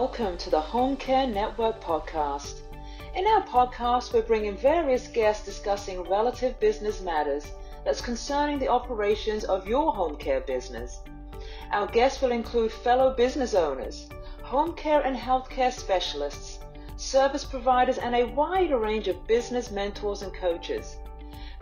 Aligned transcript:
Welcome 0.00 0.38
to 0.38 0.48
the 0.48 0.62
Home 0.62 0.96
Care 0.96 1.26
Network 1.26 1.78
podcast. 1.82 2.60
In 3.14 3.26
our 3.26 3.42
podcast, 3.42 4.14
we're 4.14 4.22
bringing 4.22 4.56
various 4.56 5.06
guests 5.06 5.44
discussing 5.44 6.00
relative 6.08 6.58
business 6.58 7.02
matters 7.02 7.52
that's 7.84 8.00
concerning 8.00 8.58
the 8.58 8.68
operations 8.68 9.44
of 9.44 9.68
your 9.68 9.92
home 9.92 10.16
care 10.16 10.40
business. 10.40 11.00
Our 11.72 11.86
guests 11.86 12.22
will 12.22 12.32
include 12.32 12.72
fellow 12.72 13.14
business 13.14 13.52
owners, 13.52 14.08
home 14.42 14.72
care 14.72 15.02
and 15.02 15.14
healthcare 15.14 15.70
specialists, 15.70 16.60
service 16.96 17.44
providers, 17.44 17.98
and 17.98 18.14
a 18.16 18.24
wide 18.24 18.70
range 18.70 19.06
of 19.06 19.26
business 19.26 19.70
mentors 19.70 20.22
and 20.22 20.32
coaches. 20.32 20.96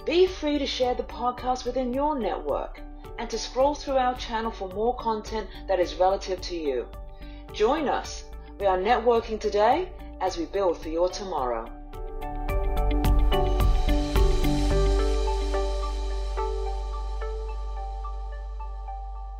Be 0.06 0.28
free 0.28 0.60
to 0.60 0.66
share 0.66 0.94
the 0.94 1.02
podcast 1.02 1.64
within 1.64 1.92
your 1.92 2.16
network 2.16 2.80
and 3.18 3.28
to 3.30 3.36
scroll 3.36 3.74
through 3.74 3.96
our 3.96 4.14
channel 4.14 4.52
for 4.52 4.68
more 4.68 4.94
content 4.94 5.48
that 5.66 5.80
is 5.80 5.96
relative 5.96 6.40
to 6.42 6.56
you. 6.56 6.86
Join 7.52 7.88
us. 7.88 8.26
We 8.58 8.66
are 8.66 8.76
networking 8.76 9.38
today 9.38 9.88
as 10.20 10.36
we 10.36 10.46
build 10.46 10.82
for 10.82 10.88
your 10.88 11.08
tomorrow. 11.08 11.70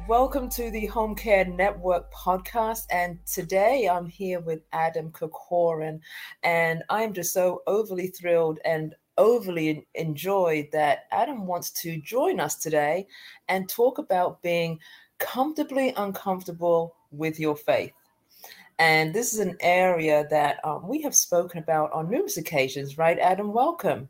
Welcome 0.06 0.48
to 0.50 0.70
the 0.70 0.86
Home 0.86 1.16
Care 1.16 1.45
Network 1.46 2.12
podcast. 2.12 2.86
And 2.92 3.18
today 3.26 3.88
I'm 3.90 4.06
here 4.06 4.38
with 4.38 4.60
Adam 4.73 5.10
Corcoran. 5.10 6.00
And 6.45 6.84
I'm 6.88 7.12
just 7.12 7.32
so 7.32 7.62
overly 7.66 8.06
thrilled 8.06 8.60
and 8.64 8.95
overly 9.16 9.88
enjoyed 9.96 10.68
that 10.70 11.06
Adam 11.10 11.45
wants 11.45 11.73
to 11.82 12.00
join 12.00 12.38
us 12.38 12.54
today 12.54 13.09
and 13.48 13.68
talk 13.68 13.98
about 13.98 14.42
being 14.42 14.78
comfortably 15.18 15.92
uncomfortable 15.96 16.95
with 17.10 17.40
your 17.40 17.56
faith. 17.56 17.90
And 18.78 19.12
this 19.12 19.34
is 19.34 19.41
an 19.41 19.56
area 19.60 20.27
that 20.30 20.64
um, 20.64 20.87
we 20.87 21.02
have 21.02 21.15
spoken 21.15 21.59
about 21.59 21.93
on 21.93 22.09
numerous 22.09 22.37
occasions, 22.37 22.96
right, 22.96 23.18
Adam? 23.18 23.52
Welcome. 23.52 24.09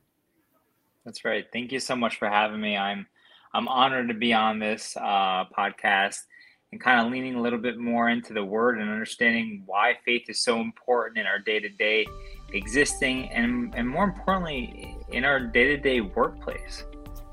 That's 1.07 1.25
right. 1.25 1.47
Thank 1.53 1.73
you 1.73 1.81
so 1.81 1.97
much 1.97 2.17
for 2.17 2.29
having 2.29 2.61
me. 2.61 2.77
I'm 2.77 3.07
I'm 3.55 3.67
honored 3.67 4.09
to 4.09 4.15
be 4.15 4.35
on 4.35 4.59
this 4.59 4.95
uh, 4.99 5.47
podcast 5.57 6.19
and 6.71 6.79
kind 6.79 7.01
of 7.01 7.11
leaning 7.11 7.37
a 7.37 7.41
little 7.41 7.59
bit 7.59 7.79
more 7.79 8.11
into 8.11 8.35
the 8.35 8.45
word 8.45 8.79
and 8.79 8.91
understanding 8.91 9.63
why 9.65 9.97
faith 10.05 10.29
is 10.29 10.43
so 10.43 10.61
important 10.61 11.17
in 11.17 11.27
our 11.27 11.39
day 11.39 11.59
to 11.61 11.71
day 11.71 12.07
existing 12.53 13.31
and 13.31 13.75
and 13.75 13.89
more 13.89 14.05
importantly 14.05 14.99
in 15.09 15.25
our 15.25 15.41
day 15.41 15.65
to 15.65 15.79
day 15.79 16.03
workplace. 16.03 16.85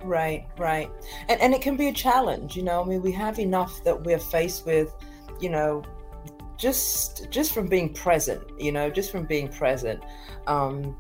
Right, 0.01 0.47
right, 0.57 0.89
and 1.27 1.41
and 1.41 1.53
it 1.53 1.61
can 1.61 1.75
be 1.75 1.89
a 1.89 1.93
challenge. 1.93 2.55
You 2.55 2.63
know, 2.63 2.81
I 2.81 2.85
mean, 2.85 3.01
we 3.01 3.11
have 3.11 3.39
enough 3.39 3.83
that 3.83 4.01
we're 4.05 4.19
faced 4.19 4.65
with, 4.65 4.93
you 5.41 5.49
know, 5.49 5.83
just 6.57 7.29
just 7.29 7.53
from 7.53 7.67
being 7.67 7.93
present 7.93 8.41
you 8.59 8.71
know 8.71 8.89
just 8.89 9.11
from 9.11 9.25
being 9.25 9.47
present. 9.47 10.03
Um 10.47 10.95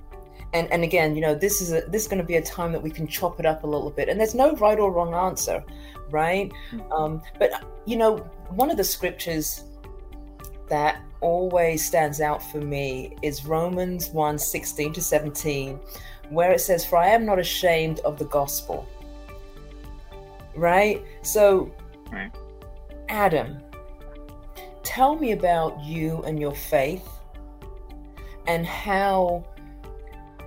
and 0.53 0.71
and 0.71 0.83
again 0.83 1.15
you 1.15 1.21
know 1.21 1.35
this 1.35 1.61
is 1.61 1.71
a 1.71 1.81
this 1.89 2.03
is 2.03 2.07
going 2.07 2.21
to 2.21 2.27
be 2.27 2.35
a 2.35 2.41
time 2.41 2.71
that 2.71 2.81
we 2.81 2.89
can 2.89 3.07
chop 3.07 3.39
it 3.39 3.45
up 3.45 3.63
a 3.63 3.67
little 3.67 3.91
bit. 3.91 4.09
And 4.09 4.19
there's 4.19 4.35
no 4.35 4.53
right 4.55 4.79
or 4.79 4.91
wrong 4.91 5.13
answer 5.13 5.63
right? 6.11 6.51
Mm-hmm. 6.71 6.91
um 6.91 7.21
but 7.39 7.51
you 7.85 7.97
know 7.97 8.17
one 8.49 8.69
of 8.69 8.77
the 8.77 8.83
scriptures 8.83 9.63
that 10.69 11.01
always 11.21 11.85
stands 11.85 12.21
out 12.21 12.41
for 12.51 12.59
me 12.59 13.15
is 13.21 13.45
romans 13.45 14.09
1 14.09 14.37
16 14.37 14.93
to 14.93 15.01
17 15.01 15.79
where 16.29 16.51
it 16.51 16.59
says 16.59 16.85
for 16.85 16.97
i 16.97 17.07
am 17.07 17.25
not 17.25 17.39
ashamed 17.39 17.99
of 17.99 18.17
the 18.17 18.25
gospel. 18.25 18.87
Right? 20.55 21.03
So 21.21 21.71
right. 22.11 22.31
adam 23.09 23.61
tell 24.85 25.15
me 25.15 25.33
about 25.33 25.83
you 25.83 26.23
and 26.23 26.39
your 26.39 26.53
faith 26.53 27.07
and 28.47 28.65
how 28.65 29.43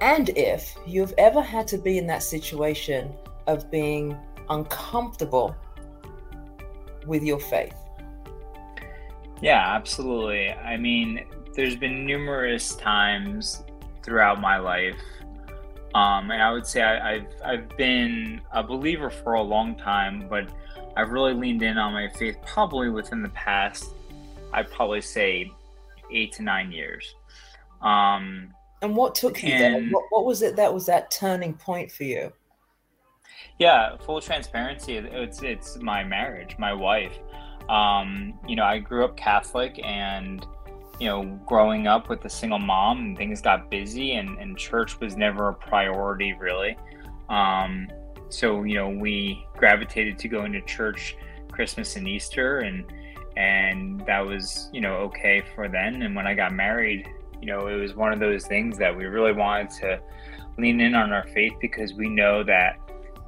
and 0.01 0.31
if 0.31 0.77
you've 0.87 1.13
ever 1.19 1.43
had 1.43 1.67
to 1.69 1.79
be 1.79 1.99
in 1.99 2.07
that 2.07 2.23
situation 2.23 3.13
of 3.49 3.71
being 3.71 4.17
uncomfortable 4.49 5.55
with 7.07 7.23
your 7.25 7.41
faith. 7.41 7.75
Yeah, 9.43 9.75
absolutely. 9.75 10.51
I 10.51 10.77
mean, 10.77 11.27
there's 11.55 11.77
been 11.77 12.07
numerous 12.07 12.77
times 12.77 13.65
throughout 14.05 14.41
my 14.41 14.59
life, 14.59 15.01
um, 15.95 16.31
and 16.31 16.43
I 16.43 16.53
would 16.53 16.67
say 16.67 16.83
I, 16.83 17.15
I've 17.15 17.27
I've 17.45 17.77
been 17.77 18.41
a 18.53 18.63
believer 18.63 19.11
for 19.11 19.35
a 19.35 19.43
long 19.43 19.75
time, 19.75 20.27
but 20.29 20.49
I've 20.97 21.11
really 21.11 21.35
leaned 21.35 21.63
in 21.63 21.79
on 21.79 21.93
my 21.93 22.09
faith 22.09 22.37
probably 22.47 22.91
within 22.91 23.23
the 23.23 23.29
past 23.31 23.91
I'd 24.53 24.71
probably 24.71 25.01
say 25.01 25.53
eight 26.13 26.33
to 26.33 26.43
nine 26.43 26.73
years. 26.73 27.15
Um, 27.83 28.53
and 28.83 28.95
what 28.97 29.15
took 29.15 29.43
you 29.43 29.53
and, 29.53 29.75
there? 29.75 29.91
What, 29.91 30.05
what, 30.11 30.25
was 30.25 30.43
it 30.43 30.57
that 30.57 30.73
was 30.73 30.87
that 30.87 31.11
turning 31.11 31.55
point 31.55 31.91
for 31.91 32.05
you? 32.05 32.33
Yeah, 33.59 33.97
full 33.99 34.21
transparency. 34.21 34.97
It's 34.97 35.43
it's 35.43 35.77
my 35.79 36.05
marriage, 36.05 36.57
my 36.59 36.73
wife. 36.73 37.19
Um, 37.69 38.39
you 38.47 38.57
know, 38.57 38.65
I 38.65 38.79
grew 38.79 39.05
up 39.05 39.17
Catholic, 39.17 39.81
and 39.85 40.47
you 41.01 41.07
know, 41.07 41.25
growing 41.47 41.87
up 41.87 42.09
with 42.09 42.25
a 42.25 42.31
single 42.31 42.59
mom, 42.59 42.99
and 42.99 43.17
things 43.17 43.41
got 43.41 43.71
busy, 43.71 44.15
and, 44.15 44.39
and 44.39 44.57
church 44.57 44.99
was 45.01 45.17
never 45.17 45.49
a 45.49 45.55
priority 45.55 46.35
really. 46.35 46.77
Um, 47.29 47.89
so 48.29 48.63
you 48.63 48.77
know, 48.77 48.89
we 48.89 49.45
gravitated 49.57 50.19
to 50.21 50.29
going 50.29 50.53
to 50.53 50.61
church 50.63 51.17
Christmas 51.51 51.97
and 51.97 52.07
Easter, 52.07 52.61
and 52.61 52.85
and 53.39 54.05
that 54.05 54.21
was 54.21 54.69
you 54.73 54.81
know 54.81 54.97
okay 54.97 55.43
for 55.55 55.69
then. 55.69 56.03
And 56.03 56.15
when 56.15 56.27
i 56.27 56.35
got 56.35 56.53
married 56.53 57.09
you 57.41 57.47
know 57.47 57.69
it 57.69 57.77
was 57.77 57.95
one 57.95 58.13
of 58.13 58.19
those 58.19 58.47
things 58.47 58.77
that 58.79 58.95
we 58.95 59.05
really 59.05 59.33
wanted 59.33 59.71
to 59.71 60.01
lean 60.59 60.81
in 60.81 60.95
on 60.95 61.13
our 61.13 61.27
faith 61.29 61.53
because 61.61 61.95
we 61.95 62.09
know 62.09 62.43
that 62.43 62.79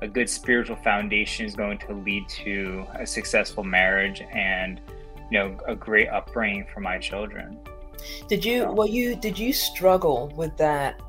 a 0.02 0.08
good 0.08 0.28
spiritual 0.28 0.76
foundation 0.76 1.46
is 1.46 1.54
going 1.54 1.78
to 1.78 1.92
lead 1.92 2.28
to 2.28 2.84
a 2.98 3.06
successful 3.06 3.62
marriage 3.62 4.22
and 4.32 4.80
you 5.30 5.38
know 5.38 5.56
a 5.66 5.76
great 5.76 6.08
upbringing 6.08 6.66
for 6.72 6.80
my 6.80 6.98
children. 6.98 7.58
Did 8.28 8.44
you 8.44 8.70
well 8.72 8.88
you 8.88 9.14
did 9.14 9.38
you 9.38 9.52
struggle 9.52 10.32
with 10.34 10.56
that 10.56 11.00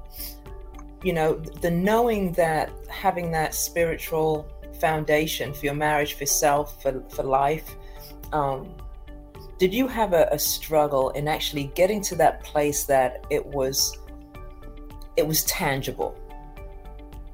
you 1.03 1.13
know 1.13 1.35
the 1.61 1.71
knowing 1.71 2.33
that 2.33 2.69
having 2.89 3.31
that 3.31 3.55
spiritual 3.55 4.47
foundation 4.79 5.53
for 5.53 5.65
your 5.65 5.75
marriage 5.75 6.13
for 6.13 6.25
self 6.25 6.81
for, 6.81 7.01
for 7.09 7.23
life 7.23 7.75
um, 8.33 8.73
did 9.61 9.75
you 9.75 9.87
have 9.87 10.13
a, 10.13 10.27
a 10.31 10.39
struggle 10.39 11.11
in 11.11 11.27
actually 11.27 11.65
getting 11.75 12.01
to 12.01 12.15
that 12.15 12.43
place 12.43 12.85
that 12.85 13.23
it 13.29 13.45
was 13.45 13.95
it 15.17 15.27
was 15.27 15.43
tangible? 15.43 16.19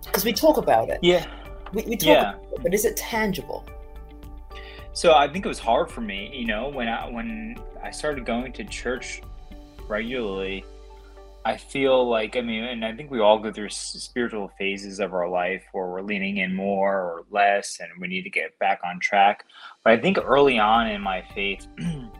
Because 0.03 0.25
we 0.25 0.33
talk 0.33 0.57
about 0.57 0.89
it. 0.89 0.99
Yeah. 1.01 1.25
We, 1.71 1.83
we 1.83 1.95
talk 1.95 2.07
yeah. 2.07 2.35
It, 2.35 2.63
but 2.63 2.73
is 2.73 2.83
it 2.83 2.97
tangible? 2.97 3.65
So 4.91 5.13
I 5.13 5.29
think 5.29 5.45
it 5.45 5.47
was 5.47 5.57
hard 5.57 5.89
for 5.89 6.01
me, 6.01 6.29
you 6.33 6.45
know, 6.45 6.67
when 6.67 6.89
I 6.89 7.09
when 7.09 7.63
I 7.81 7.91
started 7.91 8.25
going 8.25 8.51
to 8.51 8.65
church 8.65 9.21
regularly, 9.87 10.65
I 11.45 11.55
feel 11.55 12.09
like 12.09 12.35
I 12.35 12.41
mean, 12.41 12.65
and 12.65 12.83
I 12.83 12.93
think 12.93 13.09
we 13.09 13.21
all 13.21 13.39
go 13.39 13.53
through 13.53 13.69
spiritual 13.69 14.51
phases 14.57 14.99
of 14.99 15.13
our 15.13 15.29
life 15.29 15.63
where 15.71 15.87
we're 15.87 16.01
leaning 16.01 16.37
in 16.37 16.53
more 16.53 16.93
or 16.93 17.23
less, 17.31 17.79
and 17.79 17.89
we 18.01 18.09
need 18.09 18.23
to 18.23 18.29
get 18.29 18.59
back 18.59 18.81
on 18.83 18.99
track. 18.99 19.45
But 19.85 19.93
I 19.93 19.97
think 19.97 20.17
early 20.21 20.59
on 20.59 20.87
in 20.87 20.99
my 20.99 21.23
faith, 21.33 21.65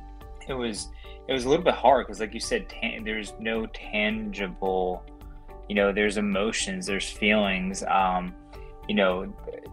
it 0.48 0.54
was 0.54 0.90
it 1.28 1.34
was 1.34 1.46
a 1.46 1.50
little 1.50 1.66
bit 1.66 1.74
hard 1.74 2.08
because, 2.08 2.20
like 2.20 2.34
you 2.34 2.40
said, 2.40 2.70
ta- 2.70 3.04
there's 3.04 3.34
no 3.40 3.66
tangible, 3.68 5.04
you 5.68 5.76
know, 5.76 5.92
there's 5.92 6.18
emotions, 6.18 6.86
there's 6.86 7.10
feelings, 7.10 7.84
um, 7.84 8.34
you 8.88 8.96
know, 8.96 9.24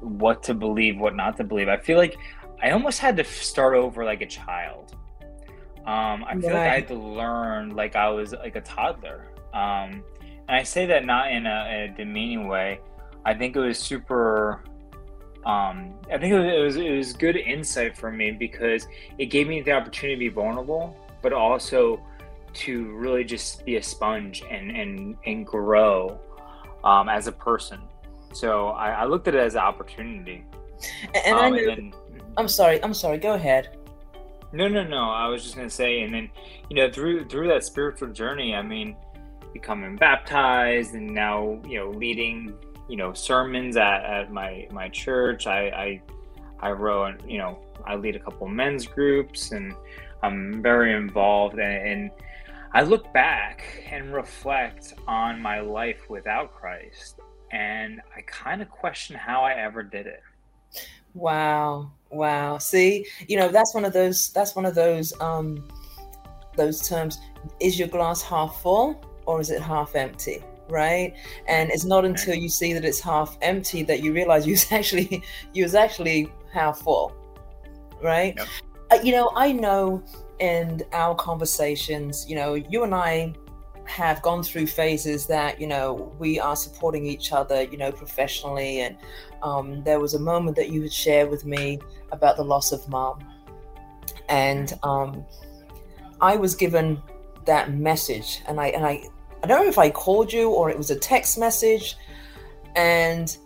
what 0.01 0.43
to 0.45 0.55
believe, 0.55 0.99
what 0.99 1.15
not 1.15 1.37
to 1.37 1.45
believe. 1.45 1.69
I 1.69 1.77
feel 1.77 1.97
like 1.97 2.17
I 2.63 2.71
almost 2.71 2.99
had 2.99 3.17
to 3.19 3.25
start 3.25 3.75
over 3.75 4.05
like 4.05 4.21
a 4.21 4.27
child. 4.27 4.97
Um, 5.87 6.25
I 6.25 6.37
feel 6.41 6.51
like 6.51 6.57
I 6.57 6.75
had 6.75 6.89
to 6.89 6.95
learn 6.95 7.77
like 7.77 7.95
I 7.95 8.09
was 8.09 8.33
like 8.33 8.57
a 8.57 8.61
toddler. 8.61 9.27
Um, 9.53 10.03
and 10.49 10.57
I 10.57 10.63
say 10.63 10.87
that 10.87 11.05
not 11.05 11.31
in 11.31 11.47
a, 11.47 11.91
a 11.91 11.95
demeaning 11.97 12.49
way. 12.49 12.81
I 13.25 13.35
think 13.35 13.55
it 13.55 13.61
was 13.61 13.79
super. 13.79 14.65
Um, 15.47 15.95
I 16.11 16.19
think 16.19 16.33
it 16.33 16.61
was, 16.61 16.77
it 16.77 16.97
was 16.97 17.13
good 17.13 17.37
insight 17.37 17.97
for 17.97 18.11
me 18.11 18.31
because 18.31 18.87
it 19.19 19.27
gave 19.27 19.47
me 19.47 19.61
the 19.61 19.73
opportunity 19.73 20.15
to 20.15 20.19
be 20.19 20.29
vulnerable, 20.29 20.97
but 21.21 21.33
also 21.33 22.01
to 22.55 22.95
really 22.95 23.25
just 23.25 23.65
be 23.65 23.77
a 23.77 23.83
sponge 23.83 24.43
and 24.49 24.71
and 24.71 25.17
and 25.27 25.47
grow 25.47 26.19
um, 26.85 27.09
as 27.09 27.27
a 27.27 27.33
person. 27.33 27.81
So 28.33 28.69
I, 28.69 28.91
I, 28.91 29.05
looked 29.05 29.29
at 29.29 29.35
it 29.35 29.41
as 29.41 29.55
an 29.55 29.61
opportunity. 29.61 30.45
And, 31.15 31.35
um, 31.35 31.45
I 31.45 31.51
knew, 31.51 31.71
and 31.71 31.93
then, 31.93 32.21
I'm 32.37 32.49
sorry. 32.49 32.83
I'm 32.83 32.95
sorry. 32.95 33.19
Go 33.19 33.35
ahead. 33.35 33.77
No, 34.53 34.69
no, 34.69 34.85
no. 34.85 35.11
I 35.11 35.29
was 35.29 35.43
just 35.43 35.57
gonna 35.57 35.71
say, 35.71 36.03
and 36.03 36.15
then 36.15 36.31
you 36.69 36.77
know, 36.77 36.91
through 36.91 37.29
through 37.29 37.49
that 37.49 37.65
spiritual 37.65 38.09
journey, 38.09 38.55
I 38.55 38.63
mean, 38.63 38.97
becoming 39.53 39.97
baptized 39.97 40.95
and 40.95 41.15
now 41.15 41.61
you 41.67 41.79
know 41.79 41.91
leading 41.91 42.55
you 42.89 42.97
know 42.97 43.13
sermons 43.13 43.77
at, 43.77 44.05
at 44.05 44.33
my 44.33 44.69
my 44.71 44.89
church 44.89 45.47
I, 45.47 45.69
I 45.69 46.03
i 46.61 46.71
wrote 46.71 47.25
you 47.27 47.39
know 47.39 47.59
i 47.85 47.97
lead 47.97 48.17
a 48.17 48.19
couple 48.19 48.47
men's 48.49 48.87
groups 48.87 49.53
and 49.53 49.75
I'm 50.25 50.63
very 50.63 50.95
involved, 50.95 51.59
and, 51.59 51.89
and 51.89 52.11
I 52.73 52.83
look 52.83 53.13
back 53.13 53.63
and 53.91 54.13
reflect 54.15 54.95
on 55.07 55.41
my 55.41 55.61
life 55.61 56.09
without 56.09 56.55
Christ, 56.55 57.21
and 57.53 58.01
I 58.17 58.23
kind 58.23 58.63
of 58.63 58.71
question 58.71 59.17
how 59.17 59.43
I 59.43 59.53
ever 59.53 59.83
did 59.83 60.07
it. 60.07 60.23
Wow, 61.13 61.93
wow. 62.11 62.57
See, 62.57 63.07
you 63.29 63.37
know, 63.37 63.49
that's 63.49 63.75
one 63.75 63.85
of 63.85 63.93
those. 63.93 64.31
That's 64.31 64.57
one 64.57 64.65
of 64.65 64.75
those. 64.75 65.13
Um, 65.21 65.69
those 66.57 66.89
terms. 66.89 67.19
Is 67.61 67.79
your 67.79 67.89
glass 67.89 68.23
half 68.23 68.63
full 68.63 69.05
or 69.27 69.41
is 69.41 69.51
it 69.51 69.61
half 69.61 69.95
empty? 69.95 70.43
Right? 70.69 71.15
And 71.47 71.71
it's 71.71 71.85
not 71.85 72.05
until 72.05 72.35
you 72.35 72.49
see 72.49 72.73
that 72.73 72.85
it's 72.85 73.01
half 73.01 73.37
empty 73.43 73.83
that 73.85 74.03
you 74.03 74.13
realize 74.13 74.47
you 74.47 74.53
was 74.53 74.71
actually 74.73 75.23
you 75.53 75.63
was 75.63 75.75
actually 75.75 76.33
half 76.53 76.79
full 76.79 77.15
right? 78.03 78.35
Yep. 78.37 78.49
uh, 78.91 78.99
you 79.03 79.13
know 79.13 79.33
i 79.35 79.51
know 79.51 80.03
in 80.39 80.83
our 80.93 81.15
conversations 81.15 82.29
you 82.29 82.37
know 82.37 82.55
you 82.55 82.83
and 82.83 82.95
i 82.95 83.33
have 83.87 84.21
gone 84.23 84.43
through 84.43 84.67
phases 84.67 85.27
that 85.27 85.61
you 85.61 85.67
know 85.67 86.15
we 86.19 86.41
are 86.41 86.57
supporting 86.57 87.07
each 87.07 87.33
other 87.33 87.65
you 87.65 87.77
know 87.77 87.93
professionally. 87.93 88.81
And 88.81 88.97
um, 89.43 89.83
there 89.85 90.01
was 90.01 90.15
a 90.15 90.19
moment 90.19 90.57
that 90.57 90.71
you 90.71 90.83
had 90.83 90.93
shared 90.93 91.31
with 91.31 91.45
me 91.45 91.79
about 92.13 92.37
the 92.37 92.45
loss 92.45 92.73
of 92.73 92.89
mom. 92.89 93.19
And 94.29 94.73
um, 94.83 95.25
i 96.21 96.37
was 96.37 96.55
given 96.55 97.03
that 97.45 97.73
message 97.75 98.41
and 98.47 98.61
i 98.61 98.69
and 98.69 98.87
i 98.87 99.03
I 99.45 99.47
don't 99.47 99.65
know 99.65 99.69
if 99.69 99.77
I 99.77 99.91
called 99.91 100.33
you 100.33 100.49
or 100.49 100.71
it 100.71 100.79
was 100.79 100.91
a 100.91 100.99
text 100.99 101.37
message, 101.37 101.99
and 102.77 103.37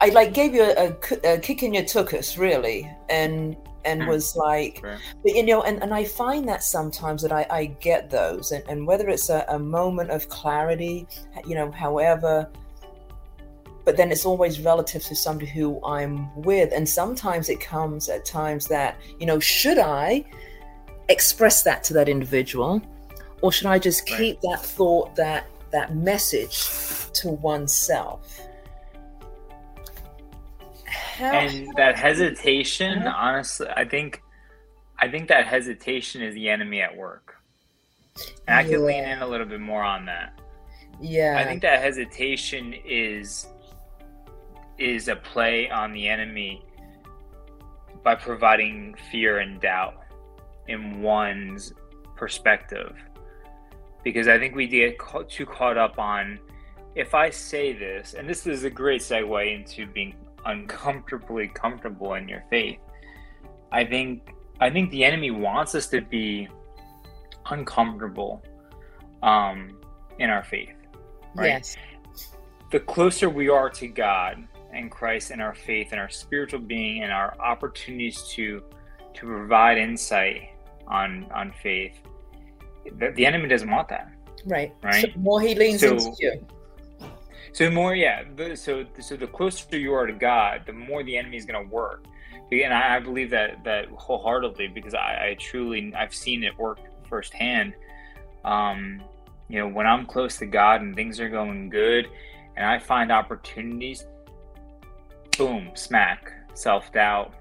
I 0.00 0.10
like 0.10 0.32
gave 0.32 0.54
you 0.54 0.62
a, 0.62 0.94
a, 1.24 1.34
a 1.34 1.38
kick 1.40 1.64
in 1.64 1.74
your 1.74 1.82
tuchus, 1.82 2.38
really, 2.38 2.88
and 3.08 3.56
and 3.84 4.04
hmm. 4.04 4.08
was 4.08 4.36
like, 4.36 4.80
but 4.80 5.34
you 5.34 5.42
know, 5.42 5.62
and, 5.62 5.82
and 5.82 5.92
I 5.92 6.04
find 6.04 6.48
that 6.48 6.62
sometimes 6.62 7.20
that 7.22 7.32
I, 7.32 7.44
I 7.50 7.64
get 7.80 8.10
those, 8.10 8.52
and, 8.52 8.62
and 8.68 8.86
whether 8.86 9.08
it's 9.08 9.28
a, 9.28 9.44
a 9.48 9.58
moment 9.58 10.12
of 10.12 10.28
clarity, 10.28 11.08
you 11.44 11.56
know, 11.56 11.72
however, 11.72 12.48
but 13.84 13.96
then 13.96 14.12
it's 14.12 14.24
always 14.24 14.60
relative 14.60 15.02
to 15.02 15.16
somebody 15.16 15.50
who 15.50 15.84
I'm 15.84 16.32
with, 16.42 16.72
and 16.72 16.88
sometimes 16.88 17.48
it 17.48 17.58
comes 17.58 18.08
at 18.08 18.24
times 18.24 18.68
that 18.68 19.00
you 19.18 19.26
know, 19.26 19.40
should 19.40 19.80
I 19.80 20.24
express 21.08 21.64
that 21.64 21.82
to 21.84 21.94
that 21.94 22.08
individual? 22.08 22.80
Or 23.42 23.52
should 23.52 23.66
I 23.66 23.78
just 23.78 24.06
keep 24.06 24.36
right. 24.36 24.38
that 24.42 24.64
thought, 24.64 25.14
that 25.16 25.46
that 25.70 25.94
message 25.94 26.66
to 27.14 27.28
oneself? 27.30 28.40
How, 30.86 31.32
and 31.32 31.68
that 31.76 31.96
hesitation, 31.98 32.98
uh-huh. 32.98 33.14
honestly, 33.16 33.66
I 33.76 33.84
think, 33.84 34.22
I 34.98 35.08
think 35.08 35.28
that 35.28 35.46
hesitation 35.46 36.22
is 36.22 36.34
the 36.34 36.48
enemy 36.48 36.80
at 36.80 36.96
work. 36.96 37.36
And 38.46 38.56
I 38.56 38.62
yeah. 38.62 38.68
can 38.68 38.86
lean 38.86 39.04
in 39.04 39.18
a 39.20 39.26
little 39.26 39.46
bit 39.46 39.60
more 39.60 39.82
on 39.82 40.06
that. 40.06 40.38
Yeah, 41.00 41.36
I 41.38 41.44
think 41.44 41.62
that 41.62 41.80
hesitation 41.80 42.74
is 42.84 43.46
is 44.78 45.08
a 45.08 45.16
play 45.16 45.68
on 45.70 45.92
the 45.92 46.08
enemy 46.08 46.64
by 48.02 48.14
providing 48.14 48.94
fear 49.10 49.38
and 49.38 49.60
doubt 49.60 50.02
in 50.68 51.02
one's 51.02 51.72
perspective 52.16 52.96
because 54.04 54.28
I 54.28 54.38
think 54.38 54.54
we 54.54 54.66
get 54.66 54.98
too 55.28 55.46
caught 55.46 55.76
up 55.76 55.98
on 55.98 56.38
if 56.94 57.14
I 57.14 57.30
say 57.30 57.72
this, 57.72 58.14
and 58.14 58.28
this 58.28 58.46
is 58.46 58.64
a 58.64 58.70
great 58.70 59.00
segue 59.00 59.54
into 59.54 59.86
being 59.86 60.14
uncomfortably 60.44 61.48
comfortable 61.48 62.14
in 62.14 62.28
your 62.28 62.42
faith. 62.50 62.78
I 63.70 63.84
think 63.84 64.34
I 64.60 64.70
think 64.70 64.90
the 64.90 65.04
enemy 65.04 65.30
wants 65.30 65.74
us 65.74 65.86
to 65.88 66.00
be 66.00 66.48
uncomfortable 67.50 68.42
um, 69.22 69.78
in 70.18 70.30
our 70.30 70.42
faith, 70.42 70.74
right? 71.34 71.48
Yes. 71.48 71.76
The 72.70 72.80
closer 72.80 73.30
we 73.30 73.48
are 73.48 73.70
to 73.70 73.86
God 73.86 74.46
and 74.72 74.90
Christ 74.90 75.30
and 75.30 75.40
our 75.40 75.54
faith 75.54 75.88
and 75.92 76.00
our 76.00 76.10
spiritual 76.10 76.60
being 76.60 77.02
and 77.02 77.12
our 77.12 77.36
opportunities 77.40 78.22
to 78.34 78.62
to 79.14 79.26
provide 79.26 79.78
insight 79.78 80.50
on 80.86 81.26
on 81.34 81.52
faith, 81.62 82.00
the, 82.98 83.12
the 83.14 83.26
enemy 83.26 83.48
doesn't 83.48 83.70
want 83.70 83.88
that. 83.88 84.10
Right. 84.44 84.74
Right. 84.82 85.12
So 85.12 85.20
more 85.20 85.40
he 85.40 85.54
leans 85.54 85.80
so, 85.80 85.92
into 85.92 86.12
you. 86.18 86.46
So 87.52 87.70
more, 87.70 87.94
yeah. 87.94 88.24
The, 88.36 88.56
so 88.56 88.84
so 89.00 89.16
the 89.16 89.26
closer 89.26 89.78
you 89.78 89.94
are 89.94 90.06
to 90.06 90.12
God, 90.12 90.62
the 90.66 90.72
more 90.72 91.02
the 91.02 91.16
enemy 91.16 91.36
is 91.36 91.44
going 91.44 91.62
to 91.62 91.74
work. 91.74 92.04
And 92.50 92.72
I, 92.72 92.96
I, 92.96 93.00
believe 93.00 93.30
that 93.30 93.62
that 93.64 93.88
wholeheartedly 93.88 94.68
because 94.68 94.94
I, 94.94 95.30
I 95.30 95.36
truly 95.38 95.92
I've 95.94 96.14
seen 96.14 96.44
it 96.44 96.56
work 96.58 96.78
firsthand. 97.08 97.74
Um, 98.44 99.02
you 99.48 99.58
know, 99.58 99.68
when 99.68 99.86
I'm 99.86 100.06
close 100.06 100.38
to 100.38 100.46
God 100.46 100.80
and 100.80 100.94
things 100.94 101.20
are 101.20 101.28
going 101.28 101.68
good, 101.68 102.08
and 102.56 102.66
I 102.66 102.78
find 102.78 103.12
opportunities, 103.12 104.06
boom, 105.36 105.70
smack, 105.74 106.32
self 106.54 106.92
doubt. 106.92 107.34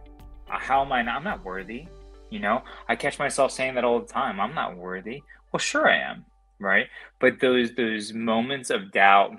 How 0.48 0.84
am 0.84 0.92
I 0.92 1.02
not? 1.02 1.18
I'm 1.18 1.24
not 1.24 1.44
worthy. 1.44 1.88
You 2.30 2.40
know, 2.40 2.64
I 2.88 2.96
catch 2.96 3.20
myself 3.20 3.52
saying 3.52 3.76
that 3.76 3.84
all 3.84 4.00
the 4.00 4.08
time. 4.08 4.40
I'm 4.40 4.54
not 4.54 4.76
worthy. 4.76 5.24
Well, 5.52 5.60
sure 5.60 5.90
I 5.90 5.98
am, 5.98 6.26
right? 6.60 6.88
But 7.20 7.40
those 7.40 7.74
those 7.76 8.14
moments 8.14 8.70
of 8.70 8.92
doubt, 8.92 9.36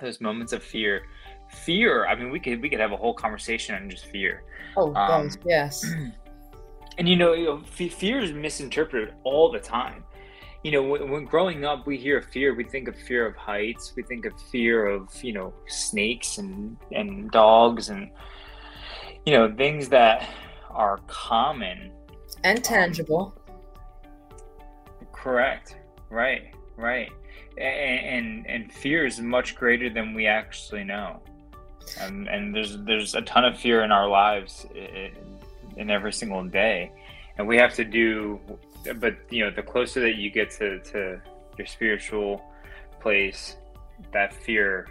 those 0.00 0.20
moments 0.20 0.52
of 0.52 0.62
fear, 0.62 1.02
fear. 1.50 2.06
I 2.06 2.14
mean, 2.14 2.30
we 2.30 2.40
could 2.40 2.60
we 2.62 2.68
could 2.68 2.80
have 2.80 2.92
a 2.92 2.96
whole 2.96 3.14
conversation 3.14 3.74
on 3.74 3.90
just 3.90 4.06
fear. 4.06 4.44
Oh, 4.76 4.94
um, 4.94 5.30
yes. 5.44 5.84
And 6.98 7.08
you 7.08 7.16
know, 7.16 7.32
you 7.32 7.46
know, 7.46 7.62
fear 7.64 8.20
is 8.20 8.32
misinterpreted 8.32 9.14
all 9.24 9.50
the 9.50 9.58
time. 9.58 10.04
You 10.62 10.72
know, 10.72 10.82
when, 10.82 11.10
when 11.10 11.24
growing 11.24 11.64
up, 11.64 11.86
we 11.86 11.96
hear 11.96 12.20
fear. 12.20 12.54
We 12.54 12.64
think 12.64 12.86
of 12.86 12.94
fear 12.94 13.26
of 13.26 13.34
heights. 13.34 13.94
We 13.96 14.02
think 14.02 14.26
of 14.26 14.34
fear 14.50 14.86
of 14.86 15.08
you 15.24 15.32
know 15.32 15.54
snakes 15.66 16.36
and 16.36 16.76
and 16.92 17.30
dogs 17.30 17.88
and 17.88 18.10
you 19.24 19.32
know 19.32 19.50
things 19.56 19.88
that 19.88 20.28
are 20.70 20.98
common 21.06 21.92
and 22.44 22.62
tangible. 22.62 23.34
Um, 25.22 25.32
correct. 25.32 25.76
Right. 26.10 26.54
Right. 26.76 27.10
And, 27.58 28.06
and 28.06 28.46
and 28.46 28.72
fear 28.72 29.06
is 29.06 29.20
much 29.20 29.54
greater 29.54 29.90
than 29.90 30.14
we 30.14 30.26
actually 30.26 30.84
know. 30.84 31.20
And 32.00 32.28
and 32.28 32.54
there's 32.54 32.78
there's 32.84 33.14
a 33.14 33.22
ton 33.22 33.44
of 33.44 33.58
fear 33.58 33.82
in 33.82 33.92
our 33.92 34.08
lives 34.08 34.66
in, 34.74 35.10
in 35.76 35.90
every 35.90 36.12
single 36.12 36.44
day, 36.44 36.92
and 37.38 37.46
we 37.46 37.56
have 37.58 37.74
to 37.74 37.84
do. 37.84 38.40
But 38.96 39.16
you 39.30 39.44
know, 39.44 39.50
the 39.50 39.62
closer 39.62 40.00
that 40.00 40.16
you 40.16 40.30
get 40.30 40.50
to 40.52 40.80
to 40.80 41.20
your 41.58 41.66
spiritual 41.66 42.42
place, 43.00 43.56
that 44.12 44.32
fear 44.32 44.88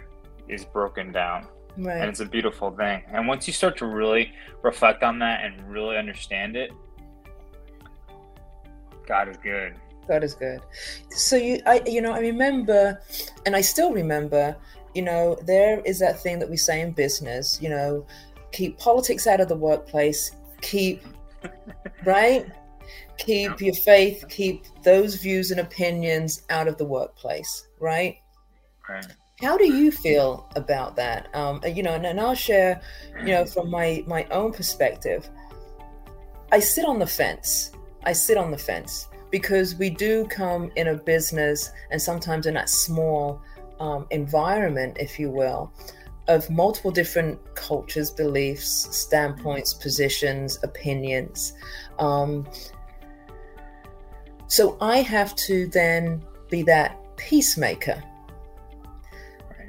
is 0.48 0.64
broken 0.64 1.12
down. 1.12 1.46
Right. 1.76 1.96
And 1.96 2.08
it's 2.08 2.20
a 2.20 2.26
beautiful 2.26 2.70
thing. 2.70 3.02
And 3.08 3.26
once 3.26 3.46
you 3.46 3.52
start 3.52 3.76
to 3.78 3.86
really 3.86 4.32
reflect 4.62 5.02
on 5.02 5.18
that 5.20 5.44
and 5.44 5.70
really 5.70 5.96
understand 5.96 6.54
it, 6.56 6.70
God 9.06 9.28
is 9.28 9.36
good. 9.38 9.74
God 10.06 10.24
is 10.24 10.34
good. 10.34 10.60
So 11.10 11.36
you, 11.36 11.60
I, 11.66 11.82
you 11.86 12.00
know, 12.00 12.12
I 12.12 12.20
remember, 12.20 13.00
and 13.46 13.54
I 13.54 13.60
still 13.60 13.92
remember, 13.92 14.56
you 14.94 15.02
know, 15.02 15.38
there 15.44 15.80
is 15.80 15.98
that 16.00 16.20
thing 16.20 16.38
that 16.38 16.50
we 16.50 16.56
say 16.56 16.80
in 16.80 16.92
business, 16.92 17.60
you 17.62 17.68
know, 17.68 18.06
keep 18.50 18.78
politics 18.78 19.26
out 19.26 19.40
of 19.40 19.48
the 19.48 19.56
workplace, 19.56 20.32
keep, 20.60 21.02
right? 22.04 22.46
Keep 23.18 23.60
your 23.60 23.74
faith, 23.74 24.24
keep 24.28 24.64
those 24.82 25.16
views 25.16 25.50
and 25.50 25.60
opinions 25.60 26.42
out 26.50 26.68
of 26.68 26.76
the 26.76 26.84
workplace, 26.84 27.68
right? 27.78 28.16
Right. 28.88 29.06
How 29.40 29.56
do 29.56 29.72
you 29.72 29.90
feel 29.90 30.48
about 30.56 30.96
that? 30.96 31.34
Um, 31.34 31.60
you 31.66 31.82
know, 31.82 31.94
and, 31.94 32.06
and 32.06 32.20
I'll 32.20 32.34
share, 32.34 32.80
you 33.20 33.32
know, 33.32 33.44
from 33.44 33.70
my 33.70 34.04
my 34.06 34.24
own 34.30 34.52
perspective. 34.52 35.28
I 36.52 36.60
sit 36.60 36.84
on 36.84 36.98
the 36.98 37.06
fence 37.06 37.72
I 38.04 38.12
sit 38.12 38.36
on 38.36 38.50
the 38.50 38.58
fence 38.58 39.08
because 39.32 39.74
we 39.74 39.90
do 39.90 40.26
come 40.26 40.70
in 40.76 40.88
a 40.88 40.94
business 40.94 41.72
and 41.90 42.00
sometimes 42.00 42.46
in 42.46 42.54
that 42.54 42.68
small 42.68 43.42
um, 43.80 44.06
environment, 44.10 44.98
if 45.00 45.18
you 45.18 45.30
will, 45.30 45.72
of 46.28 46.48
multiple 46.50 46.90
different 46.90 47.40
cultures, 47.56 48.10
beliefs, 48.10 48.86
standpoints, 48.96 49.74
positions, 49.74 50.58
opinions. 50.62 51.54
Um, 51.98 52.46
so 54.46 54.76
I 54.80 54.98
have 54.98 55.34
to 55.36 55.66
then 55.68 56.22
be 56.50 56.62
that 56.64 56.98
peacemaker. 57.16 58.00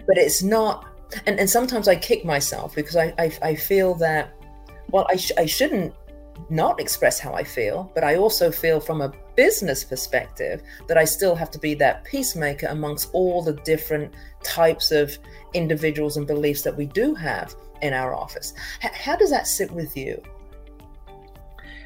But 0.06 0.18
it's 0.18 0.44
not, 0.44 0.86
and, 1.26 1.40
and 1.40 1.50
sometimes 1.50 1.88
I 1.88 1.96
kick 1.96 2.26
myself 2.26 2.76
because 2.76 2.98
I, 2.98 3.14
I, 3.18 3.32
I 3.42 3.56
feel 3.56 3.96
that, 3.96 4.34
well, 4.90 5.08
I, 5.10 5.16
sh- 5.16 5.32
I 5.38 5.46
shouldn't 5.46 5.96
not 6.50 6.80
express 6.80 7.20
how 7.20 7.34
I 7.34 7.44
feel, 7.44 7.92
but 7.96 8.04
I 8.04 8.16
also 8.16 8.52
feel 8.52 8.80
from 8.80 9.02
a 9.02 9.14
business 9.36 9.84
perspective 9.84 10.62
that 10.88 10.98
I 10.98 11.06
still 11.06 11.36
have 11.36 11.52
to 11.52 11.60
be 11.60 11.74
that 11.76 12.04
peacemaker 12.04 12.68
amongst 12.68 13.10
all 13.14 13.42
the 13.42 13.54
different 13.54 14.14
types 14.44 14.92
of 14.92 15.18
individuals 15.54 16.18
and 16.18 16.28
beliefs 16.28 16.62
that 16.64 16.76
we 16.76 16.86
do 16.86 17.16
have 17.16 17.56
in 17.82 17.94
our 17.94 18.14
office. 18.14 18.54
H- 18.84 18.92
how 18.92 19.16
does 19.16 19.30
that 19.30 19.48
sit 19.48 19.72
with 19.72 19.96
you? 19.96 20.22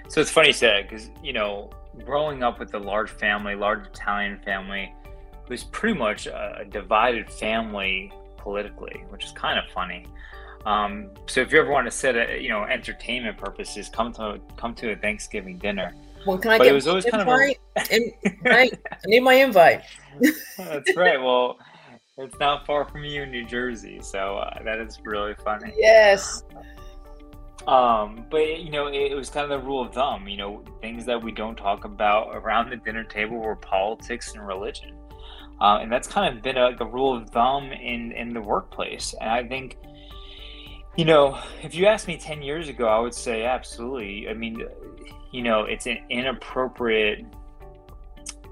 So 0.10 0.22
it's 0.22 0.32
funny 0.32 0.48
you 0.48 0.54
said 0.54 0.88
because 0.88 1.10
you 1.22 1.34
know 1.34 1.70
growing 2.06 2.44
up 2.44 2.60
with 2.60 2.74
a 2.74 2.80
large 2.80 3.10
family, 3.10 3.56
large 3.56 3.86
Italian 3.88 4.40
family, 4.40 4.94
it 5.04 5.50
was 5.50 5.64
pretty 5.64 5.98
much 5.98 6.28
a, 6.28 6.66
divided 6.70 7.30
family 7.30 8.12
politically, 8.38 9.04
which 9.10 9.26
is 9.26 9.32
kind 9.32 9.60
of 9.60 9.66
funny. 9.72 10.06
Um, 10.66 11.12
so 11.28 11.42
if 11.42 11.52
you 11.52 11.60
ever 11.60 11.72
want 11.72 11.88
to 11.88 11.92
set 11.92 12.16
a 12.16 12.42
you 12.42 12.50
know 12.50 12.64
entertainment 12.64 13.38
purposes, 13.38 13.90
come 13.90 14.12
to 14.14 14.40
come 14.58 14.74
to 14.76 14.92
a 14.92 14.96
Thanksgiving 14.96 15.58
dinner. 15.58 15.94
Well, 16.26 16.38
can 16.38 16.52
I 16.52 16.58
but 16.58 16.66
get 16.66 16.72
it 16.72 16.76
was 16.76 16.88
always 16.88 17.06
kind 17.06 17.22
of 17.22 17.28
a... 17.30 17.56
I 18.46 18.70
need 19.06 19.22
my 19.22 19.36
invite. 19.36 19.84
That's 20.58 20.96
right. 20.96 21.22
Well, 21.22 21.58
it's 22.18 22.38
not 22.40 22.66
far 22.66 22.84
from 22.86 23.04
you 23.04 23.24
in 23.24 23.32
New 23.32 23.46
Jersey, 23.46 24.00
so 24.02 24.38
uh, 24.38 24.62
that 24.64 24.80
is 24.80 25.00
really 25.04 25.36
funny. 25.36 25.72
Yes. 25.78 26.44
Um, 27.68 28.26
but 28.32 28.60
you 28.60 28.72
know, 28.72 28.88
it, 28.88 29.12
it, 29.12 29.16
was 29.16 29.30
kind 29.30 29.52
of 29.52 29.62
the 29.62 29.66
rule 29.66 29.82
of 29.82 29.94
thumb. 29.94 30.28
You 30.28 30.38
know, 30.38 30.64
things 30.82 31.06
that 31.06 31.22
we 31.22 31.32
don't 31.32 31.56
talk 31.56 31.84
about 31.86 32.36
around 32.36 32.70
the 32.70 32.78
dinner 32.78 33.04
table 33.04 33.38
were 33.38 33.56
politics 33.58 34.34
and 34.34 34.48
religion, 34.48 34.96
uh, 35.60 35.80
and 35.82 35.92
that's 35.92 36.08
kind 36.08 36.36
of 36.36 36.42
been 36.42 36.58
a, 36.58 36.70
like 36.70 36.80
a 36.80 36.86
rule 36.86 37.16
of 37.16 37.30
thumb 37.30 37.72
in 37.72 38.14
in 38.14 38.34
the 38.34 38.42
workplace. 38.42 39.14
And 39.20 39.30
I 39.30 39.44
think, 39.44 39.78
you 40.98 41.06
know, 41.06 41.40
if 41.64 41.76
you 41.76 41.86
asked 41.86 42.08
me 42.08 42.18
ten 42.18 42.42
years 42.42 42.70
ago, 42.70 42.88
I 42.88 43.00
would 43.00 43.14
say 43.14 43.46
absolutely. 43.46 44.28
I 44.30 44.34
mean, 44.34 44.66
you 45.32 45.44
know, 45.44 45.64
it's 45.64 45.86
an 45.86 46.00
inappropriate 46.10 47.26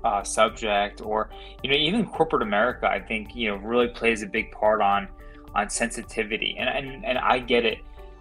uh, 0.04 0.24
subject, 0.24 1.02
or 1.02 1.30
you 1.64 1.70
know, 1.70 1.76
even 1.76 2.06
corporate 2.06 2.44
America. 2.44 2.88
I 2.88 3.00
think 3.00 3.36
you 3.36 3.50
know 3.50 3.58
really 3.58 3.88
plays 3.88 4.22
a 4.22 4.28
big 4.28 4.52
part 4.52 4.82
on 4.82 5.08
on 5.54 5.70
sensitivity, 5.70 6.56
and 6.58 6.70
and 6.70 7.06
and 7.06 7.18
I 7.18 7.40
get 7.40 7.66
it 7.66 7.80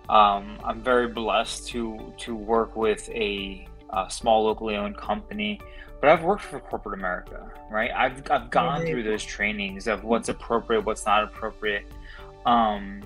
um, 0.08 0.58
I'm 0.62 0.82
very 0.82 1.08
blessed 1.08 1.68
to 1.68 2.12
to 2.18 2.34
work 2.34 2.76
with 2.76 3.08
a, 3.10 3.66
a, 3.90 4.10
small 4.10 4.44
locally 4.44 4.76
owned 4.76 4.98
company, 4.98 5.60
but 6.00 6.10
I've 6.10 6.22
worked 6.22 6.42
for 6.42 6.60
corporate 6.60 6.98
America, 6.98 7.50
right? 7.70 7.90
I've 7.90 8.30
I've 8.30 8.50
gone 8.50 8.82
through 8.82 9.04
those 9.04 9.24
trainings 9.24 9.86
of 9.86 10.04
what's 10.04 10.28
appropriate, 10.28 10.84
what's 10.84 11.06
not 11.06 11.24
appropriate, 11.24 11.86
um, 12.44 13.02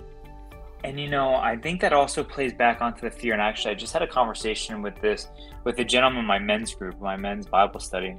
and 0.85 0.99
you 0.99 1.09
know 1.09 1.35
I 1.35 1.57
think 1.57 1.81
that 1.81 1.93
also 1.93 2.23
plays 2.23 2.53
back 2.53 2.81
onto 2.81 3.03
the 3.03 3.11
fear. 3.11 3.33
And 3.33 3.43
actually, 3.43 3.73
I 3.73 3.75
just 3.75 3.93
had 3.93 4.03
a 4.03 4.07
conversation 4.07 4.83
with 4.83 5.01
this 5.01 5.29
with 5.65 5.79
a 5.79 5.85
gentleman 5.85 6.21
in 6.21 6.27
my 6.27 6.39
men's 6.39 6.75
group, 6.75 7.01
my 7.01 7.17
men's 7.17 7.47
Bible 7.47 7.81
study, 7.81 8.17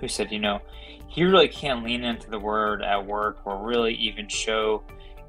who 0.00 0.08
said, 0.08 0.30
you 0.32 0.38
know, 0.38 0.60
he 1.08 1.24
really 1.24 1.48
can't 1.48 1.84
lean 1.84 2.04
into 2.04 2.30
the 2.30 2.38
word 2.38 2.82
at 2.82 3.04
work 3.04 3.40
or 3.44 3.58
really 3.58 3.94
even 3.94 4.28
show 4.28 4.82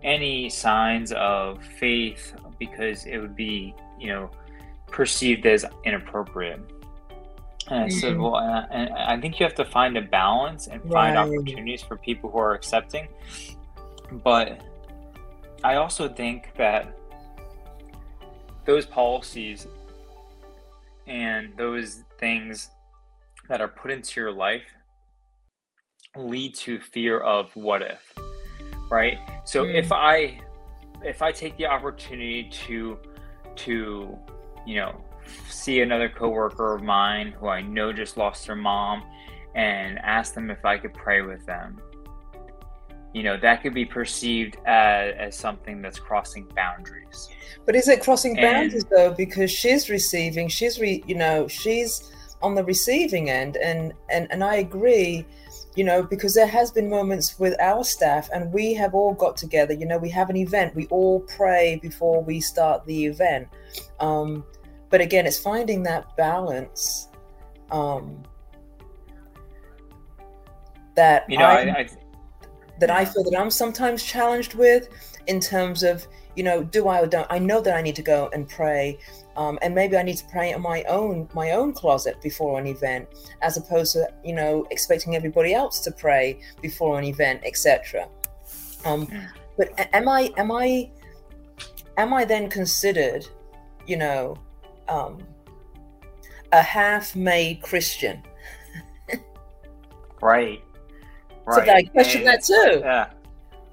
any 0.04 0.50
signs 0.50 1.12
of 1.14 1.64
faith 1.80 2.36
because 2.60 3.06
it 3.06 3.18
would 3.18 3.36
be, 3.36 3.74
you 4.00 4.08
know, 4.08 4.30
perceived 4.88 5.46
as 5.46 5.66
inappropriate. 5.84 6.60
And 7.70 7.80
I 7.80 7.88
mm-hmm. 7.88 8.00
said, 8.00 8.18
well, 8.18 8.38
and 8.38 8.94
I 8.94 9.20
think 9.20 9.40
you 9.40 9.46
have 9.46 9.56
to 9.56 9.66
find 9.66 9.98
a 9.98 10.02
balance 10.02 10.68
and 10.68 10.82
find 10.84 11.16
right. 11.16 11.18
opportunities 11.18 11.82
for 11.82 11.98
people 11.98 12.30
who 12.30 12.38
are 12.38 12.54
accepting. 12.54 13.08
But 14.24 14.62
I 15.64 15.76
also 15.76 16.08
think 16.08 16.52
that 16.58 16.98
those 18.66 18.86
policies 18.86 19.68
and 21.08 21.56
those 21.58 22.04
things 22.20 22.70
that 23.50 23.62
are 23.62 23.68
put 23.68 23.92
into 23.92 24.20
your 24.22 24.32
life 24.32 24.64
lead 26.16 26.56
to 26.56 26.80
fear 26.80 27.20
of 27.20 27.54
what 27.56 27.82
if 27.82 28.14
right? 28.94 29.18
So 29.44 29.66
mm. 29.66 29.74
if 29.74 29.92
I 29.92 30.40
if 31.04 31.22
I 31.22 31.32
take 31.32 31.58
the 31.58 31.66
opportunity 31.66 32.50
to 32.66 32.98
to 33.56 34.18
you 34.66 34.76
know 34.76 35.02
see 35.50 35.82
another 35.82 36.10
coworker 36.10 36.76
of 36.76 36.84
mine 36.84 37.34
who 37.40 37.48
I 37.48 37.62
know 37.62 37.92
just 37.92 38.18
lost 38.18 38.46
their 38.46 38.56
mom 38.56 39.04
and 39.56 40.00
ask 40.00 40.34
them 40.34 40.50
if 40.50 40.64
I 40.64 40.78
could 40.78 40.94
pray 40.94 41.22
with 41.22 41.46
them. 41.46 41.82
You 43.14 43.24
know, 43.24 43.38
that 43.38 43.62
could 43.62 43.74
be 43.74 43.86
perceived 43.86 44.58
as, 44.66 45.14
as 45.18 45.38
something 45.38 45.82
that's 45.82 46.00
crossing 46.00 46.46
boundaries. 46.56 47.30
But 47.66 47.76
is 47.76 47.88
it 47.88 48.02
crossing 48.02 48.36
boundaries 48.36 48.86
though? 48.86 49.12
Because 49.12 49.52
she's 49.52 49.90
receiving, 49.90 50.48
she's 50.48 50.80
re, 50.80 51.04
you 51.08 51.16
know, 51.16 51.48
she's 51.48 52.12
on 52.42 52.56
the 52.56 52.64
receiving 52.64 53.30
end, 53.30 53.58
and 53.58 53.94
and 54.10 54.28
and 54.32 54.44
I 54.44 54.56
agree 54.56 55.26
you 55.76 55.84
know, 55.84 56.04
because 56.04 56.36
there 56.36 56.48
has 56.48 56.72
been 56.72 56.90
moments 56.90 57.40
with 57.40 57.60
our 57.60 57.84
staff 57.84 58.30
and 58.34 58.52
we 58.54 58.74
have 58.74 58.94
all 58.94 59.14
got 59.14 59.36
together, 59.36 59.74
you 59.74 59.86
know, 59.86 59.98
we 59.98 60.10
have 60.10 60.30
an 60.30 60.38
event, 60.38 60.76
we 60.76 60.86
all 60.88 61.22
pray 61.22 61.80
before 61.82 62.24
we 62.24 62.40
start 62.40 62.86
the 62.86 63.06
event. 63.06 63.48
Um, 64.00 64.46
but 64.90 65.02
again, 65.02 65.26
it's 65.26 65.40
finding 65.40 65.82
that 65.84 66.16
balance 66.16 67.10
um, 67.72 68.22
that 70.96 71.26
you 71.28 71.40
know, 71.40 71.46
I, 71.46 71.80
I, 71.80 71.90
that 72.84 72.92
I 72.92 73.06
feel 73.06 73.24
that 73.24 73.40
I'm 73.40 73.50
sometimes 73.50 74.04
challenged 74.04 74.56
with 74.56 74.90
in 75.28 75.40
terms 75.40 75.84
of, 75.84 76.06
you 76.36 76.44
know, 76.44 76.64
do 76.64 76.90
I 76.90 77.00
or 77.00 77.08
don't 77.08 77.28
I 77.30 77.40
know 77.40 77.62
that 77.62 77.74
I 77.74 77.82
need 77.82 77.96
to 77.96 78.02
go 78.02 78.30
and 78.34 78.50
pray 78.50 79.00
um, 79.36 79.58
and 79.62 79.74
maybe 79.74 79.98
I 79.98 80.04
need 80.04 80.18
to 80.18 80.26
pray 80.26 80.52
in 80.52 80.62
my 80.62 80.84
own 80.84 81.30
my 81.34 81.52
own 81.52 81.74
closet 81.74 82.22
before 82.22 82.60
an 82.60 82.68
event, 82.68 83.08
as 83.42 83.58
opposed 83.58 83.94
to 83.94 84.08
you 84.24 84.36
know 84.36 84.66
expecting 84.70 85.16
everybody 85.16 85.54
else 85.54 85.80
to 85.82 85.92
pray 85.92 86.40
before 86.62 87.00
an 87.00 87.06
event, 87.06 87.42
etc. 87.44 88.08
Um, 88.86 89.08
but 89.58 89.70
am 89.94 90.08
I 90.08 90.32
am 90.38 90.52
I 90.52 90.92
am 91.98 92.14
I 92.14 92.26
then 92.26 92.50
considered, 92.50 93.26
you 93.88 93.98
know, 93.98 94.36
um, 94.88 95.24
a 96.52 96.62
half-made 96.62 97.62
Christian? 97.62 98.22
right. 100.22 100.62
Right. 101.46 101.66
So 101.66 101.74
I 101.74 101.84
question 101.84 102.24
that 102.24 102.44
too. 102.44 102.80
Yeah. 102.80 103.10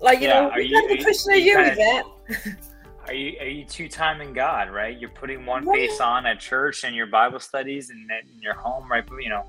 Like 0.01 0.21
you 0.21 0.29
yeah. 0.29 0.41
know, 0.41 0.49
what 0.49 0.73
kind 0.73 0.99
of 0.99 1.05
Christian 1.05 1.33
are 1.33 1.37
you, 1.37 1.59
you 1.59 1.75
that? 1.75 2.05
are 3.07 3.15
you 3.15 3.39
are 3.41 3.47
you 3.47 3.65
two 3.65 3.89
timing 3.89 4.33
God, 4.33 4.71
right? 4.71 4.99
You're 4.99 5.11
putting 5.11 5.45
one 5.45 5.67
face 5.67 6.01
on 6.01 6.27
at 6.27 6.41
church 6.41 6.85
and 6.85 6.95
your 6.97 7.07
Bible 7.07 7.41
studies 7.41 7.91
and 7.91 8.11
in 8.11 8.41
your 8.41 8.55
home, 8.55 8.91
right? 8.91 9.05
You 9.21 9.29
know, 9.29 9.45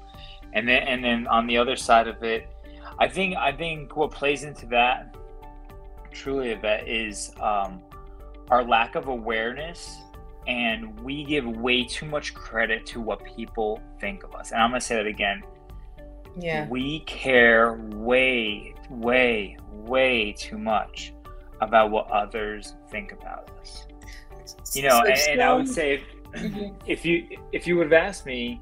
and 0.53 0.67
then 0.67 0.83
and 0.83 1.03
then 1.03 1.27
on 1.27 1.47
the 1.47 1.57
other 1.57 1.75
side 1.75 2.07
of 2.07 2.21
it, 2.23 2.47
I 2.99 3.07
think 3.07 3.35
I 3.37 3.51
think 3.51 3.95
what 3.95 4.11
plays 4.11 4.43
into 4.43 4.65
that 4.67 5.15
truly 6.11 6.53
that 6.53 6.87
is 6.87 7.31
um, 7.39 7.81
our 8.49 8.63
lack 8.63 8.95
of 8.95 9.07
awareness 9.07 9.97
and 10.47 10.99
we 11.01 11.23
give 11.23 11.45
way 11.45 11.83
too 11.83 12.05
much 12.05 12.33
credit 12.33 12.85
to 12.87 12.99
what 12.99 13.23
people 13.23 13.81
think 13.99 14.23
of 14.23 14.33
us. 14.35 14.51
And 14.51 14.61
I'm 14.61 14.71
gonna 14.71 14.81
say 14.81 14.95
that 14.95 15.07
again. 15.07 15.43
Yeah. 16.39 16.67
We 16.67 17.01
care 17.01 17.73
way, 17.73 18.73
way, 18.89 19.57
way 19.71 20.33
too 20.37 20.57
much 20.57 21.13
about 21.59 21.91
what 21.91 22.09
others 22.09 22.75
think 22.89 23.11
about 23.11 23.51
us. 23.59 23.85
You 24.73 24.83
know, 24.83 25.01
and, 25.01 25.19
and, 25.29 25.41
I 25.41 25.53
would 25.53 25.67
say 25.67 25.95
if, 25.95 26.03
mm-hmm. 26.33 26.75
if 26.85 27.05
you 27.05 27.37
if 27.51 27.67
you 27.67 27.77
would 27.77 27.91
have 27.91 28.03
asked 28.03 28.25
me, 28.25 28.59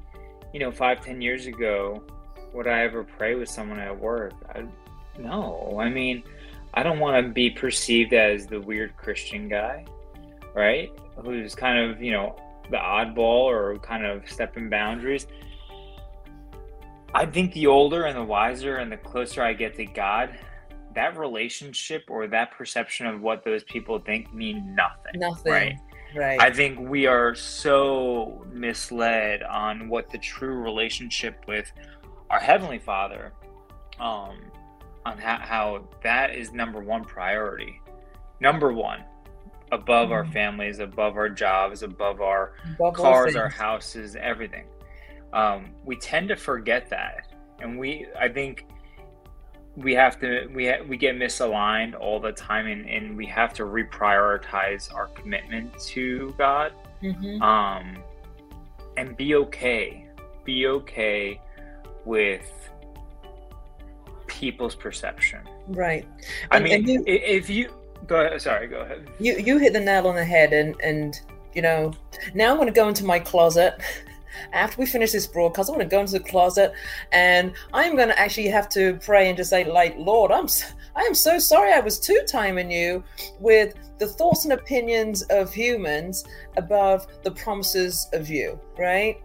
you 0.52 0.60
know, 0.60 0.70
five 0.70 1.04
ten 1.04 1.20
years 1.20 1.46
ago, 1.46 2.02
would 2.52 2.66
I 2.66 2.82
ever 2.82 3.04
pray 3.04 3.34
with 3.34 3.48
someone 3.48 3.78
at 3.78 3.98
work? 3.98 4.34
I, 4.54 4.64
no, 5.18 5.78
I 5.80 5.88
mean, 5.88 6.22
I 6.74 6.82
don't 6.82 6.98
want 6.98 7.24
to 7.24 7.32
be 7.32 7.50
perceived 7.50 8.12
as 8.12 8.46
the 8.46 8.60
weird 8.60 8.96
Christian 8.96 9.48
guy, 9.48 9.84
right? 10.54 10.92
Who's 11.24 11.54
kind 11.54 11.78
of 11.78 12.02
you 12.02 12.12
know 12.12 12.36
the 12.70 12.76
oddball 12.76 13.44
or 13.44 13.78
kind 13.78 14.04
of 14.04 14.28
stepping 14.28 14.68
boundaries. 14.68 15.26
I 17.14 17.26
think 17.26 17.52
the 17.52 17.66
older 17.66 18.04
and 18.04 18.16
the 18.16 18.22
wiser 18.22 18.76
and 18.76 18.90
the 18.90 18.96
closer 18.96 19.42
I 19.42 19.52
get 19.52 19.74
to 19.76 19.84
God, 19.84 20.38
that 20.94 21.18
relationship 21.18 22.04
or 22.08 22.26
that 22.28 22.52
perception 22.52 23.06
of 23.06 23.20
what 23.20 23.44
those 23.44 23.64
people 23.64 23.98
think 23.98 24.32
mean 24.32 24.74
nothing. 24.74 25.20
Nothing. 25.20 25.52
Right. 25.52 25.78
Right. 26.14 26.40
I 26.40 26.50
think 26.50 26.78
we 26.80 27.06
are 27.06 27.36
so 27.36 28.44
misled 28.52 29.44
on 29.44 29.88
what 29.88 30.10
the 30.10 30.18
true 30.18 30.54
relationship 30.54 31.44
with 31.46 31.70
our 32.30 32.40
Heavenly 32.40 32.80
Father, 32.80 33.32
um, 34.00 34.38
on 35.06 35.18
how, 35.18 35.38
how 35.38 35.84
that 36.02 36.34
is 36.34 36.52
number 36.52 36.80
one 36.80 37.04
priority. 37.04 37.80
Number 38.40 38.72
one, 38.72 39.04
above 39.70 40.08
mm 40.08 40.12
our 40.12 40.24
mm-hmm. 40.24 40.32
families, 40.32 40.78
above 40.80 41.16
our 41.16 41.28
jobs, 41.28 41.82
above 41.82 42.20
our 42.20 42.54
above 42.74 42.94
cars, 42.94 43.36
our 43.36 43.48
houses, 43.48 44.16
everything. 44.16 44.64
Um, 45.32 45.70
we 45.84 45.96
tend 45.96 46.28
to 46.28 46.36
forget 46.36 46.88
that. 46.90 47.32
And 47.60 47.78
we, 47.78 48.06
I 48.18 48.28
think, 48.28 48.66
we 49.76 49.94
have 49.94 50.18
to 50.20 50.48
we 50.52 50.66
ha- 50.66 50.82
we 50.88 50.96
get 50.96 51.14
misaligned 51.16 51.98
all 51.98 52.18
the 52.18 52.32
time 52.32 52.66
and, 52.66 52.88
and 52.88 53.16
we 53.16 53.24
have 53.26 53.54
to 53.54 53.62
reprioritize 53.62 54.92
our 54.92 55.06
commitment 55.08 55.78
to 55.78 56.34
god. 56.36 56.72
Mm-hmm. 57.02 57.40
um 57.40 58.02
and 58.96 59.16
be 59.16 59.36
okay 59.36 60.06
be 60.44 60.66
okay 60.66 61.40
with 62.04 62.50
people's 64.26 64.74
perception. 64.74 65.40
Right. 65.68 66.06
I 66.50 66.56
and, 66.56 66.64
mean 66.64 66.74
and 66.74 66.88
you, 66.88 67.04
if 67.06 67.50
you 67.50 67.70
go 68.06 68.20
ahead 68.20 68.40
sorry 68.40 68.66
go 68.66 68.80
ahead. 68.80 69.08
You 69.18 69.36
you 69.38 69.58
hit 69.58 69.72
the 69.72 69.80
nail 69.80 70.06
on 70.08 70.14
the 70.14 70.24
head 70.24 70.52
and 70.52 70.74
and 70.82 71.20
you 71.54 71.62
know 71.62 71.92
now 72.32 72.50
i'm 72.50 72.56
going 72.56 72.68
to 72.68 72.72
go 72.72 72.88
into 72.88 73.04
my 73.04 73.18
closet 73.18 73.74
after 74.52 74.80
we 74.80 74.86
finish 74.86 75.12
this 75.12 75.26
broadcast, 75.26 75.68
I'm 75.68 75.76
going 75.76 75.88
to 75.88 75.90
go 75.90 76.00
into 76.00 76.12
the 76.12 76.20
closet 76.20 76.72
and 77.12 77.52
I'm 77.72 77.96
going 77.96 78.08
to 78.08 78.18
actually 78.18 78.48
have 78.48 78.68
to 78.70 78.94
pray 79.04 79.28
and 79.28 79.36
just 79.36 79.50
say, 79.50 79.64
like, 79.64 79.94
Lord, 79.98 80.30
I'm 80.32 80.46
I 80.96 81.02
am 81.02 81.14
so 81.14 81.38
sorry 81.38 81.72
I 81.72 81.80
was 81.80 81.98
two 81.98 82.20
timing 82.26 82.70
you 82.70 83.04
with 83.38 83.74
the 83.98 84.06
thoughts 84.06 84.44
and 84.44 84.52
opinions 84.52 85.22
of 85.30 85.52
humans 85.52 86.24
above 86.56 87.06
the 87.22 87.30
promises 87.30 88.08
of 88.12 88.28
you, 88.28 88.58
right? 88.78 89.20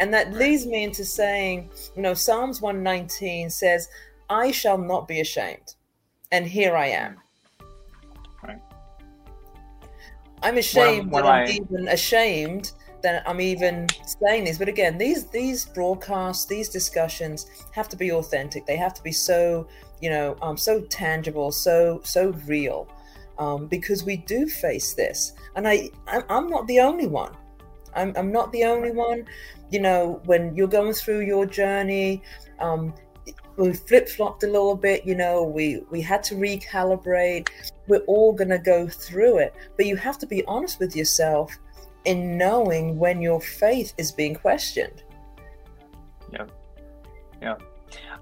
And 0.00 0.12
that 0.14 0.32
leads 0.32 0.66
me 0.66 0.84
into 0.84 1.04
saying, 1.04 1.70
you 1.96 2.02
know, 2.02 2.14
Psalms 2.14 2.60
119 2.60 3.50
says, 3.50 3.88
I 4.30 4.50
shall 4.50 4.78
not 4.78 5.08
be 5.08 5.20
ashamed. 5.20 5.74
And 6.30 6.46
here 6.46 6.76
I 6.76 6.88
am. 6.88 7.16
Right. 8.42 8.60
I'm 10.42 10.58
ashamed 10.58 11.12
that 11.12 11.24
I'm 11.24 11.48
I- 11.48 11.50
even 11.50 11.88
ashamed 11.88 12.72
that 13.02 13.28
I'm 13.28 13.40
even 13.40 13.86
saying 14.04 14.44
these. 14.44 14.58
But 14.58 14.68
again, 14.68 14.98
these 14.98 15.26
these 15.26 15.64
broadcasts, 15.64 16.46
these 16.46 16.68
discussions 16.68 17.46
have 17.72 17.88
to 17.90 17.96
be 17.96 18.12
authentic. 18.12 18.66
They 18.66 18.76
have 18.76 18.94
to 18.94 19.02
be 19.02 19.12
so, 19.12 19.68
you 20.00 20.10
know, 20.10 20.36
um, 20.42 20.56
so 20.56 20.80
tangible, 20.82 21.52
so 21.52 22.00
so 22.04 22.30
real, 22.46 22.88
um, 23.38 23.66
because 23.66 24.04
we 24.04 24.16
do 24.16 24.48
face 24.48 24.94
this. 24.94 25.32
And 25.56 25.66
I, 25.66 25.90
I'm, 26.06 26.22
I'm 26.28 26.48
not 26.48 26.66
the 26.66 26.80
only 26.80 27.06
one. 27.06 27.32
I'm, 27.94 28.12
I'm 28.16 28.32
not 28.32 28.52
the 28.52 28.64
only 28.64 28.90
one. 28.90 29.26
You 29.70 29.80
know, 29.80 30.20
when 30.24 30.54
you're 30.56 30.68
going 30.68 30.92
through 30.92 31.20
your 31.20 31.44
journey, 31.44 32.22
um, 32.58 32.94
we 33.56 33.72
flip 33.72 34.08
flopped 34.08 34.44
a 34.44 34.46
little 34.46 34.76
bit. 34.76 35.04
You 35.04 35.14
know, 35.14 35.42
we 35.42 35.82
we 35.90 36.00
had 36.00 36.22
to 36.24 36.34
recalibrate. 36.34 37.48
We're 37.86 38.04
all 38.06 38.32
gonna 38.32 38.58
go 38.58 38.88
through 38.88 39.38
it, 39.38 39.54
but 39.76 39.86
you 39.86 39.96
have 39.96 40.18
to 40.18 40.26
be 40.26 40.44
honest 40.46 40.78
with 40.78 40.94
yourself 40.94 41.56
in 42.04 42.38
knowing 42.38 42.98
when 42.98 43.20
your 43.20 43.40
faith 43.40 43.92
is 43.98 44.12
being 44.12 44.34
questioned. 44.34 45.02
Yeah. 46.32 46.46
Yeah. 47.42 47.56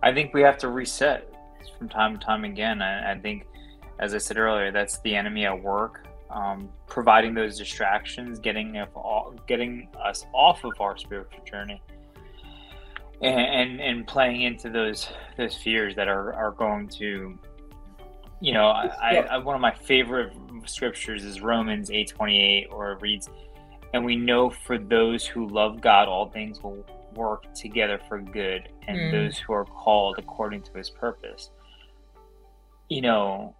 I 0.03 0.13
think 0.13 0.35
we 0.35 0.43
have 0.43 0.59
to 0.59 0.69
reset 0.69 1.33
from 1.79 1.89
time 1.89 2.19
to 2.19 2.25
time 2.25 2.45
again. 2.45 2.83
I, 2.83 3.13
I 3.13 3.19
think, 3.19 3.47
as 3.99 4.15
I 4.15 4.19
said 4.19 4.37
earlier, 4.37 4.71
that's 4.71 4.99
the 5.01 5.15
enemy 5.15 5.47
at 5.47 5.63
work, 5.63 6.07
um, 6.31 6.69
providing 6.87 7.35
those 7.35 7.59
distractions, 7.59 8.39
getting 8.39 8.79
all, 8.95 9.35
getting 9.47 9.89
us 10.03 10.27
off 10.33 10.65
of 10.65 10.73
our 10.81 10.97
spiritual 10.97 11.43
journey, 11.45 11.83
and, 13.23 13.41
and 13.41 13.81
and 13.81 14.07
playing 14.07 14.43
into 14.43 14.69
those 14.69 15.09
those 15.39 15.57
fears 15.57 15.97
that 15.97 16.09
are 16.09 16.35
are 16.35 16.53
going 16.53 16.89
to, 16.89 17.39
you 18.41 18.53
know, 18.53 18.67
I, 18.67 18.87
I, 19.03 19.17
I 19.31 19.39
one 19.39 19.55
of 19.55 19.61
my 19.61 19.73
favorite 19.73 20.35
scriptures 20.67 21.25
is 21.25 21.41
Romans 21.41 21.91
eight 21.91 22.09
twenty 22.09 22.41
eight, 22.41 22.69
or 22.71 22.93
it 22.93 23.01
reads, 23.01 23.31
"And 23.97 24.05
we 24.05 24.15
know 24.17 24.51
for 24.51 24.79
those 24.79 25.27
who 25.27 25.49
love 25.49 25.81
God, 25.81 26.07
all 26.09 26.29
things 26.31 26.63
will." 26.63 26.85
work 27.15 27.51
together 27.55 27.99
for 28.09 28.21
good 28.21 28.69
and 28.89 28.99
Mm. 28.99 29.11
those 29.11 29.39
who 29.39 29.55
are 29.55 29.65
called 29.65 30.17
according 30.19 30.61
to 30.61 30.73
his 30.75 30.91
purpose. 30.91 31.51
You 32.91 33.01
know 33.01 33.57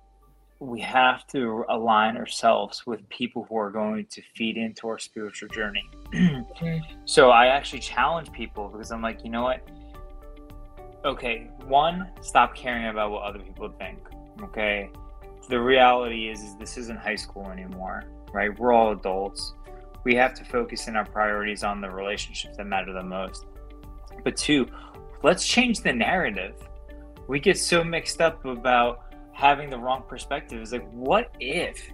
we 0.61 0.81
have 0.81 1.27
to 1.29 1.65
align 1.69 2.17
ourselves 2.17 2.87
with 2.87 3.07
people 3.09 3.45
who 3.49 3.57
are 3.59 3.71
going 3.71 4.07
to 4.07 4.23
feed 4.35 4.57
into 4.57 4.89
our 4.89 4.99
spiritual 4.99 5.49
journey. 5.49 5.85
So 7.07 7.31
i 7.31 7.47
actually 7.47 7.81
challenge 7.81 8.31
people 8.33 8.69
because 8.69 8.91
i'm 8.93 9.01
like 9.01 9.25
you 9.25 9.31
know 9.31 9.43
what? 9.43 9.61
Okay 11.05 11.49
one 11.67 12.11
stop 12.21 12.55
caring 12.55 12.87
about 12.89 13.11
what 13.11 13.23
other 13.23 13.39
people 13.39 13.69
think 13.79 13.99
okay? 14.43 14.91
The 15.49 15.61
reality 15.61 16.29
is, 16.29 16.43
is 16.43 16.57
this 16.57 16.77
isn't 16.77 16.99
high 16.99 17.17
school 17.17 17.47
anymore 17.51 18.05
right? 18.33 18.53
We're 18.59 18.73
all 18.75 18.93
adults 18.93 19.55
we 20.07 20.15
have 20.15 20.35
to 20.35 20.45
focus 20.45 20.87
in 20.87 20.95
our 20.95 21.05
priorities 21.05 21.65
on 21.65 21.81
the 21.81 21.91
relationships 21.91 22.57
that 22.57 22.65
matter 22.65 22.93
the 22.93 23.03
most. 23.03 23.45
But 24.23 24.37
two, 24.37 24.69
let's 25.25 25.45
change 25.45 25.81
the 25.81 25.93
narrative. 25.93 26.55
We 27.27 27.41
get 27.41 27.59
so 27.59 27.83
mixed 27.83 28.21
up 28.21 28.45
about 28.45 29.01
having 29.33 29.69
the 29.69 29.77
wrong 29.77 30.05
perspective. 30.09 30.63
It's 30.63 30.71
like, 30.71 30.89
what 30.93 31.33
if 31.41 31.91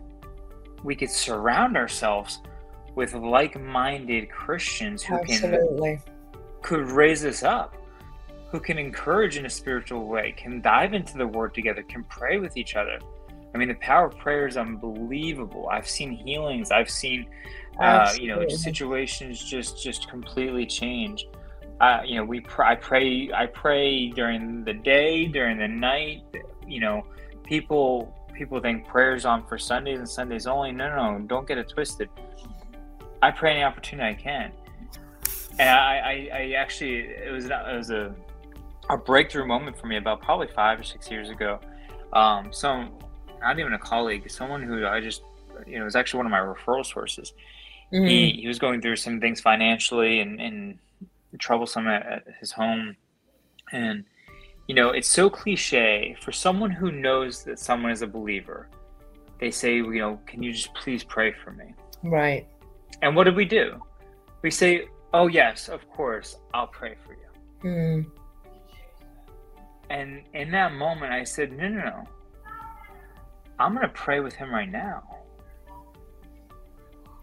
we 0.85 0.95
could 0.95 1.09
surround 1.09 1.75
ourselves 1.75 2.43
with 2.95 3.15
like-minded 3.15 4.29
Christians 4.31 5.03
who 5.03 5.17
can 5.25 5.55
Absolutely. 5.55 5.99
could 6.61 6.91
raise 6.91 7.25
us 7.25 7.43
up, 7.43 7.75
who 8.51 8.61
can 8.61 8.77
encourage 8.77 9.39
in 9.39 9.47
a 9.47 9.51
spiritual 9.51 10.07
way, 10.07 10.35
can 10.37 10.61
dive 10.61 10.93
into 10.93 11.17
the 11.17 11.27
word 11.27 11.55
together, 11.55 11.83
can 11.85 12.05
pray 12.05 12.37
with 12.37 12.59
each 12.59 12.77
other. 12.77 12.99
I 13.55 13.59
mean, 13.59 13.69
the 13.69 13.75
power 13.77 14.09
of 14.09 14.19
prayer 14.19 14.47
is 14.47 14.59
unbelievable. 14.59 15.71
I've 15.71 15.89
seen 15.89 16.11
healings. 16.13 16.71
I've 16.71 16.91
seen 16.91 17.27
uh, 17.79 18.13
you 18.19 18.29
know 18.29 18.47
situations 18.49 19.43
just 19.43 19.83
just 19.83 20.09
completely 20.09 20.67
change. 20.67 21.27
Uh, 21.81 22.01
you 22.05 22.17
know 22.17 22.25
we 22.25 22.39
pr- 22.41 22.63
i 22.63 22.77
pray 22.77 23.29
i 23.35 23.45
pray 23.45 24.09
during 24.11 24.63
the 24.63 24.73
day 24.73 25.27
during 25.27 25.59
the 25.59 25.67
night 25.67 26.23
you 26.65 26.79
know 26.79 27.05
people 27.43 28.15
people 28.33 28.61
think 28.61 28.87
prayers 28.87 29.25
on 29.25 29.45
for 29.47 29.59
sundays 29.59 29.99
and 29.99 30.09
sundays 30.09 30.47
only. 30.47 30.73
No 30.73 30.95
no 30.95 31.19
no 31.19 31.27
don't 31.27 31.47
get 31.47 31.59
it 31.59 31.69
twisted. 31.69 32.09
I 33.21 33.31
pray 33.31 33.53
any 33.53 33.63
opportunity 33.63 34.11
i 34.11 34.15
can. 34.15 34.53
And 35.59 35.69
i 35.69 35.99
i, 35.99 36.39
I 36.39 36.53
actually 36.53 36.99
it 37.01 37.33
was 37.33 37.47
it 37.47 37.77
was 37.77 37.91
a 37.91 38.15
a 38.91 38.97
breakthrough 38.97 39.47
moment 39.47 39.79
for 39.79 39.87
me 39.87 39.97
about 39.97 40.23
probably 40.23 40.49
five 40.49 40.79
or 40.79 40.83
six 40.83 41.11
years 41.11 41.31
ago. 41.31 41.61
Um 42.13 42.53
some 42.53 42.93
not 43.41 43.59
even 43.59 43.73
a 43.73 43.79
colleague 43.79 44.31
someone 44.31 44.63
who 44.63 44.87
i 44.87 45.01
just 45.01 45.23
you 45.67 45.77
know 45.77 45.83
it 45.83 45.85
was 45.85 45.97
actually 45.97 46.19
one 46.19 46.27
of 46.27 46.33
my 46.33 46.39
referral 46.41 46.85
sources 46.85 47.33
Mhm. 47.93 48.09
he, 48.09 48.31
he 48.43 48.49
was 48.49 48.59
going 48.59 48.81
through 48.81 48.97
some 48.97 49.21
things 49.21 49.41
financially 49.41 50.21
and, 50.21 50.41
and 50.41 50.79
troublesome 51.39 51.87
at, 51.89 52.07
at 52.07 52.25
his 52.41 52.53
home 52.53 52.97
and 53.73 54.05
you 54.69 54.75
know 54.75 54.91
it's 54.91 55.09
so 55.09 55.29
cliche 55.29 56.17
for 56.23 56.33
someone 56.33 56.71
who 56.71 56.91
knows 56.91 57.43
that 57.45 57.59
someone 57.59 57.91
is 57.93 58.03
a 58.03 58.07
believer 58.07 58.69
they 59.41 59.51
say 59.51 59.75
you 59.77 59.99
know 59.99 60.19
can 60.27 60.43
you 60.43 60.53
just 60.53 60.73
please 60.75 61.03
pray 61.05 61.33
for 61.45 61.51
me 61.53 61.75
Right. 62.03 62.47
and 63.03 63.15
what 63.17 63.25
did 63.25 63.37
we 63.37 63.45
do 63.45 63.83
we 64.43 64.51
say 64.51 64.87
oh 65.15 65.27
yes 65.27 65.69
of 65.69 65.89
course 65.91 66.37
i'll 66.55 66.67
pray 66.69 66.95
for 67.05 67.13
you 67.15 67.19
Mm. 67.65 68.07
and 69.91 70.23
in 70.35 70.51
that 70.51 70.73
moment 70.73 71.13
i 71.13 71.23
said 71.25 71.53
no 71.53 71.69
no 71.69 71.83
no 71.85 72.07
i'm 73.59 73.75
going 73.75 73.87
to 73.87 73.93
pray 73.95 74.19
with 74.21 74.35
him 74.35 74.51
right 74.53 74.71
now. 74.71 75.03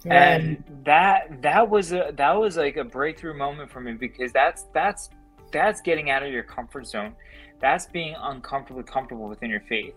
And 0.06 0.64
that 0.86 1.42
that 1.42 1.70
was 1.70 1.92
a 1.92 2.14
that 2.16 2.32
was 2.32 2.56
like 2.56 2.78
a 2.78 2.84
breakthrough 2.84 3.38
moment 3.38 3.70
for 3.70 3.82
me 3.82 3.94
because 3.94 4.32
that's 4.32 4.64
that's 4.74 5.10
that's 5.52 5.82
getting 5.82 6.10
out 6.10 6.24
of 6.24 6.32
your 6.32 6.44
comfort 6.44 6.88
zone. 6.88 7.14
That's 7.60 7.88
being 7.88 8.16
uncomfortably 8.18 8.84
comfortable 8.84 9.28
within 9.28 9.50
your 9.50 9.62
faith. 9.62 9.94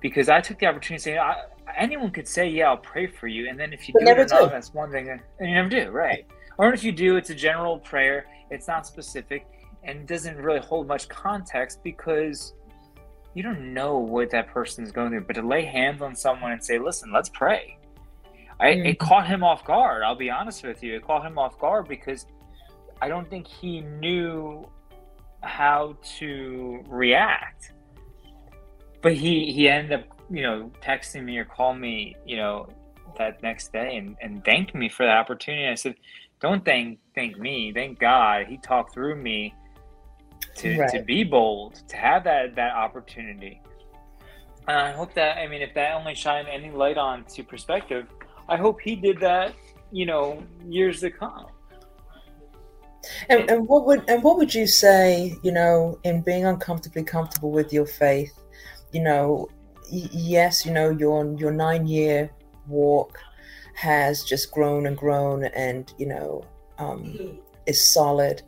Because 0.00 0.28
i 0.28 0.40
took 0.40 0.58
the 0.58 0.66
opportunity 0.66 0.98
to 0.98 1.02
say 1.02 1.18
I, 1.18 1.44
anyone 1.76 2.10
could 2.10 2.28
say 2.28 2.48
yeah 2.48 2.68
i'll 2.68 2.76
pray 2.76 3.06
for 3.06 3.26
you. 3.26 3.48
And 3.48 3.58
then 3.58 3.72
if 3.72 3.88
you 3.88 3.94
But 3.94 4.00
do 4.00 4.04
it 4.10 4.16
never 4.16 4.24
do. 4.24 4.50
that's 4.50 4.74
one 4.74 4.90
thing 4.90 5.08
and 5.08 5.20
you 5.40 5.54
never 5.54 5.68
do 5.68 5.90
right. 5.90 6.26
Or 6.58 6.72
if 6.74 6.84
you 6.84 6.92
do 6.92 7.16
it's 7.16 7.30
a 7.30 7.34
general 7.34 7.78
prayer. 7.78 8.26
It's 8.50 8.68
not 8.68 8.86
specific 8.86 9.46
and 9.84 10.06
doesn't 10.06 10.36
really 10.36 10.60
hold 10.60 10.86
much 10.86 11.08
context 11.08 11.82
because 11.82 12.52
you 13.32 13.42
don't 13.42 13.72
know 13.72 13.98
what 13.98 14.30
that 14.30 14.48
person 14.48 14.84
is 14.84 14.92
going 14.92 15.10
through. 15.10 15.22
But 15.22 15.36
to 15.36 15.42
lay 15.42 15.64
hands 15.64 16.02
on 16.02 16.14
someone 16.14 16.52
and 16.52 16.62
say 16.62 16.78
listen 16.78 17.10
let's 17.10 17.30
pray 17.30 17.78
I, 18.60 18.68
it 18.68 18.78
mm-hmm. 18.78 19.06
caught 19.06 19.26
him 19.26 19.42
off 19.42 19.64
guard. 19.64 20.02
I'll 20.02 20.14
be 20.16 20.30
honest 20.30 20.64
with 20.64 20.82
you. 20.82 20.96
It 20.96 21.04
caught 21.04 21.26
him 21.26 21.38
off 21.38 21.58
guard 21.58 21.88
because 21.88 22.26
I 23.00 23.08
don't 23.08 23.28
think 23.28 23.46
he 23.46 23.80
knew 23.80 24.68
how 25.42 25.96
to 26.18 26.82
react. 26.88 27.72
But 29.02 29.14
he 29.14 29.52
he 29.52 29.68
ended 29.68 30.00
up, 30.00 30.04
you 30.30 30.42
know, 30.42 30.70
texting 30.82 31.24
me 31.24 31.36
or 31.36 31.44
calling 31.44 31.80
me, 31.80 32.16
you 32.24 32.36
know, 32.36 32.68
that 33.18 33.42
next 33.42 33.72
day 33.72 33.96
and, 33.96 34.16
and 34.20 34.44
thanked 34.44 34.74
me 34.74 34.88
for 34.88 35.04
that 35.04 35.16
opportunity. 35.16 35.68
I 35.68 35.74
said, 35.74 35.96
Don't 36.40 36.64
thank 36.64 36.98
thank 37.14 37.38
me, 37.38 37.72
thank 37.72 37.98
God. 37.98 38.46
He 38.46 38.56
talked 38.56 38.94
through 38.94 39.16
me 39.16 39.54
to, 40.56 40.88
to 40.88 41.02
be 41.02 41.24
bold, 41.24 41.82
to 41.88 41.96
have 41.96 42.24
that 42.24 42.54
that 42.56 42.74
opportunity. 42.74 43.60
And 44.66 44.76
I 44.76 44.92
hope 44.92 45.12
that 45.14 45.36
I 45.36 45.46
mean 45.48 45.60
if 45.60 45.74
that 45.74 45.94
only 45.94 46.14
shined 46.14 46.48
any 46.48 46.70
light 46.70 46.96
on 46.96 47.24
to 47.24 47.44
perspective, 47.44 48.06
I 48.48 48.56
hope 48.56 48.80
he 48.80 48.96
did 48.96 49.20
that, 49.20 49.54
you 49.90 50.06
know, 50.06 50.42
years 50.68 51.00
to 51.00 51.10
come. 51.10 51.46
And, 53.28 53.50
and 53.50 53.68
what 53.68 53.86
would 53.86 54.02
and 54.08 54.22
what 54.22 54.36
would 54.38 54.54
you 54.54 54.66
say, 54.66 55.36
you 55.42 55.52
know, 55.52 55.98
in 56.04 56.22
being 56.22 56.44
uncomfortably 56.46 57.02
comfortable 57.02 57.50
with 57.50 57.72
your 57.72 57.86
faith? 57.86 58.32
You 58.92 59.02
know, 59.02 59.48
y- 59.92 60.08
yes, 60.12 60.64
you 60.64 60.72
know, 60.72 60.90
your 60.90 61.34
your 61.38 61.52
nine 61.52 61.86
year 61.86 62.30
walk 62.66 63.18
has 63.74 64.22
just 64.24 64.52
grown 64.52 64.86
and 64.86 64.96
grown, 64.96 65.44
and 65.44 65.92
you 65.98 66.06
know, 66.06 66.44
um, 66.78 67.38
is 67.66 67.92
solid. 67.92 68.42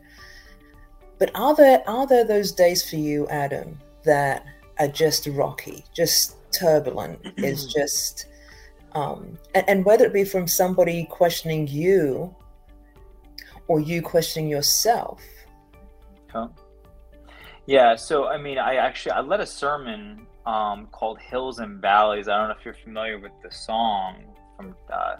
But 1.19 1.31
are 1.35 1.55
there 1.55 1.83
are 1.87 2.07
there 2.07 2.25
those 2.25 2.51
days 2.51 2.87
for 2.87 2.95
you, 2.95 3.27
Adam, 3.27 3.77
that 4.03 4.45
are 4.79 4.87
just 4.87 5.27
rocky, 5.27 5.83
just 5.93 6.35
turbulent? 6.51 7.19
is 7.37 7.71
just 7.71 8.27
um, 8.97 9.37
and, 9.53 9.69
and 9.69 9.85
whether 9.85 10.05
it 10.05 10.13
be 10.13 10.23
from 10.23 10.47
somebody 10.47 11.05
questioning 11.09 11.67
you 11.67 12.35
or 13.67 13.79
you 13.79 14.01
questioning 14.01 14.49
yourself? 14.49 15.21
Huh? 16.31 16.47
Yeah, 17.67 17.95
so 17.95 18.27
I 18.27 18.37
mean, 18.37 18.57
I 18.57 18.75
actually 18.75 19.11
I 19.11 19.21
led 19.21 19.39
a 19.39 19.45
sermon 19.45 20.25
um, 20.45 20.87
called 20.87 21.19
Hills 21.19 21.59
and 21.59 21.81
Valleys. 21.81 22.27
I 22.27 22.37
don't 22.37 22.47
know 22.47 22.55
if 22.57 22.65
you're 22.65 22.73
familiar 22.73 23.19
with 23.19 23.33
the 23.43 23.51
song 23.51 24.23
from 24.55 24.75
uh, 24.91 25.17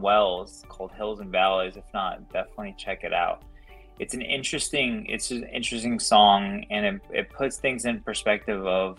Wells 0.00 0.64
called 0.68 0.92
Hills 0.92 1.20
and 1.20 1.30
Valleys. 1.30 1.76
If 1.76 1.84
not, 1.94 2.30
definitely 2.32 2.74
check 2.76 3.04
it 3.04 3.14
out. 3.14 3.42
It's 3.98 4.12
an 4.12 4.22
interesting, 4.22 5.06
it's 5.08 5.30
an 5.30 5.44
interesting 5.44 5.98
song, 5.98 6.66
and 6.70 6.84
it, 6.84 7.00
it 7.10 7.30
puts 7.30 7.56
things 7.56 7.86
in 7.86 8.00
perspective 8.00 8.66
of, 8.66 8.98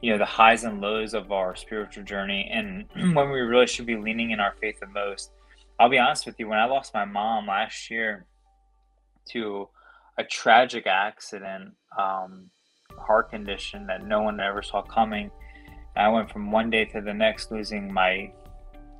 you 0.00 0.12
know, 0.12 0.18
the 0.18 0.24
highs 0.24 0.64
and 0.64 0.80
lows 0.80 1.14
of 1.14 1.32
our 1.32 1.56
spiritual 1.56 2.04
journey, 2.04 2.48
and 2.52 2.86
when 3.14 3.30
we 3.30 3.40
really 3.40 3.66
should 3.66 3.86
be 3.86 3.96
leaning 3.96 4.30
in 4.30 4.40
our 4.40 4.54
faith 4.60 4.80
the 4.80 4.86
most. 4.86 5.32
I'll 5.80 5.88
be 5.88 5.98
honest 5.98 6.26
with 6.26 6.38
you. 6.38 6.48
When 6.48 6.58
I 6.58 6.66
lost 6.66 6.92
my 6.92 7.04
mom 7.04 7.46
last 7.46 7.90
year 7.90 8.26
to 9.30 9.68
a 10.18 10.24
tragic 10.24 10.86
accident, 10.86 11.74
um, 11.96 12.50
heart 12.96 13.30
condition 13.30 13.86
that 13.86 14.04
no 14.04 14.22
one 14.22 14.40
ever 14.40 14.62
saw 14.62 14.82
coming. 14.82 15.30
And 15.94 16.06
I 16.06 16.08
went 16.08 16.30
from 16.30 16.50
one 16.50 16.70
day 16.70 16.84
to 16.86 17.00
the 17.00 17.14
next 17.14 17.50
losing 17.50 17.92
my, 17.92 18.32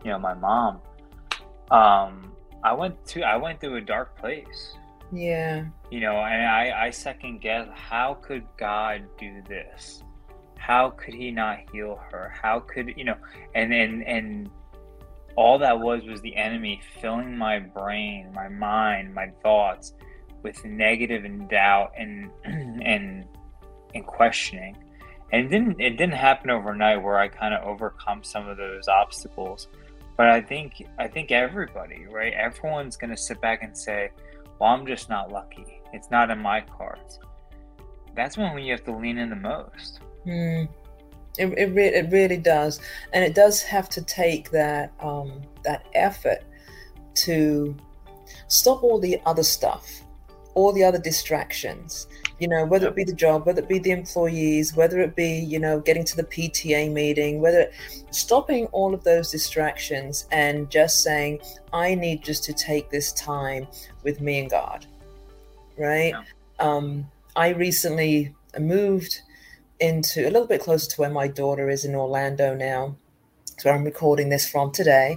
you 0.04 0.10
know, 0.10 0.18
my 0.18 0.34
mom. 0.34 0.80
Um, 1.70 2.32
I 2.62 2.72
went 2.72 3.04
to 3.08 3.22
I 3.22 3.36
went 3.36 3.60
through 3.60 3.76
a 3.76 3.80
dark 3.80 4.16
place. 4.18 4.74
Yeah. 5.12 5.66
You 5.90 6.00
know, 6.00 6.16
and 6.16 6.46
I 6.46 6.86
I 6.86 6.90
second 6.90 7.40
guess 7.40 7.68
how 7.72 8.14
could 8.14 8.44
God 8.56 9.02
do 9.18 9.42
this? 9.48 10.02
How 10.58 10.90
could 10.90 11.14
He 11.14 11.30
not 11.30 11.58
heal 11.72 11.98
her? 12.10 12.32
How 12.40 12.60
could 12.60 12.94
you 12.96 13.04
know? 13.04 13.16
And 13.54 13.72
and 13.72 14.06
and 14.06 14.50
all 15.36 15.58
that 15.58 15.78
was 15.78 16.04
was 16.04 16.20
the 16.20 16.34
enemy 16.36 16.80
filling 17.00 17.38
my 17.38 17.60
brain, 17.60 18.32
my 18.34 18.48
mind, 18.48 19.14
my 19.14 19.28
thoughts 19.42 19.94
with 20.42 20.64
negative 20.64 21.24
and 21.24 21.48
doubt 21.48 21.92
and 21.96 22.30
and 22.44 23.24
and 23.94 24.06
questioning. 24.06 24.76
And 25.32 25.46
it 25.46 25.48
didn't 25.48 25.80
it 25.80 25.90
didn't 25.90 26.14
happen 26.14 26.50
overnight 26.50 27.02
where 27.02 27.18
I 27.18 27.28
kind 27.28 27.54
of 27.54 27.64
overcome 27.64 28.24
some 28.24 28.48
of 28.48 28.56
those 28.56 28.88
obstacles. 28.88 29.68
But 30.16 30.28
I 30.28 30.40
think 30.40 30.84
I 30.98 31.06
think 31.06 31.30
everybody, 31.30 32.06
right? 32.10 32.32
Everyone's 32.32 32.96
gonna 32.96 33.16
sit 33.16 33.40
back 33.40 33.62
and 33.62 33.76
say, 33.76 34.10
Well, 34.58 34.70
I'm 34.70 34.86
just 34.86 35.08
not 35.08 35.30
lucky. 35.30 35.80
It's 35.92 36.10
not 36.10 36.30
in 36.30 36.38
my 36.38 36.62
cards. 36.62 37.20
That's 38.14 38.36
when 38.36 38.58
you 38.58 38.72
have 38.72 38.84
to 38.84 38.96
lean 38.96 39.18
in 39.18 39.30
the 39.30 39.36
most. 39.36 40.00
Mm. 40.26 40.68
It, 41.38 41.46
it, 41.56 41.66
re- 41.74 41.94
it 41.94 42.10
really 42.10 42.36
does. 42.36 42.80
And 43.12 43.24
it 43.24 43.34
does 43.34 43.62
have 43.62 43.88
to 43.90 44.02
take 44.02 44.50
that 44.50 44.92
um, 45.00 45.42
that 45.64 45.86
effort 45.94 46.42
to 47.14 47.76
stop 48.48 48.82
all 48.82 48.98
the 48.98 49.20
other 49.24 49.42
stuff, 49.42 50.02
all 50.54 50.72
the 50.72 50.84
other 50.84 50.98
distractions, 50.98 52.08
you 52.38 52.46
know 52.46 52.64
whether 52.64 52.86
it 52.86 52.94
be 52.94 53.04
the 53.04 53.12
job 53.12 53.46
whether 53.46 53.60
it 53.60 53.68
be 53.68 53.78
the 53.78 53.90
employees 53.90 54.74
whether 54.74 55.00
it 55.00 55.16
be 55.16 55.38
you 55.38 55.58
know 55.58 55.80
getting 55.80 56.04
to 56.04 56.16
the 56.16 56.24
pta 56.24 56.90
meeting 56.90 57.40
whether 57.40 57.70
stopping 58.10 58.66
all 58.66 58.94
of 58.94 59.02
those 59.04 59.30
distractions 59.30 60.26
and 60.30 60.70
just 60.70 61.02
saying 61.02 61.40
i 61.72 61.94
need 61.94 62.22
just 62.22 62.44
to 62.44 62.52
take 62.52 62.90
this 62.90 63.12
time 63.12 63.66
with 64.04 64.20
me 64.20 64.40
and 64.40 64.50
god 64.50 64.86
right 65.76 66.14
yeah. 66.14 66.22
um, 66.60 67.06
i 67.36 67.48
recently 67.48 68.34
moved 68.58 69.22
into 69.80 70.22
a 70.22 70.30
little 70.30 70.46
bit 70.46 70.60
closer 70.60 70.90
to 70.90 71.00
where 71.00 71.10
my 71.10 71.28
daughter 71.28 71.68
is 71.68 71.84
in 71.84 71.94
orlando 71.94 72.54
now. 72.54 72.96
So 73.58 73.70
i'm 73.70 73.84
recording 73.84 74.28
this 74.28 74.48
from 74.48 74.70
today. 74.72 75.16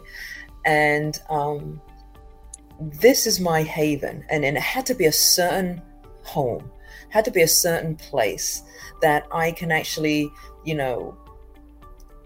And 0.66 1.20
um, 1.30 1.82
this 2.80 3.28
is 3.28 3.40
my 3.40 3.64
haven. 3.64 4.24
And, 4.30 4.44
and 4.46 4.58
it 4.58 4.64
had 4.64 4.86
to 4.88 4.96
be 4.96 5.06
a 5.06 5.12
certain 5.12 5.82
home. 6.24 6.70
Had 7.10 7.26
to 7.26 7.32
be 7.32 7.42
a 7.42 7.48
certain 7.48 7.96
place 7.96 8.64
that 9.02 9.28
I 9.32 9.52
can 9.52 9.72
actually, 9.72 10.32
you 10.64 10.76
know, 10.76 11.18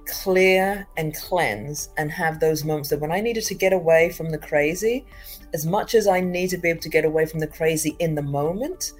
clear 0.06 0.88
and 0.98 1.16
cleanse 1.16 1.90
and 1.98 2.12
have 2.12 2.40
those 2.40 2.64
moments 2.64 2.90
that 2.90 3.00
when 3.00 3.12
I 3.12 3.22
needed 3.22 3.44
to 3.46 3.56
get 3.56 3.74
away 3.74 4.12
from 4.12 4.30
the 4.30 4.38
crazy, 4.38 5.06
as 5.54 5.66
much 5.66 5.96
as 5.96 6.08
I 6.08 6.20
need 6.20 6.50
to 6.52 6.58
be 6.58 6.70
able 6.70 6.82
to 6.82 6.90
get 6.90 7.06
away 7.06 7.26
from 7.26 7.40
the 7.40 7.48
crazy 7.48 7.96
in 8.00 8.16
the 8.16 8.22
moment, 8.22 8.94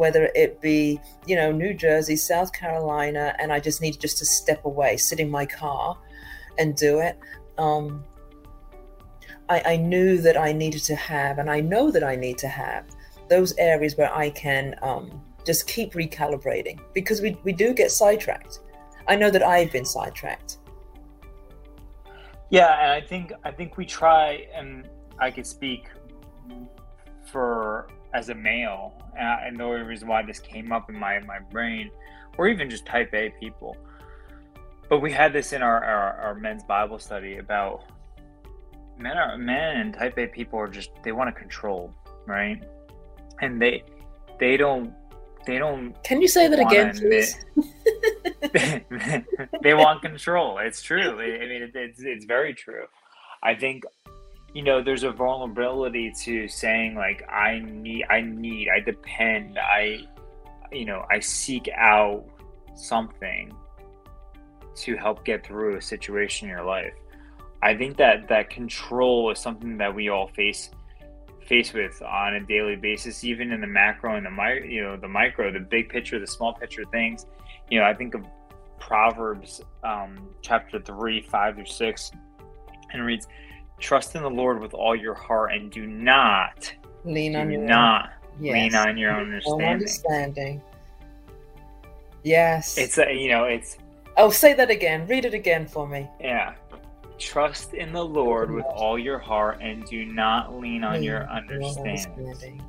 whether 0.00 0.30
it 0.34 0.62
be, 0.62 0.98
you 1.26 1.36
know, 1.36 1.52
New 1.52 1.74
Jersey, 1.74 2.16
South 2.16 2.54
Carolina, 2.54 3.36
and 3.38 3.52
I 3.52 3.60
just 3.60 3.82
need 3.82 4.00
just 4.00 4.16
to 4.16 4.24
step 4.24 4.64
away, 4.64 4.96
sit 4.96 5.20
in 5.20 5.28
my 5.28 5.44
car 5.44 5.98
and 6.56 6.74
do 6.74 7.00
it. 7.00 7.18
Um, 7.58 8.02
I, 9.50 9.62
I 9.72 9.76
knew 9.76 10.16
that 10.22 10.38
I 10.38 10.52
needed 10.52 10.82
to 10.84 10.96
have, 10.96 11.38
and 11.38 11.50
I 11.50 11.60
know 11.60 11.90
that 11.90 12.02
I 12.02 12.16
need 12.16 12.38
to 12.38 12.48
have 12.48 12.86
those 13.28 13.54
areas 13.58 13.98
where 13.98 14.10
I 14.12 14.30
can 14.30 14.74
um, 14.80 15.20
just 15.44 15.68
keep 15.68 15.92
recalibrating 15.92 16.80
because 16.94 17.20
we, 17.20 17.36
we 17.44 17.52
do 17.52 17.74
get 17.74 17.90
sidetracked. 17.90 18.60
I 19.06 19.16
know 19.16 19.30
that 19.30 19.42
I've 19.42 19.70
been 19.70 19.84
sidetracked. 19.84 20.56
Yeah, 22.48 22.72
and 22.82 22.90
I 22.90 23.06
think 23.06 23.34
I 23.44 23.50
think 23.50 23.76
we 23.76 23.84
try, 23.84 24.48
and 24.54 24.88
I 25.18 25.30
could 25.30 25.46
speak 25.46 25.90
for 27.30 27.86
as 28.14 28.28
a 28.28 28.34
male, 28.34 28.94
uh, 29.18 29.36
and 29.44 29.58
the 29.58 29.64
only 29.64 29.82
reason 29.82 30.08
why 30.08 30.22
this 30.22 30.40
came 30.40 30.72
up 30.72 30.90
in 30.90 30.98
my 30.98 31.20
my 31.20 31.38
brain, 31.38 31.90
or 32.38 32.48
even 32.48 32.68
just 32.68 32.86
Type 32.86 33.14
A 33.14 33.30
people. 33.40 33.76
But 34.88 35.00
we 35.00 35.12
had 35.12 35.32
this 35.32 35.52
in 35.52 35.62
our, 35.62 35.84
our, 35.84 36.14
our 36.14 36.34
men's 36.34 36.64
Bible 36.64 36.98
study 36.98 37.36
about 37.36 37.84
men 38.98 39.16
are 39.16 39.38
men 39.38 39.76
and 39.76 39.94
Type 39.94 40.18
A 40.18 40.26
people 40.26 40.58
are 40.58 40.68
just 40.68 40.90
they 41.02 41.12
want 41.12 41.34
to 41.34 41.40
control, 41.40 41.94
right? 42.26 42.62
And 43.40 43.60
they 43.62 43.84
they 44.38 44.56
don't 44.56 44.92
they 45.46 45.58
don't. 45.58 45.94
Can 46.04 46.20
you 46.20 46.28
say 46.28 46.48
that 46.48 46.58
again, 46.58 46.96
please? 46.96 47.44
they 49.62 49.74
want 49.74 50.02
control. 50.02 50.58
It's 50.58 50.82
true. 50.82 51.20
I 51.20 51.46
mean, 51.46 51.70
it's 51.74 52.02
it's 52.02 52.24
very 52.24 52.54
true. 52.54 52.84
I 53.42 53.54
think 53.54 53.84
you 54.54 54.62
know 54.62 54.82
there's 54.82 55.04
a 55.04 55.12
vulnerability 55.12 56.12
to 56.22 56.48
saying 56.48 56.94
like 56.94 57.22
I 57.28 57.60
need, 57.64 58.06
I 58.10 58.20
need, 58.20 58.68
I 58.68 58.80
depend, 58.80 59.58
I 59.58 60.00
you 60.72 60.84
know 60.84 61.04
I 61.10 61.20
seek 61.20 61.68
out 61.76 62.24
something 62.74 63.52
to 64.76 64.96
help 64.96 65.24
get 65.24 65.46
through 65.46 65.76
a 65.76 65.82
situation 65.82 66.48
in 66.48 66.54
your 66.54 66.64
life. 66.64 66.94
I 67.62 67.76
think 67.76 67.96
that 67.98 68.28
that 68.28 68.50
control 68.50 69.30
is 69.30 69.38
something 69.38 69.76
that 69.78 69.94
we 69.94 70.08
all 70.08 70.28
face 70.28 70.70
face 71.46 71.72
with 71.72 72.00
on 72.02 72.34
a 72.34 72.40
daily 72.40 72.76
basis, 72.76 73.24
even 73.24 73.52
in 73.52 73.60
the 73.60 73.66
macro 73.66 74.16
and 74.16 74.24
the 74.24 74.30
mi- 74.30 74.72
you 74.72 74.82
know 74.82 74.96
the 74.96 75.08
micro, 75.08 75.52
the 75.52 75.60
big 75.60 75.88
picture, 75.88 76.18
the 76.18 76.26
small 76.26 76.54
picture 76.54 76.84
things. 76.90 77.26
You 77.70 77.80
know, 77.80 77.84
I 77.84 77.94
think 77.94 78.14
of 78.14 78.24
Proverbs 78.78 79.60
um, 79.84 80.30
chapter 80.42 80.80
three, 80.80 81.20
five 81.20 81.56
through 81.56 81.66
six, 81.66 82.10
and 82.92 83.04
reads, 83.04 83.28
"Trust 83.80 84.14
in 84.14 84.22
the 84.22 84.30
Lord 84.30 84.60
with 84.60 84.74
all 84.74 84.94
your 84.94 85.14
heart, 85.14 85.52
and 85.52 85.70
do 85.70 85.86
not 85.86 86.72
lean 87.04 87.34
on 87.34 87.50
your 87.50 87.62
not 87.62 88.10
yes. 88.38 88.52
lean 88.52 88.74
on 88.74 88.96
your 88.96 89.12
own 89.12 89.22
understanding." 89.22 89.68
understanding. 89.68 90.62
Yes, 92.22 92.76
it's 92.78 92.98
a 92.98 93.12
you 93.12 93.28
know 93.28 93.44
it's. 93.44 93.78
Oh, 94.16 94.30
say 94.30 94.52
that 94.54 94.70
again. 94.70 95.06
Read 95.06 95.24
it 95.24 95.34
again 95.34 95.66
for 95.66 95.88
me. 95.88 96.08
Yeah. 96.20 96.54
Trust 97.18 97.74
in 97.74 97.92
the 97.92 98.04
Lord 98.04 98.50
with 98.50 98.64
all 98.64 98.98
your 98.98 99.18
heart 99.18 99.58
and 99.60 99.84
do 99.84 100.04
not 100.04 100.58
lean 100.58 100.84
on 100.84 101.02
your 101.02 101.28
understanding. 101.28 102.62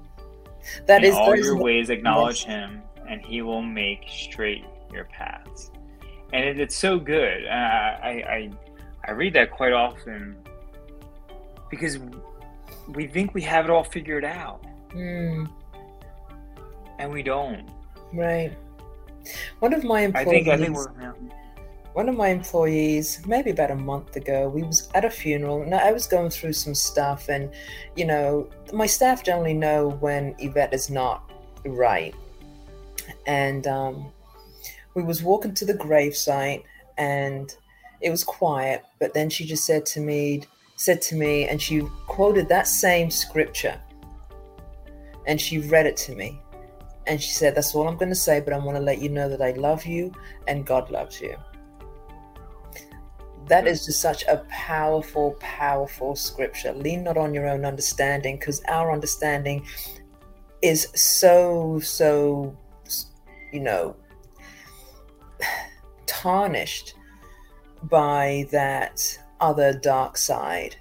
That 0.85 1.03
in 1.03 1.11
is 1.11 1.15
all 1.15 1.35
your 1.35 1.57
ways 1.57 1.89
acknowledge 1.89 2.43
him 2.43 2.81
and 3.07 3.21
he 3.21 3.41
will 3.41 3.61
make 3.61 4.05
straight 4.07 4.65
your 4.91 5.05
paths. 5.05 5.71
And 6.33 6.45
it, 6.45 6.59
it's 6.59 6.75
so 6.75 6.99
good. 6.99 7.45
Uh, 7.45 7.49
I, 7.49 8.23
I 8.27 8.51
I 9.05 9.11
read 9.11 9.33
that 9.33 9.51
quite 9.51 9.73
often 9.73 10.37
because 11.71 11.97
we 12.89 13.07
think 13.07 13.33
we 13.33 13.41
have 13.41 13.65
it 13.65 13.71
all 13.71 13.83
figured 13.83 14.23
out. 14.25 14.63
Mm. 14.89 15.49
And 16.99 17.11
we 17.11 17.23
don't. 17.23 17.67
Right. 18.13 18.55
One 19.59 19.73
of 19.73 19.83
my 19.83 20.01
employees. 20.01 20.27
I 20.27 20.31
think 20.31 20.47
I 20.47 20.57
think 20.57 20.75
we're 20.75 20.91
yeah 21.01 21.13
one 21.93 22.07
of 22.07 22.15
my 22.15 22.29
employees 22.29 23.21
maybe 23.27 23.51
about 23.51 23.69
a 23.69 23.75
month 23.75 24.15
ago 24.15 24.47
we 24.47 24.63
was 24.63 24.89
at 24.95 25.03
a 25.03 25.09
funeral 25.09 25.61
and 25.61 25.75
i 25.75 25.91
was 25.91 26.07
going 26.07 26.29
through 26.29 26.53
some 26.53 26.73
stuff 26.73 27.27
and 27.27 27.51
you 27.95 28.05
know 28.05 28.49
my 28.71 28.85
staff 28.85 29.23
generally 29.23 29.53
know 29.53 29.89
when 29.99 30.33
yvette 30.39 30.73
is 30.73 30.89
not 30.89 31.31
right 31.65 32.15
and 33.27 33.67
um, 33.67 34.11
we 34.95 35.03
was 35.03 35.21
walking 35.21 35.53
to 35.53 35.65
the 35.65 35.73
gravesite 35.73 36.63
and 36.97 37.55
it 37.99 38.09
was 38.09 38.23
quiet 38.23 38.83
but 38.99 39.13
then 39.13 39.29
she 39.29 39.45
just 39.45 39.65
said 39.65 39.85
to 39.85 39.99
me 39.99 40.43
said 40.81 41.01
to 41.01 41.15
me 41.15 41.47
and 41.47 41.61
she 41.61 41.81
quoted 42.07 42.47
that 42.49 42.67
same 42.67 43.09
scripture 43.09 43.79
and 45.27 45.39
she 45.39 45.59
read 45.59 45.85
it 45.85 45.95
to 45.95 46.15
me 46.15 46.41
and 47.07 47.21
she 47.21 47.31
said 47.31 47.53
that's 47.55 47.75
all 47.75 47.87
i'm 47.87 47.97
going 47.97 48.09
to 48.09 48.15
say 48.15 48.39
but 48.39 48.53
i 48.53 48.57
want 48.57 48.75
to 48.77 48.83
let 48.83 49.01
you 49.01 49.09
know 49.09 49.29
that 49.29 49.41
i 49.41 49.51
love 49.51 49.85
you 49.85 50.11
and 50.47 50.65
god 50.65 50.89
loves 50.89 51.21
you 51.21 51.35
that 53.51 53.67
is 53.67 53.85
just 53.85 53.99
such 53.99 54.23
a 54.27 54.37
powerful, 54.47 55.35
powerful 55.41 56.15
scripture. 56.15 56.71
Lean 56.71 57.03
not 57.03 57.17
on 57.17 57.33
your 57.33 57.47
own 57.49 57.65
understanding, 57.65 58.37
because 58.37 58.61
our 58.69 58.93
understanding 58.93 59.65
is 60.61 60.87
so, 60.95 61.77
so, 61.83 62.55
you 63.51 63.59
know, 63.59 63.93
tarnished 66.05 66.93
by 67.83 68.47
that 68.51 69.19
other 69.41 69.73
dark 69.73 70.17
side 70.17 70.75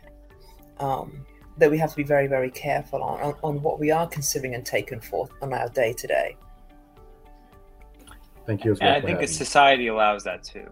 um, 0.78 1.24
that 1.58 1.70
we 1.70 1.78
have 1.78 1.90
to 1.90 1.96
be 1.96 2.02
very, 2.02 2.26
very 2.26 2.50
careful 2.50 3.02
on, 3.02 3.20
on, 3.20 3.34
on 3.42 3.62
what 3.62 3.78
we 3.78 3.90
are 3.90 4.06
considering 4.06 4.54
and 4.54 4.64
taking 4.64 5.00
forth 5.00 5.30
on 5.42 5.52
our 5.52 5.68
day 5.68 5.92
to 5.92 6.06
day. 6.06 6.36
Thank 8.46 8.64
you. 8.64 8.76
and 8.80 8.90
I 8.90 9.00
think 9.00 9.20
the 9.20 9.26
society 9.26 9.88
allows 9.88 10.24
that 10.24 10.42
too. 10.42 10.66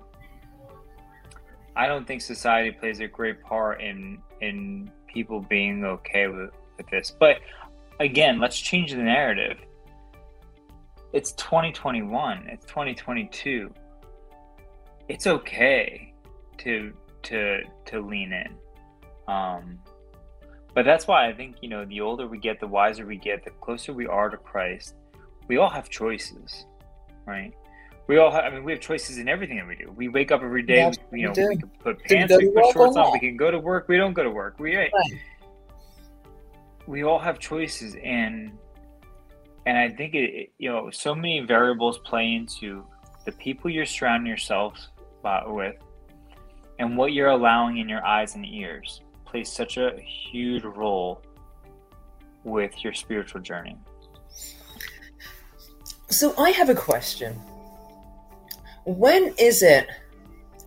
I 1.77 1.87
don't 1.87 2.07
think 2.07 2.23
society 2.23 2.73
plays 2.73 2.99
a 3.01 3.07
great 3.07 3.41
part 3.43 3.81
in 3.81 4.19
in 4.41 4.91
people 5.07 5.41
being 5.41 5.85
okay 5.85 6.27
with, 6.27 6.51
with 6.77 6.89
this. 6.89 7.15
But 7.17 7.39
again, 8.01 8.41
let's 8.41 8.59
change 8.59 8.91
the 8.91 8.99
narrative. 8.99 9.59
It's 11.13 11.33
2021. 11.33 12.49
It's 12.49 12.65
2022. 12.67 13.73
It's 15.09 15.27
okay 15.27 16.13
to 16.59 16.93
to 17.29 17.63
to 17.87 18.01
lean 18.01 18.33
in. 18.33 18.55
Um, 19.33 19.79
but 20.75 20.85
that's 20.85 21.07
why 21.07 21.29
I 21.29 21.33
think 21.33 21.57
you 21.61 21.69
know 21.69 21.85
the 21.85 22.01
older 22.01 22.27
we 22.27 22.39
get, 22.39 22.61
the 22.61 22.67
wiser 22.67 23.07
we 23.07 23.17
get, 23.17 23.45
the 23.45 23.51
closer 23.51 23.93
we 23.93 24.07
are 24.07 24.29
to 24.29 24.37
Christ. 24.37 24.95
We 25.49 25.57
all 25.57 25.71
have 25.71 25.89
choices, 25.89 26.67
right? 27.27 27.55
We 28.07 28.19
all 28.19 28.31
have. 28.31 28.45
I 28.45 28.51
mean, 28.51 28.65
we 28.65 28.73
have 28.73 28.81
choices 28.81 29.19
in 29.19 29.29
everything 29.29 29.57
that 29.57 29.67
we 29.67 29.77
do. 29.77 29.93
We 29.95 30.09
wake 30.09 30.33
up 30.33 30.43
every 30.43 30.63
day. 30.63 30.77
Yes, 30.77 30.97
we, 31.11 31.21
you 31.21 31.27
know, 31.27 31.35
we, 31.37 31.49
we 31.49 31.57
can 31.57 31.69
put 31.83 32.03
pants, 32.05 32.35
we 32.37 32.51
put 32.51 32.73
shorts 32.73 32.97
on. 32.97 33.13
We 33.13 33.21
can 33.21 33.37
go 33.37 33.51
to 33.51 33.59
work. 33.59 33.89
We 33.89 33.97
don't 33.97 34.15
go 34.15 34.23
to 34.23 34.31
work. 34.31 34.59
We 34.59 34.77
right. 34.77 34.91
we 36.87 37.05
all 37.05 37.19
have 37.19 37.39
choices, 37.39 37.97
and 38.03 38.53
and 39.67 39.77
I 39.77 39.91
think 39.91 40.15
it, 40.15 40.31
it, 40.35 40.53
you 40.59 40.71
know 40.71 40.91
so 40.91 41.15
many 41.15 41.41
variables 41.41 41.99
play 41.99 42.35
into 42.35 42.87
the 43.27 43.33
people 43.33 43.71
you're 43.71 43.85
surrounding 43.85 44.31
yourself 44.31 44.79
with, 45.47 45.77
and 46.79 46.97
what 46.97 47.13
you're 47.13 47.29
allowing 47.29 47.79
in 47.79 47.89
your 47.89 48.05
eyes 48.05 48.35
and 48.35 48.47
ears 48.47 49.03
plays 49.25 49.51
such 49.51 49.77
a 49.77 49.99
huge 50.01 50.65
role 50.65 51.23
with 52.45 52.83
your 52.83 52.93
spiritual 52.93 53.41
journey. 53.41 53.77
So 56.09 56.35
I 56.39 56.51
have 56.51 56.71
a 56.71 56.75
question 56.75 57.39
when 58.85 59.35
is 59.39 59.63
it 59.63 59.87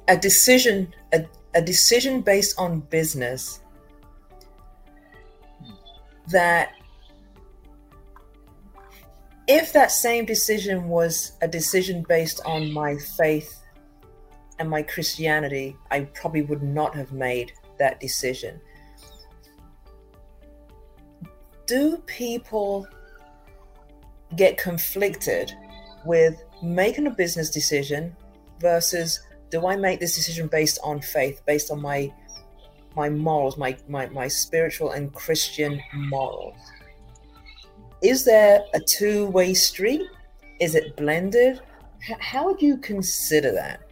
a 0.08 0.16
decision 0.16 0.94
a, 1.12 1.26
a 1.56 1.62
decision 1.62 2.22
based 2.22 2.60
on 2.60 2.82
business 2.82 3.62
that 6.28 6.74
if 9.48 9.74
that 9.74 9.92
same 9.92 10.26
decision 10.26 10.88
was 10.88 11.34
a 11.42 11.48
decision 11.48 12.06
based 12.08 12.42
on 12.46 12.72
my 12.72 12.96
faith 13.18 13.61
and 14.62 14.70
my 14.70 14.84
Christianity, 14.84 15.76
I 15.90 16.02
probably 16.02 16.44
would 16.44 16.62
not 16.62 16.96
have 16.96 17.12
made 17.12 17.54
that 17.80 18.00
decision. 18.00 18.62
Do 21.66 21.98
people 22.06 22.88
get 24.36 24.60
conflicted 24.60 25.52
with 26.06 26.44
making 26.62 27.08
a 27.08 27.10
business 27.10 27.50
decision 27.50 28.16
versus 28.60 29.20
do 29.50 29.66
I 29.66 29.76
make 29.76 30.00
this 30.00 30.16
decision 30.16 30.48
based 30.48 30.78
on 30.84 31.02
faith, 31.02 31.42
based 31.46 31.72
on 31.72 31.82
my 31.82 32.14
my 32.96 33.10
morals, 33.10 33.58
my 33.58 33.76
my, 33.88 34.06
my 34.10 34.28
spiritual 34.28 34.92
and 34.92 35.12
Christian 35.12 35.82
morals? 35.94 36.60
Is 38.04 38.24
there 38.26 38.64
a 38.76 38.80
two-way 38.80 39.56
street? 39.56 40.04
Is 40.60 40.76
it 40.76 40.96
blended? 40.96 41.62
How 42.20 42.46
would 42.46 42.62
you 42.62 42.78
consider 42.78 43.52
that? 43.54 43.91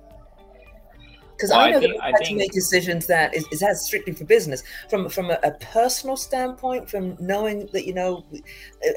Because 1.40 1.52
well, 1.52 1.62
I 1.62 1.72
know 1.72 1.78
I 1.78 1.80
think, 1.80 1.94
that 1.94 2.06
we 2.06 2.12
have 2.12 2.24
to 2.24 2.36
make 2.36 2.52
decisions 2.52 3.08
that 3.08 3.34
is, 3.34 3.46
is 3.50 3.62
that 3.62 3.78
strictly 3.78 4.12
for 4.12 4.26
business. 4.26 4.62
From 4.90 5.08
from 5.08 5.32
a, 5.32 5.40
a, 5.42 5.52
personal 5.52 6.18
standpoint, 6.18 6.90
from 6.90 7.16
knowing 7.18 7.70
that 7.72 7.88
you 7.88 7.94
know, 7.94 8.26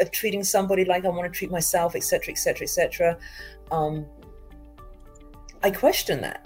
of 0.01 0.11
treating 0.11 0.43
somebody 0.43 0.85
like 0.85 1.05
I 1.05 1.09
want 1.09 1.33
to 1.33 1.39
treat 1.39 1.53
myself, 1.53 1.95
etc., 1.95 2.33
etc., 2.33 2.65
etc. 2.65 3.19
I 5.63 5.71
question 5.71 6.21
that. 6.23 6.45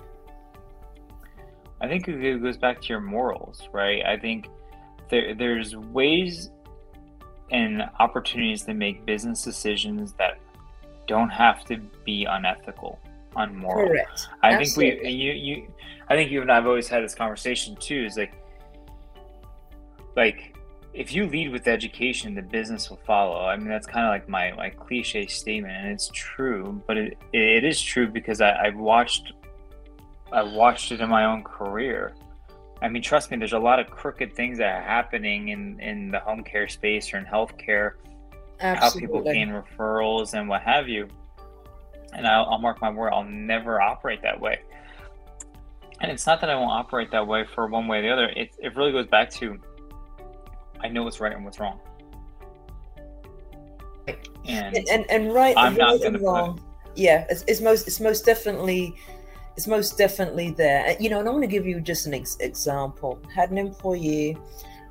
I 1.80 1.88
think 1.88 2.08
it 2.08 2.42
goes 2.42 2.58
back 2.58 2.82
to 2.82 2.88
your 2.88 3.00
morals, 3.00 3.68
right? 3.72 4.04
I 4.04 4.18
think 4.18 4.48
there, 5.10 5.34
there's 5.34 5.76
ways 5.76 6.50
and 7.50 7.82
opportunities 7.98 8.64
to 8.64 8.74
make 8.74 9.06
business 9.06 9.42
decisions 9.42 10.12
that 10.14 10.38
don't 11.06 11.30
have 11.30 11.64
to 11.64 11.78
be 12.04 12.24
unethical 12.24 12.98
unmoral. 13.36 13.88
Correct. 13.88 14.28
I 14.42 14.54
Absolutely. 14.54 14.90
think 14.90 15.02
we 15.04 15.10
you 15.10 15.32
you 15.32 15.74
I 16.08 16.14
think 16.14 16.30
you 16.30 16.42
and 16.42 16.50
I've 16.50 16.66
always 16.66 16.88
had 16.88 17.02
this 17.02 17.14
conversation 17.14 17.76
too. 17.76 18.04
Is 18.04 18.16
like 18.16 18.34
like 20.16 20.56
if 20.94 21.12
you 21.12 21.26
lead 21.26 21.52
with 21.52 21.68
education, 21.68 22.34
the 22.34 22.42
business 22.42 22.88
will 22.88 23.00
follow. 23.06 23.44
I 23.44 23.56
mean, 23.56 23.68
that's 23.68 23.86
kind 23.86 24.06
of 24.06 24.10
like 24.10 24.28
my 24.28 24.52
my 24.52 24.70
cliche 24.70 25.26
statement, 25.26 25.74
and 25.74 25.88
it's 25.88 26.10
true. 26.14 26.82
But 26.86 26.96
it 26.96 27.18
it 27.32 27.64
is 27.64 27.80
true 27.80 28.08
because 28.08 28.40
I, 28.40 28.54
I've 28.54 28.76
watched 28.76 29.32
I've 30.32 30.52
watched 30.52 30.92
it 30.92 31.00
in 31.00 31.08
my 31.08 31.24
own 31.24 31.44
career. 31.44 32.14
I 32.82 32.88
mean, 32.88 33.02
trust 33.02 33.30
me, 33.30 33.36
there's 33.38 33.54
a 33.54 33.58
lot 33.58 33.80
of 33.80 33.90
crooked 33.90 34.34
things 34.34 34.58
that 34.58 34.74
are 34.74 34.82
happening 34.82 35.48
in 35.48 35.80
in 35.80 36.10
the 36.10 36.20
home 36.20 36.42
care 36.42 36.68
space 36.68 37.12
or 37.12 37.18
in 37.18 37.24
healthcare. 37.24 37.92
Absolutely. 38.60 38.78
How 38.78 39.20
people 39.20 39.32
gain 39.32 39.48
referrals 39.48 40.32
and 40.32 40.48
what 40.48 40.62
have 40.62 40.88
you 40.88 41.08
and 42.16 42.26
I'll, 42.26 42.46
I'll 42.46 42.58
mark 42.58 42.80
my 42.80 42.90
word, 42.90 43.12
I'll 43.12 43.24
never 43.24 43.80
operate 43.80 44.22
that 44.22 44.40
way. 44.40 44.58
And 46.00 46.10
it's 46.10 46.26
not 46.26 46.40
that 46.40 46.50
I 46.50 46.56
won't 46.56 46.72
operate 46.72 47.10
that 47.12 47.26
way 47.26 47.44
for 47.54 47.68
one 47.68 47.86
way 47.86 47.98
or 47.98 48.02
the 48.02 48.10
other. 48.10 48.28
It, 48.28 48.54
it 48.58 48.74
really 48.74 48.92
goes 48.92 49.06
back 49.06 49.30
to 49.32 49.58
I 50.80 50.88
know 50.88 51.04
what's 51.04 51.20
right 51.20 51.32
and 51.32 51.44
what's 51.44 51.58
wrong. 51.58 51.80
And 54.06 54.76
and, 54.76 54.88
and, 54.88 55.10
and 55.10 55.34
right, 55.34 55.54
I'm 55.56 55.74
right 55.74 56.00
not 56.00 56.20
wrong. 56.20 56.62
Yeah, 56.94 57.26
it's, 57.28 57.44
it's 57.48 57.60
most 57.60 57.86
it's 57.86 58.00
most 58.00 58.24
definitely 58.24 58.94
it's 59.56 59.66
most 59.66 59.98
definitely 59.98 60.50
there. 60.50 60.96
You 61.00 61.10
know, 61.10 61.20
and 61.20 61.28
I'm 61.28 61.34
going 61.34 61.48
to 61.48 61.52
give 61.52 61.66
you 61.66 61.80
just 61.80 62.06
an 62.06 62.14
ex- 62.14 62.36
example. 62.40 63.20
Had 63.34 63.50
an 63.50 63.58
employee, 63.58 64.36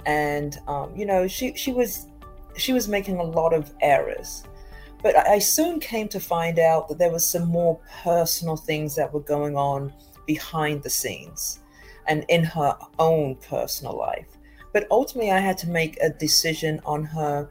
and 0.06 0.58
um, 0.68 0.96
you 0.96 1.06
know, 1.06 1.28
she 1.28 1.56
she 1.56 1.72
was 1.72 2.08
she 2.58 2.74
was 2.74 2.88
making 2.88 3.18
a 3.18 3.24
lot 3.24 3.54
of 3.54 3.72
errors 3.82 4.44
but 5.06 5.16
I 5.16 5.38
soon 5.38 5.80
came 5.80 6.08
to 6.08 6.20
find 6.20 6.58
out 6.58 6.88
that 6.88 6.98
there 6.98 7.12
were 7.12 7.20
some 7.20 7.48
more 7.48 7.80
personal 8.02 8.58
things 8.58 8.96
that 8.96 9.14
were 9.14 9.20
going 9.20 9.56
on 9.56 9.94
behind 10.26 10.82
the 10.82 10.90
scenes 10.90 11.60
and 12.08 12.26
in 12.28 12.44
her 12.44 12.76
own 12.98 13.36
personal 13.36 13.96
life. 13.96 14.26
But 14.74 14.88
ultimately, 14.90 15.30
I 15.30 15.38
had 15.38 15.60
to 15.60 15.70
make 15.70 15.96
a 16.02 16.10
decision 16.10 16.82
on 16.88 17.04
her 17.04 17.48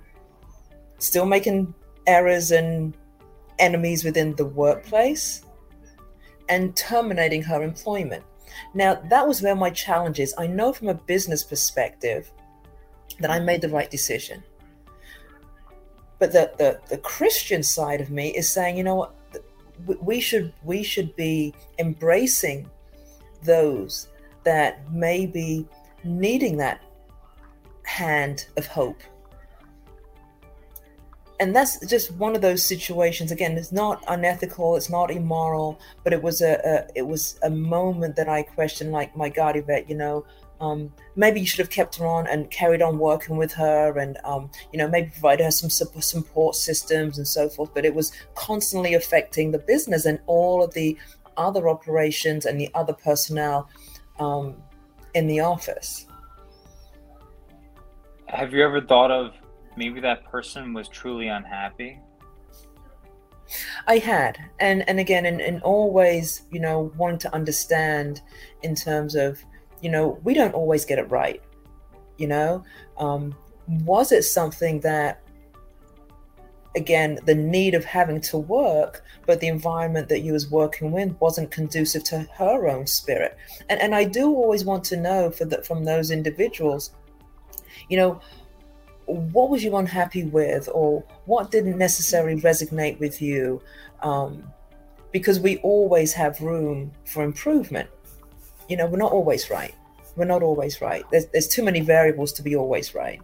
still 0.98 1.26
making 1.26 1.72
errors 2.08 2.50
and 2.50 2.96
enemies 3.60 4.02
within 4.02 4.34
the 4.34 4.46
workplace 4.46 5.44
and 6.48 6.74
terminating 6.74 7.44
her 7.44 7.62
employment. 7.62 8.24
Now, 8.74 8.96
that 9.10 9.28
was 9.28 9.42
where 9.42 9.54
my 9.54 9.70
challenge 9.70 10.18
is. 10.18 10.34
I 10.36 10.48
know 10.48 10.72
from 10.72 10.88
a 10.88 10.94
business 10.94 11.44
perspective 11.44 12.32
that 13.20 13.30
I 13.30 13.38
made 13.38 13.60
the 13.60 13.68
right 13.68 13.92
decision. 13.92 14.42
But 16.18 16.32
the, 16.32 16.52
the, 16.58 16.80
the 16.88 16.98
Christian 16.98 17.62
side 17.62 18.00
of 18.00 18.10
me 18.10 18.28
is 18.30 18.48
saying, 18.48 18.76
you 18.76 18.84
know 18.84 18.94
what, 18.94 19.14
we 19.86 20.20
should 20.20 20.52
we 20.62 20.82
should 20.82 21.14
be 21.16 21.52
embracing 21.78 22.70
those 23.42 24.08
that 24.44 24.90
may 24.92 25.26
be 25.26 25.66
needing 26.04 26.56
that 26.58 26.80
hand 27.84 28.46
of 28.56 28.66
hope. 28.66 29.00
And 31.40 31.54
that's 31.54 31.84
just 31.86 32.12
one 32.12 32.36
of 32.36 32.42
those 32.42 32.64
situations. 32.64 33.32
Again 33.32 33.58
it's 33.58 33.72
not 33.72 34.04
unethical 34.08 34.76
it's 34.76 34.88
not 34.90 35.10
immoral 35.10 35.80
but 36.04 36.12
it 36.12 36.22
was 36.22 36.40
a, 36.40 36.60
a 36.64 36.98
it 36.98 37.06
was 37.06 37.38
a 37.42 37.50
moment 37.50 38.16
that 38.16 38.28
i 38.28 38.42
questioned 38.42 38.92
like 38.92 39.16
my 39.16 39.28
god 39.28 39.56
yvette 39.56 39.88
you 39.88 39.96
know 39.96 40.24
um, 40.60 40.92
maybe 41.16 41.40
you 41.40 41.46
should 41.46 41.58
have 41.58 41.70
kept 41.70 41.96
her 41.96 42.06
on 42.06 42.26
and 42.26 42.50
carried 42.50 42.82
on 42.82 42.98
working 42.98 43.36
with 43.36 43.52
her 43.52 43.98
and 43.98 44.18
um, 44.24 44.50
you 44.72 44.78
know 44.78 44.88
maybe 44.88 45.10
provided 45.10 45.44
her 45.44 45.50
some 45.50 45.70
support 45.70 46.54
systems 46.54 47.18
and 47.18 47.26
so 47.26 47.48
forth 47.48 47.70
but 47.74 47.84
it 47.84 47.94
was 47.94 48.12
constantly 48.34 48.94
affecting 48.94 49.50
the 49.50 49.58
business 49.58 50.04
and 50.04 50.18
all 50.26 50.62
of 50.62 50.72
the 50.74 50.96
other 51.36 51.68
operations 51.68 52.46
and 52.46 52.60
the 52.60 52.70
other 52.74 52.92
personnel 52.92 53.68
um, 54.18 54.56
in 55.14 55.26
the 55.26 55.40
office. 55.40 56.06
Have 58.26 58.52
you 58.52 58.64
ever 58.64 58.80
thought 58.80 59.10
of 59.10 59.32
maybe 59.76 60.00
that 60.00 60.24
person 60.24 60.72
was 60.72 60.88
truly 60.88 61.28
unhappy? 61.28 62.00
I 63.86 63.98
had, 63.98 64.38
and 64.58 64.88
and 64.88 64.98
again, 64.98 65.26
and, 65.26 65.40
and 65.40 65.62
always, 65.62 66.42
you 66.50 66.58
know, 66.58 66.90
wanting 66.96 67.18
to 67.18 67.34
understand 67.34 68.22
in 68.62 68.74
terms 68.74 69.14
of, 69.14 69.44
you 69.84 69.90
know, 69.90 70.18
we 70.24 70.32
don't 70.32 70.54
always 70.54 70.86
get 70.86 70.98
it 70.98 71.10
right. 71.10 71.42
You 72.16 72.28
know, 72.28 72.64
um, 72.96 73.34
was 73.84 74.12
it 74.12 74.22
something 74.22 74.80
that, 74.80 75.22
again, 76.74 77.18
the 77.26 77.34
need 77.34 77.74
of 77.74 77.84
having 77.84 78.18
to 78.22 78.38
work, 78.38 79.04
but 79.26 79.40
the 79.40 79.48
environment 79.48 80.08
that 80.08 80.20
you 80.20 80.32
was 80.32 80.50
working 80.50 80.90
with 80.90 81.14
wasn't 81.20 81.50
conducive 81.50 82.02
to 82.04 82.20
her 82.38 82.66
own 82.66 82.86
spirit, 82.86 83.36
and 83.68 83.78
and 83.78 83.94
I 83.94 84.04
do 84.04 84.28
always 84.28 84.64
want 84.64 84.84
to 84.84 84.96
know 84.96 85.30
for 85.30 85.44
that 85.44 85.66
from 85.66 85.84
those 85.84 86.10
individuals, 86.10 86.92
you 87.90 87.98
know, 87.98 88.20
what 89.04 89.50
was 89.50 89.62
you 89.62 89.76
unhappy 89.76 90.24
with 90.24 90.66
or 90.72 91.04
what 91.26 91.50
didn't 91.50 91.76
necessarily 91.76 92.40
resonate 92.40 92.98
with 93.00 93.20
you? 93.20 93.60
Um, 94.02 94.44
because 95.12 95.38
we 95.38 95.58
always 95.58 96.14
have 96.14 96.40
room 96.40 96.90
for 97.04 97.22
improvement 97.22 97.90
you 98.68 98.76
know 98.76 98.86
we're 98.86 98.98
not 98.98 99.12
always 99.12 99.50
right. 99.50 99.74
We're 100.16 100.24
not 100.26 100.42
always 100.42 100.80
right. 100.80 101.04
There's, 101.10 101.26
there's 101.26 101.48
too 101.48 101.62
many 101.62 101.80
variables 101.80 102.32
to 102.34 102.42
be 102.42 102.54
always 102.54 102.94
right. 102.94 103.20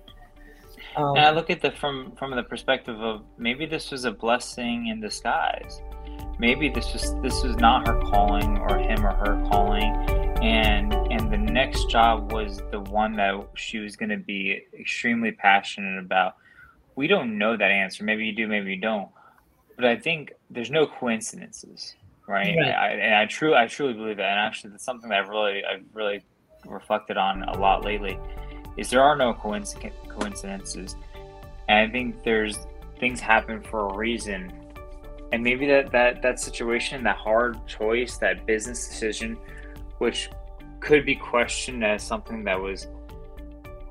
Um, 0.97 1.17
and 1.17 1.25
i 1.25 1.31
look 1.31 1.51
at 1.51 1.61
the 1.61 1.71
from 1.71 2.13
from 2.19 2.35
the 2.35 2.43
perspective 2.43 3.01
of 3.01 3.23
maybe 3.39 3.65
this 3.65 3.93
was 3.93 4.05
a 4.05 4.11
blessing 4.11 4.89
in 4.89 5.01
disguise. 5.01 5.83
Maybe 6.39 6.69
this 6.69 6.93
was 6.93 7.15
this 7.23 7.43
was 7.43 7.57
not 7.57 7.87
her 7.87 8.01
calling 8.01 8.59
or 8.59 8.79
him 8.79 9.07
or 9.07 9.15
her 9.15 9.41
calling. 9.51 9.95
And 10.43 10.93
and 11.13 11.31
the 11.33 11.39
next 11.39 11.91
job 11.91 12.33
was 12.33 12.61
the 12.71 12.81
one 12.81 13.15
that 13.17 13.49
she 13.55 13.79
was 13.79 13.95
going 13.95 14.09
to 14.09 14.17
be 14.17 14.63
extremely 14.79 15.33
passionate 15.33 15.99
about. 15.99 16.35
We 16.97 17.07
don't 17.07 17.39
know 17.39 17.57
that 17.57 17.71
answer. 17.71 18.05
Maybe 18.05 18.27
you 18.27 18.35
do 18.35 18.49
maybe 18.49 18.75
you 18.75 18.81
don't. 18.81 19.09
But 19.77 19.85
i 19.85 19.97
think 19.97 20.33
there's 20.51 20.71
no 20.71 20.87
coincidences 20.87 21.95
right, 22.31 22.57
right. 22.57 22.75
I, 22.75 22.89
and 22.93 23.15
i 23.15 23.27
truly 23.27 23.57
i 23.57 23.67
truly 23.67 23.93
believe 23.93 24.17
that. 24.19 24.31
And 24.31 24.39
actually 24.39 24.71
that's 24.71 24.85
something 24.85 25.11
that 25.11 25.21
i've 25.21 25.29
really 25.29 25.63
i've 25.65 25.85
really 25.93 26.23
reflected 26.67 27.17
on 27.17 27.43
a 27.45 27.59
lot 27.59 27.85
lately 27.85 28.19
is 28.77 28.91
there 28.91 29.03
are 29.03 29.17
no 29.17 29.35
coincidences. 29.35 30.97
And 31.69 31.89
i 31.89 31.93
think 31.93 32.23
there's 32.23 32.59
things 32.99 33.21
happen 33.21 33.63
for 33.63 33.89
a 33.89 33.97
reason. 33.97 34.53
And 35.33 35.43
maybe 35.43 35.67
that 35.67 35.93
that 35.93 36.23
that 36.23 36.41
situation 36.41 37.05
that 37.05 37.17
hard 37.17 37.67
choice 37.67 38.19
that 38.19 38.47
business 38.47 38.89
decision 38.89 39.37
which 39.99 40.31
could 40.81 41.05
be 41.05 41.15
questioned 41.15 41.85
as 41.85 42.03
something 42.03 42.43
that 42.45 42.61
was 42.61 42.89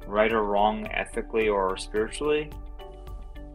right 0.08 0.34
or 0.34 0.44
wrong 0.44 0.88
ethically 0.92 1.48
or 1.48 1.78
spiritually, 1.78 2.50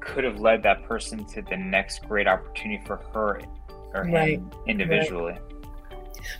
could 0.01 0.25
have 0.25 0.38
led 0.40 0.62
that 0.62 0.85
person 0.85 1.25
to 1.25 1.42
the 1.42 1.57
next 1.57 2.07
great 2.07 2.29
opportunity 2.29 2.83
for 2.87 2.97
her 3.12 3.40
or 3.95 4.05
right. 4.05 4.39
him 4.39 4.51
individually. 4.67 5.33
Right. 5.33 5.41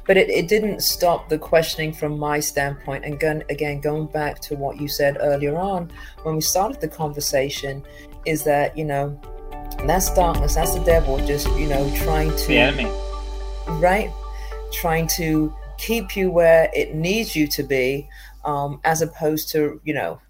But 0.07 0.17
it, 0.17 0.31
it 0.31 0.49
didn't 0.49 0.81
stop 0.81 1.29
the 1.29 1.39
questioning 1.39 1.93
from 1.93 2.19
my 2.19 2.41
standpoint. 2.41 3.05
And 3.05 3.15
again, 3.15 3.45
again, 3.51 3.81
going 3.81 4.07
back 4.07 4.41
to 4.41 4.57
what 4.57 4.81
you 4.81 4.89
said 4.89 5.19
earlier 5.21 5.57
on 5.57 5.91
when 6.23 6.35
we 6.35 6.41
started 6.41 6.81
the 6.81 6.89
conversation, 6.89 7.83
is 8.25 8.43
that, 8.45 8.77
you 8.77 8.85
know, 8.85 9.21
that's 9.87 10.13
darkness, 10.15 10.55
that's 10.55 10.75
the 10.75 10.85
devil 10.85 11.19
just, 11.27 11.47
you 11.59 11.67
know, 11.67 11.95
trying 11.97 12.31
to. 12.35 12.47
The 12.47 12.59
enemy. 12.59 12.91
Right? 13.81 14.11
Trying 14.73 15.09
to 15.17 15.55
keep 15.77 16.17
you 16.17 16.31
where 16.31 16.71
it 16.75 16.95
needs 16.95 17.37
you 17.37 17.47
to 17.49 17.63
be, 17.63 18.09
um, 18.45 18.81
as 18.85 19.03
opposed 19.03 19.51
to, 19.51 19.81
you 19.85 19.93
know, 19.93 20.21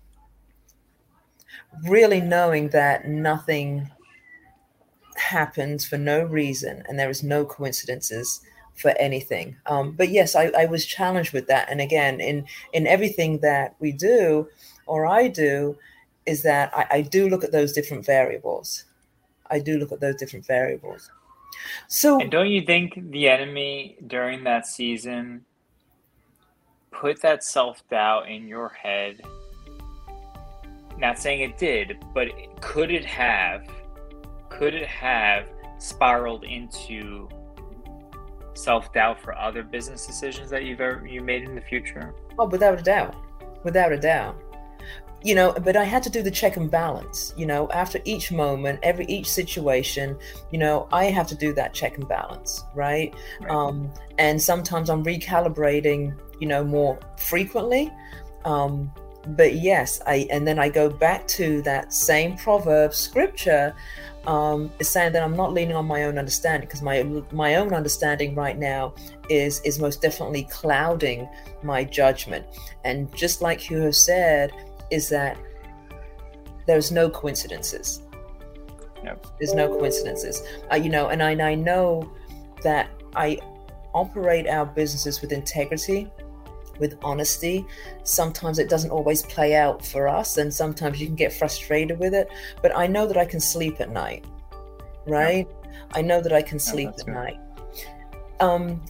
really 1.84 2.20
knowing 2.20 2.68
that 2.70 3.06
nothing 3.06 3.88
happens 5.16 5.86
for 5.86 5.98
no 5.98 6.24
reason 6.24 6.82
and 6.88 6.98
there 6.98 7.10
is 7.10 7.22
no 7.22 7.44
coincidences 7.44 8.40
for 8.74 8.90
anything. 8.98 9.56
Um, 9.66 9.92
but 9.92 10.08
yes, 10.08 10.34
I, 10.34 10.50
I 10.56 10.66
was 10.66 10.84
challenged 10.84 11.32
with 11.32 11.46
that. 11.46 11.70
And 11.70 11.80
again, 11.80 12.20
in 12.20 12.46
in 12.72 12.86
everything 12.86 13.38
that 13.40 13.76
we 13.78 13.92
do 13.92 14.48
or 14.86 15.06
I 15.06 15.28
do, 15.28 15.78
is 16.26 16.42
that 16.42 16.74
I, 16.76 16.86
I 16.90 17.00
do 17.02 17.28
look 17.28 17.44
at 17.44 17.52
those 17.52 17.72
different 17.72 18.04
variables. 18.04 18.84
I 19.50 19.58
do 19.60 19.78
look 19.78 19.92
at 19.92 20.00
those 20.00 20.16
different 20.16 20.46
variables. 20.46 21.10
So, 21.88 22.20
and 22.20 22.30
don't 22.30 22.50
you 22.50 22.62
think 22.62 22.98
the 23.10 23.28
enemy 23.28 23.96
during 24.06 24.44
that 24.44 24.66
season 24.66 25.44
put 26.90 27.20
that 27.22 27.44
self 27.44 27.86
doubt 27.88 28.28
in 28.28 28.48
your 28.48 28.70
head? 28.70 29.22
Not 30.98 31.18
saying 31.18 31.40
it 31.40 31.58
did, 31.58 31.98
but 32.12 32.28
could 32.60 32.90
it 32.90 33.04
have? 33.04 33.68
Could 34.48 34.74
it 34.74 34.86
have 34.86 35.48
spiraled 35.78 36.44
into 36.44 37.28
self 38.54 38.92
doubt 38.92 39.20
for 39.20 39.36
other 39.36 39.62
business 39.62 40.06
decisions 40.06 40.48
that 40.50 40.64
you've 40.64 40.80
ever 40.80 41.06
you 41.06 41.20
made 41.20 41.42
in 41.42 41.54
the 41.54 41.60
future? 41.60 42.14
Oh, 42.38 42.46
without 42.46 42.78
a 42.78 42.82
doubt, 42.82 43.16
without 43.64 43.92
a 43.92 43.98
doubt. 43.98 44.40
You 45.22 45.34
know 45.34 45.52
but 45.52 45.74
i 45.74 45.84
had 45.84 46.02
to 46.02 46.10
do 46.10 46.22
the 46.22 46.30
check 46.30 46.58
and 46.58 46.70
balance 46.70 47.32
you 47.34 47.46
know. 47.46 47.70
After 47.70 47.98
each 48.04 48.30
moment 48.30 48.78
every 48.82 49.06
each 49.06 49.30
situation 49.30 50.18
you 50.50 50.58
know 50.58 50.86
i 50.92 51.06
have 51.06 51.26
to 51.28 51.34
do 51.34 51.54
that 51.54 51.72
check 51.72 51.96
and 51.96 52.06
balance 52.06 52.62
right, 52.74 53.14
right. 53.40 53.50
um 53.50 53.90
and 54.18 54.40
sometimes 54.40 54.90
i'm 54.90 55.02
recalibrating 55.02 56.14
you 56.40 56.46
know 56.46 56.62
more 56.62 56.98
frequently. 57.16 57.90
Um 58.44 58.92
but 59.28 59.54
yes 59.54 60.02
i 60.06 60.26
and 60.30 60.46
then 60.46 60.58
i 60.58 60.68
go 60.68 60.90
back 60.90 61.26
to 61.28 61.62
that 61.62 61.94
same 61.94 62.36
proverb 62.36 62.92
scripture 62.92 63.74
um, 64.26 64.70
is 64.78 64.88
saying 64.88 65.12
that 65.12 65.22
I'm 65.22 65.36
not 65.36 65.52
leaning 65.52 65.76
on 65.76 65.86
my 65.86 66.04
own 66.04 66.18
understanding 66.18 66.66
because 66.66 66.82
my 66.82 67.02
my 67.32 67.56
own 67.56 67.72
understanding 67.74 68.34
right 68.34 68.58
now 68.58 68.94
is 69.28 69.60
is 69.60 69.78
most 69.78 70.00
definitely 70.02 70.44
clouding 70.44 71.28
my 71.62 71.84
judgment. 71.84 72.46
And 72.84 73.14
just 73.14 73.42
like 73.42 73.70
you 73.70 73.78
have 73.78 73.96
said, 73.96 74.52
is 74.90 75.08
that 75.10 75.36
there's 76.66 76.90
no 76.90 77.10
coincidences. 77.10 78.00
There's 79.38 79.54
no 79.54 79.68
coincidences. 79.68 80.42
Uh, 80.72 80.76
you 80.76 80.88
know, 80.88 81.08
and 81.08 81.22
I, 81.22 81.32
and 81.32 81.42
I 81.42 81.54
know 81.54 82.10
that 82.62 82.88
I 83.14 83.38
operate 83.94 84.48
our 84.48 84.64
businesses 84.64 85.20
with 85.20 85.30
integrity, 85.32 86.10
with 86.78 86.98
honesty. 87.02 87.64
Sometimes 88.02 88.58
it 88.58 88.68
doesn't 88.68 88.90
always 88.90 89.22
play 89.22 89.54
out 89.54 89.84
for 89.84 90.08
us, 90.08 90.38
and 90.38 90.52
sometimes 90.52 91.00
you 91.00 91.06
can 91.06 91.16
get 91.16 91.32
frustrated 91.32 91.98
with 91.98 92.14
it. 92.14 92.28
But 92.62 92.76
I 92.76 92.86
know 92.86 93.06
that 93.06 93.16
I 93.16 93.24
can 93.24 93.40
sleep 93.40 93.80
at 93.80 93.90
night, 93.90 94.24
right? 95.06 95.46
Yep. 95.48 95.66
I 95.94 96.02
know 96.02 96.20
that 96.20 96.32
I 96.32 96.42
can 96.42 96.58
sleep 96.58 96.88
at 96.88 97.06
good. 97.06 97.08
night. 97.08 97.40
Um, 98.40 98.80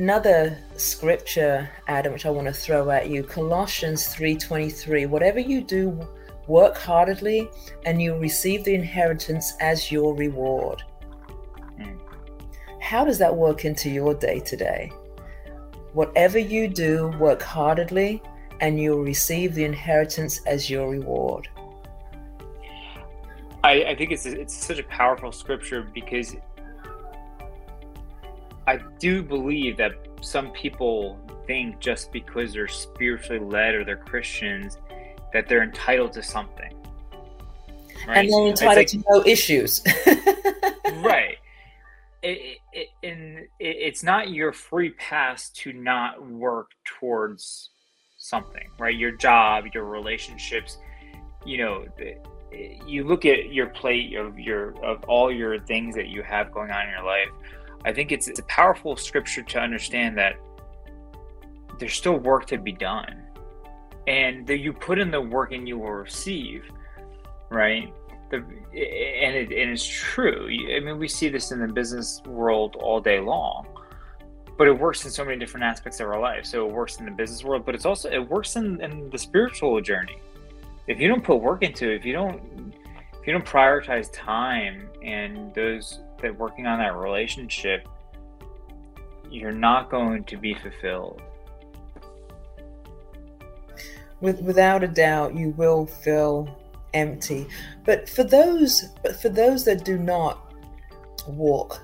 another 0.00 0.56
scripture 0.76 1.68
adam 1.86 2.14
which 2.14 2.24
i 2.24 2.30
want 2.30 2.46
to 2.46 2.52
throw 2.54 2.90
at 2.90 3.10
you 3.10 3.22
colossians 3.22 4.06
3.23 4.14 5.06
whatever 5.06 5.38
you 5.38 5.60
do 5.60 6.00
work 6.46 6.78
heartedly 6.78 7.50
and 7.84 8.00
you'll 8.00 8.18
receive 8.18 8.64
the 8.64 8.74
inheritance 8.74 9.52
as 9.60 9.92
your 9.92 10.16
reward 10.16 10.82
mm. 11.78 12.00
how 12.80 13.04
does 13.04 13.18
that 13.18 13.36
work 13.36 13.66
into 13.66 13.90
your 13.90 14.14
day 14.14 14.40
today 14.40 14.90
whatever 15.92 16.38
you 16.38 16.68
do 16.68 17.08
work 17.18 17.42
heartedly 17.42 18.22
and 18.60 18.80
you'll 18.80 19.00
receive 19.00 19.54
the 19.54 19.64
inheritance 19.64 20.40
as 20.46 20.68
your 20.68 20.90
reward 20.90 21.48
I, 23.62 23.84
I 23.84 23.94
think 23.94 24.10
it's 24.10 24.26
it's 24.26 24.54
such 24.54 24.78
a 24.78 24.84
powerful 24.84 25.32
scripture 25.32 25.82
because 25.82 26.36
I 28.66 28.78
do 28.98 29.22
believe 29.22 29.76
that 29.76 29.92
some 30.22 30.50
people 30.52 31.18
think 31.46 31.78
just 31.80 32.12
because 32.12 32.52
they're 32.52 32.68
spiritually 32.68 33.44
led 33.44 33.74
or 33.74 33.84
they're 33.84 33.96
Christians 33.96 34.78
that 35.32 35.48
they're 35.48 35.62
entitled 35.62 36.12
to 36.12 36.22
something. 36.22 36.72
Right? 38.06 38.18
And 38.18 38.32
they're 38.32 38.46
entitled 38.46 38.76
like, 38.76 38.86
to 38.88 39.02
no 39.10 39.22
issues. 39.26 39.82
right. 41.02 41.36
It, 42.22 42.58
it, 42.72 42.88
it, 43.02 43.46
it's 43.58 44.02
not 44.02 44.30
your 44.30 44.52
free 44.52 44.90
pass 44.90 45.50
to 45.50 45.72
not 45.72 46.24
work 46.26 46.70
towards 46.84 47.70
something, 48.18 48.68
right? 48.78 48.96
Your 48.96 49.12
job, 49.12 49.64
your 49.72 49.84
relationships, 49.84 50.78
you 51.46 51.58
know, 51.58 51.86
you 52.86 53.04
look 53.04 53.24
at 53.24 53.52
your 53.52 53.68
plate 53.68 54.14
of 54.16 54.38
your 54.38 54.74
of 54.84 55.04
all 55.04 55.32
your 55.32 55.58
things 55.60 55.94
that 55.94 56.08
you 56.08 56.22
have 56.22 56.52
going 56.52 56.70
on 56.70 56.86
in 56.86 56.90
your 56.90 57.04
life 57.04 57.28
I 57.84 57.92
think 57.92 58.12
it's, 58.12 58.28
it's 58.28 58.40
a 58.40 58.44
powerful 58.44 58.96
scripture 58.96 59.42
to 59.42 59.58
understand 59.58 60.18
that 60.18 60.36
there's 61.78 61.94
still 61.94 62.18
work 62.18 62.46
to 62.48 62.58
be 62.58 62.72
done. 62.72 63.22
And 64.06 64.46
that 64.46 64.58
you 64.58 64.72
put 64.72 64.98
in 64.98 65.10
the 65.10 65.20
work 65.20 65.52
and 65.52 65.68
you 65.68 65.78
will 65.78 65.92
receive, 65.92 66.64
right? 67.50 67.92
The, 68.30 68.36
and, 68.36 69.34
it, 69.36 69.50
and 69.50 69.70
it's 69.70 69.86
true. 69.86 70.46
I 70.46 70.80
mean, 70.80 70.98
we 70.98 71.08
see 71.08 71.28
this 71.28 71.50
in 71.50 71.58
the 71.60 71.66
business 71.66 72.22
world 72.26 72.76
all 72.76 73.00
day 73.00 73.20
long, 73.20 73.66
but 74.56 74.68
it 74.68 74.72
works 74.72 75.04
in 75.04 75.10
so 75.10 75.24
many 75.24 75.36
different 75.38 75.64
aspects 75.64 75.98
of 76.00 76.08
our 76.08 76.20
life. 76.20 76.46
So 76.46 76.66
it 76.66 76.72
works 76.72 76.98
in 77.00 77.06
the 77.06 77.10
business 77.10 77.42
world, 77.42 77.66
but 77.66 77.74
it's 77.74 77.84
also, 77.84 78.08
it 78.08 78.28
works 78.28 78.54
in, 78.56 78.80
in 78.80 79.10
the 79.10 79.18
spiritual 79.18 79.80
journey. 79.80 80.20
If 80.86 81.00
you 81.00 81.08
don't 81.08 81.22
put 81.22 81.36
work 81.36 81.62
into 81.62 81.90
it, 81.90 81.96
if 81.96 82.04
you 82.04 82.12
don't 82.12 82.74
if 83.20 83.26
you 83.26 83.32
don't 83.34 83.44
prioritize 83.44 84.10
time 84.12 84.88
and 85.02 85.54
those 85.54 86.00
that 86.22 86.36
working 86.38 86.66
on 86.66 86.78
that 86.78 86.96
relationship, 86.96 87.86
you're 89.30 89.52
not 89.52 89.90
going 89.90 90.24
to 90.24 90.36
be 90.36 90.54
fulfilled. 90.54 91.20
With, 94.20 94.40
without 94.42 94.82
a 94.82 94.88
doubt, 94.88 95.34
you 95.34 95.50
will 95.50 95.86
feel 95.86 96.59
empty. 96.94 97.46
But 97.84 98.08
for 98.08 98.24
those, 98.24 98.88
but 99.02 99.20
for 99.20 99.28
those 99.28 99.64
that 99.64 99.84
do 99.84 99.98
not 99.98 100.52
walk 101.26 101.80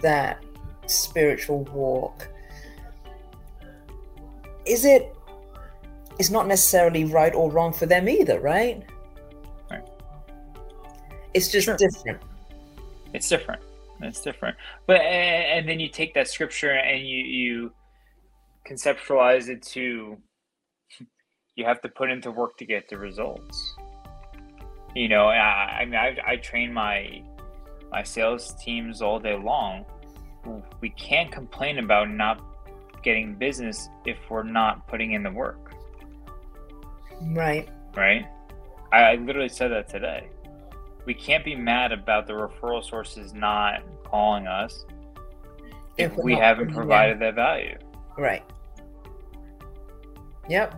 that 0.00 0.42
spiritual 0.86 1.64
walk, 1.64 2.28
is 4.66 4.84
it? 4.84 5.14
It's 6.18 6.30
not 6.30 6.46
necessarily 6.46 7.04
right 7.04 7.34
or 7.34 7.50
wrong 7.50 7.72
for 7.72 7.86
them 7.86 8.08
either, 8.08 8.40
right? 8.40 8.82
Right. 9.70 9.82
It's 11.32 11.48
just 11.48 11.64
Sure. 11.64 11.76
different. 11.76 12.22
It's 13.14 13.28
different. 13.28 13.62
It's 14.02 14.20
different. 14.20 14.56
But 14.86 15.00
and 15.00 15.68
then 15.68 15.80
you 15.80 15.88
take 15.88 16.14
that 16.14 16.28
scripture 16.28 16.72
and 16.72 17.06
you 17.06 17.24
you 17.24 17.72
conceptualize 18.66 19.48
it 19.48 19.62
to 19.62 20.18
you 21.56 21.64
have 21.64 21.80
to 21.82 21.88
put 21.88 22.10
into 22.10 22.30
work 22.30 22.56
to 22.58 22.64
get 22.64 22.88
the 22.88 22.98
results. 22.98 23.74
You 24.94 25.08
know, 25.08 25.26
I, 25.28 25.80
I 25.80 25.84
mean, 25.84 25.94
I, 25.94 26.16
I 26.26 26.36
train 26.36 26.72
my 26.72 27.22
my 27.90 28.02
sales 28.02 28.54
teams 28.62 29.02
all 29.02 29.18
day 29.18 29.36
long. 29.36 29.84
We 30.80 30.90
can't 30.90 31.30
complain 31.30 31.78
about 31.78 32.10
not 32.10 32.40
getting 33.02 33.34
business 33.34 33.88
if 34.04 34.18
we're 34.28 34.42
not 34.42 34.86
putting 34.86 35.12
in 35.12 35.22
the 35.22 35.30
work, 35.30 35.72
Right. 37.22 37.68
right? 37.96 38.26
I, 38.92 39.02
I 39.02 39.14
literally 39.16 39.48
said 39.48 39.68
that 39.72 39.88
today. 39.88 40.28
We 41.06 41.14
can't 41.14 41.44
be 41.44 41.54
mad 41.54 41.92
about 41.92 42.26
the 42.26 42.32
referral 42.34 42.84
sources 42.88 43.32
not 43.34 43.82
calling 44.04 44.46
us 44.46 44.84
if, 45.96 46.12
If 46.12 46.18
we 46.18 46.34
haven't 46.34 46.72
provided 46.72 47.18
that 47.20 47.34
value. 47.34 47.76
Right. 48.16 48.44
Yep. 50.48 50.74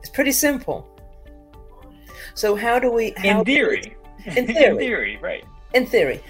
It's 0.00 0.10
pretty 0.10 0.32
simple. 0.32 0.88
So 2.34 2.56
how 2.56 2.78
do 2.78 2.90
we? 2.90 3.14
How 3.16 3.40
In 3.40 3.44
do 3.44 3.50
we- 3.50 3.54
theory. 3.54 3.96
In 4.36 4.46
theory. 4.46 4.66
in 4.66 4.76
theory, 4.78 5.18
right. 5.22 5.44
in 5.74 5.86
theory, 5.86 6.20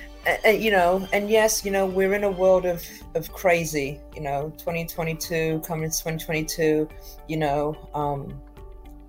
you 0.44 0.70
know, 0.70 1.06
and 1.12 1.30
yes, 1.30 1.64
you 1.64 1.70
know, 1.70 1.86
we're 1.86 2.14
in 2.14 2.24
a 2.24 2.30
world 2.30 2.64
of 2.66 2.84
of 3.14 3.32
crazy. 3.32 4.00
You 4.14 4.22
know, 4.22 4.50
2022 4.58 5.62
coming 5.66 5.90
to 5.90 5.96
2022. 5.96 6.88
You 7.28 7.36
know, 7.36 7.76
um, 7.94 8.40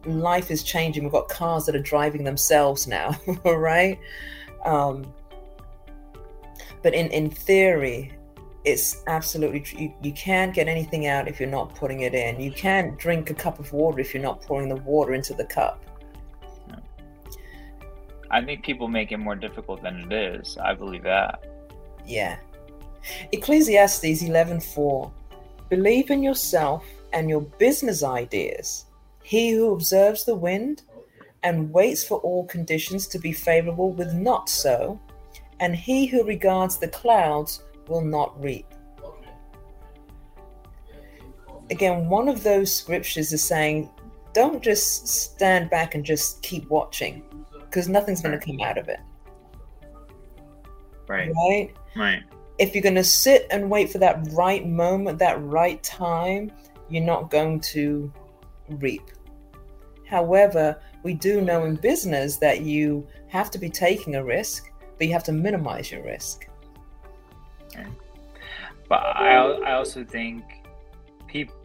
life 0.06 0.52
is 0.52 0.62
changing. 0.64 1.04
We've 1.04 1.12
got 1.12 1.28
cars 1.30 1.66
that 1.66 1.76
are 1.76 1.82
driving 1.82 2.24
themselves 2.24 2.88
now, 2.88 3.20
right? 3.46 3.98
Um, 4.64 5.12
but 6.84 6.94
in 6.94 7.08
in 7.08 7.30
theory, 7.32 8.14
it's 8.66 9.02
absolutely 9.08 9.66
you, 9.82 9.94
you 10.04 10.12
can't 10.14 10.54
get 10.54 10.68
anything 10.68 11.08
out 11.08 11.28
if 11.28 11.40
you're 11.40 11.50
not 11.50 11.74
putting 11.76 12.02
it 12.02 12.14
in. 12.14 12.40
You 12.40 12.52
can't 12.52 12.98
drink 13.00 13.32
a 13.32 13.34
cup 13.34 13.58
of 13.60 13.74
water 13.74 14.00
if 14.00 14.14
you're 14.14 14.22
not 14.24 14.42
pouring 14.44 14.70
the 14.70 14.76
water 14.76 15.14
into 15.16 15.34
the 15.34 15.46
cup. 15.46 15.82
I 18.32 18.42
think 18.44 18.64
people 18.64 18.88
make 18.88 19.12
it 19.12 19.18
more 19.18 19.36
difficult 19.36 19.82
than 19.84 20.02
it 20.02 20.14
is. 20.14 20.58
I 20.58 20.74
believe 20.74 21.04
that. 21.04 21.46
Yeah. 22.06 22.38
Ecclesiastes 23.32 24.24
11:4 24.24 25.12
Believe 25.70 26.12
in 26.12 26.22
yourself 26.24 26.86
and 27.14 27.30
your 27.30 27.42
business 27.42 28.04
ideas. 28.04 28.86
He 29.24 29.52
who 29.52 29.74
observes 29.74 30.26
the 30.26 30.36
wind 30.36 30.84
and 31.44 31.72
waits 31.72 32.04
for 32.04 32.20
all 32.20 32.46
conditions 32.46 33.08
to 33.08 33.20
be 33.20 33.32
favorable 33.32 33.92
will 33.92 34.14
not 34.14 34.50
sow, 34.50 35.00
and 35.60 35.76
he 35.76 36.06
who 36.06 36.24
regards 36.24 36.78
the 36.78 36.88
clouds 36.88 37.64
will 37.88 38.02
not 38.02 38.40
reap. 38.42 38.66
Again, 41.72 42.10
one 42.10 42.28
of 42.28 42.44
those 42.44 42.76
scriptures 42.76 43.34
is 43.34 43.44
saying, 43.44 43.90
don't 44.34 44.62
just 44.62 45.08
stand 45.08 45.70
back 45.70 45.96
and 45.96 46.04
just 46.04 46.42
keep 46.44 46.70
watching, 46.70 47.24
because 47.76 47.90
nothing's 47.90 48.22
going 48.22 48.40
to 48.40 48.44
come 48.44 48.58
out 48.62 48.78
of 48.78 48.88
it, 48.88 49.02
Right. 51.10 51.30
right? 51.36 51.76
Right. 51.98 52.24
if 52.58 52.74
you're 52.74 52.82
going 52.82 52.96
to 52.96 53.04
sit 53.04 53.48
and 53.52 53.70
wait 53.70 53.90
for 53.90 53.98
that 53.98 54.26
right 54.32 54.66
moment, 54.66 55.20
that 55.20 55.44
right 55.44 55.84
time, 55.84 56.54
you're 56.90 57.04
not 57.04 57.30
going 57.30 57.60
to 57.76 58.12
reap. 58.70 59.02
However, 60.08 60.80
we 61.04 61.16
do 61.16 61.42
know 61.42 61.66
in 61.66 61.76
business 61.76 62.38
that 62.38 62.62
you 62.62 63.06
have 63.28 63.52
to 63.52 63.60
be 63.60 63.70
taking 63.70 64.16
a 64.16 64.24
risk, 64.24 64.72
but 64.98 65.08
you 65.08 65.12
have 65.12 65.26
to 65.26 65.34
minimize 65.34 65.92
your 65.92 66.02
risk. 66.02 66.48
But 68.88 69.00
I, 69.04 69.36
I 69.36 69.74
also 69.74 70.06
think 70.06 70.46
people, 71.28 71.56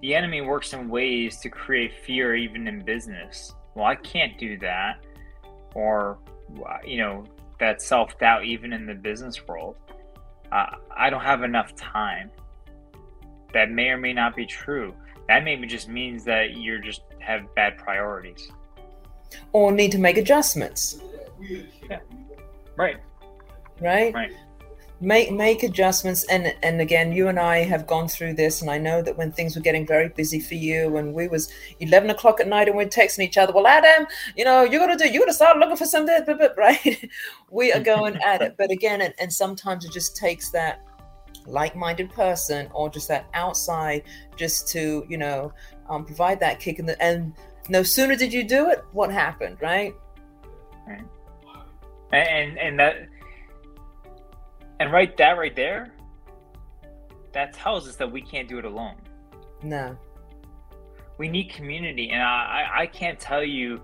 the 0.00 0.14
enemy 0.14 0.40
works 0.40 0.72
in 0.72 0.88
ways 0.88 1.40
to 1.40 1.50
create 1.50 1.92
fear 2.06 2.34
even 2.34 2.66
in 2.68 2.82
business. 2.82 3.52
Well, 3.74 3.84
I 3.86 3.96
can't 3.96 4.38
do 4.38 4.58
that, 4.58 5.04
or 5.74 6.18
you 6.84 6.98
know 6.98 7.24
that 7.60 7.82
self 7.82 8.18
doubt 8.18 8.44
even 8.44 8.72
in 8.72 8.86
the 8.86 8.94
business 8.94 9.46
world. 9.46 9.76
Uh, 10.52 10.76
I 10.96 11.10
don't 11.10 11.22
have 11.22 11.42
enough 11.42 11.74
time. 11.74 12.30
That 13.52 13.70
may 13.70 13.88
or 13.88 13.96
may 13.98 14.12
not 14.12 14.36
be 14.36 14.46
true. 14.46 14.94
That 15.28 15.42
maybe 15.44 15.66
just 15.66 15.88
means 15.88 16.24
that 16.24 16.56
you're 16.56 16.78
just 16.78 17.02
have 17.20 17.52
bad 17.54 17.78
priorities. 17.78 18.50
Or 19.52 19.72
need 19.72 19.90
to 19.92 19.98
make 19.98 20.16
adjustments, 20.16 21.00
Right. 22.76 22.96
right? 23.80 24.14
Right. 24.14 24.32
Make 25.04 25.30
make 25.32 25.62
adjustments 25.62 26.24
and 26.30 26.54
and 26.62 26.80
again 26.80 27.12
you 27.12 27.28
and 27.28 27.38
I 27.38 27.58
have 27.58 27.86
gone 27.86 28.08
through 28.08 28.34
this 28.34 28.62
and 28.62 28.70
I 28.70 28.78
know 28.78 29.02
that 29.02 29.18
when 29.18 29.30
things 29.30 29.54
were 29.54 29.60
getting 29.60 29.86
very 29.86 30.08
busy 30.08 30.40
for 30.40 30.54
you 30.54 30.96
and 30.96 31.12
we 31.12 31.28
was 31.28 31.52
eleven 31.80 32.08
o'clock 32.08 32.40
at 32.40 32.48
night 32.48 32.68
and 32.68 32.76
we're 32.76 32.86
texting 32.86 33.20
each 33.20 33.36
other, 33.36 33.52
well 33.52 33.66
Adam, 33.66 34.06
you 34.34 34.46
know, 34.46 34.62
you're 34.62 34.80
gonna 34.80 34.96
do 34.96 35.06
you're 35.06 35.20
gonna 35.20 35.34
start 35.34 35.58
looking 35.58 35.76
for 35.76 35.84
something 35.84 36.24
blah, 36.24 36.34
blah, 36.34 36.48
blah," 36.48 36.54
right? 36.64 37.10
we 37.50 37.70
are 37.70 37.80
going 37.80 38.16
at 38.22 38.40
it. 38.40 38.54
But 38.56 38.70
again, 38.70 39.02
and, 39.02 39.12
and 39.18 39.30
sometimes 39.30 39.84
it 39.84 39.92
just 39.92 40.16
takes 40.16 40.50
that 40.52 40.82
like-minded 41.46 42.10
person 42.10 42.70
or 42.72 42.88
just 42.88 43.06
that 43.08 43.26
outside 43.34 44.04
just 44.36 44.68
to, 44.68 45.04
you 45.10 45.18
know, 45.18 45.52
um, 45.90 46.06
provide 46.06 46.40
that 46.40 46.60
kick 46.60 46.78
in 46.78 46.86
the 46.86 47.00
and 47.02 47.34
no 47.68 47.82
sooner 47.82 48.16
did 48.16 48.32
you 48.32 48.42
do 48.42 48.70
it, 48.70 48.82
what 48.92 49.12
happened, 49.12 49.58
right? 49.60 49.94
And 50.88 51.06
and, 52.12 52.58
and 52.58 52.78
that 52.78 53.08
and 54.80 54.92
right 54.92 55.16
that 55.16 55.38
right 55.38 55.54
there 55.54 55.92
that 57.32 57.52
tells 57.52 57.88
us 57.88 57.96
that 57.96 58.10
we 58.10 58.22
can't 58.22 58.48
do 58.48 58.58
it 58.58 58.64
alone. 58.64 58.94
No. 59.62 59.96
we 61.18 61.28
need 61.28 61.50
community. 61.50 62.10
And 62.10 62.22
I, 62.22 62.68
I 62.72 62.86
can't 62.86 63.18
tell 63.18 63.42
you 63.42 63.80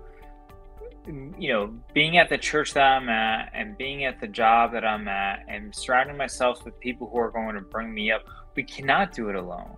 you 1.39 1.51
know 1.51 1.73
being 1.95 2.17
at 2.17 2.29
the 2.29 2.37
church 2.37 2.75
that 2.75 2.83
i'm 2.83 3.09
at 3.09 3.49
and 3.55 3.75
being 3.75 4.05
at 4.05 4.21
the 4.21 4.27
job 4.27 4.71
that 4.71 4.85
i'm 4.85 5.07
at 5.07 5.43
and 5.47 5.73
surrounding 5.73 6.15
myself 6.15 6.63
with 6.63 6.79
people 6.79 7.09
who 7.09 7.17
are 7.17 7.31
going 7.31 7.55
to 7.55 7.61
bring 7.61 7.91
me 7.91 8.11
up 8.11 8.21
we 8.55 8.61
cannot 8.63 9.11
do 9.13 9.29
it 9.29 9.35
alone. 9.35 9.77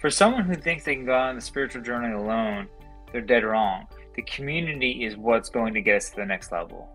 For 0.00 0.10
someone 0.10 0.44
who 0.44 0.54
thinks 0.56 0.84
they 0.84 0.96
can 0.96 1.04
go 1.04 1.14
on 1.14 1.36
the 1.36 1.40
spiritual 1.40 1.82
journey 1.82 2.12
alone 2.12 2.68
they're 3.12 3.20
dead 3.20 3.44
wrong. 3.44 3.86
The 4.14 4.22
community 4.22 5.04
is 5.04 5.16
what's 5.16 5.48
going 5.48 5.74
to 5.74 5.80
get 5.80 5.96
us 5.96 6.10
to 6.10 6.16
the 6.16 6.26
next 6.26 6.50
level. 6.50 6.88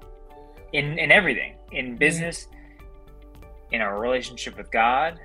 In 0.73 0.99
in 0.99 1.09
everything. 1.09 1.55
In 1.71 1.85
mm-hmm. 1.85 1.95
business 1.95 2.47
in 3.71 3.81
our 3.81 3.99
relationship 3.99 4.57
with 4.57 4.69
god 4.71 5.19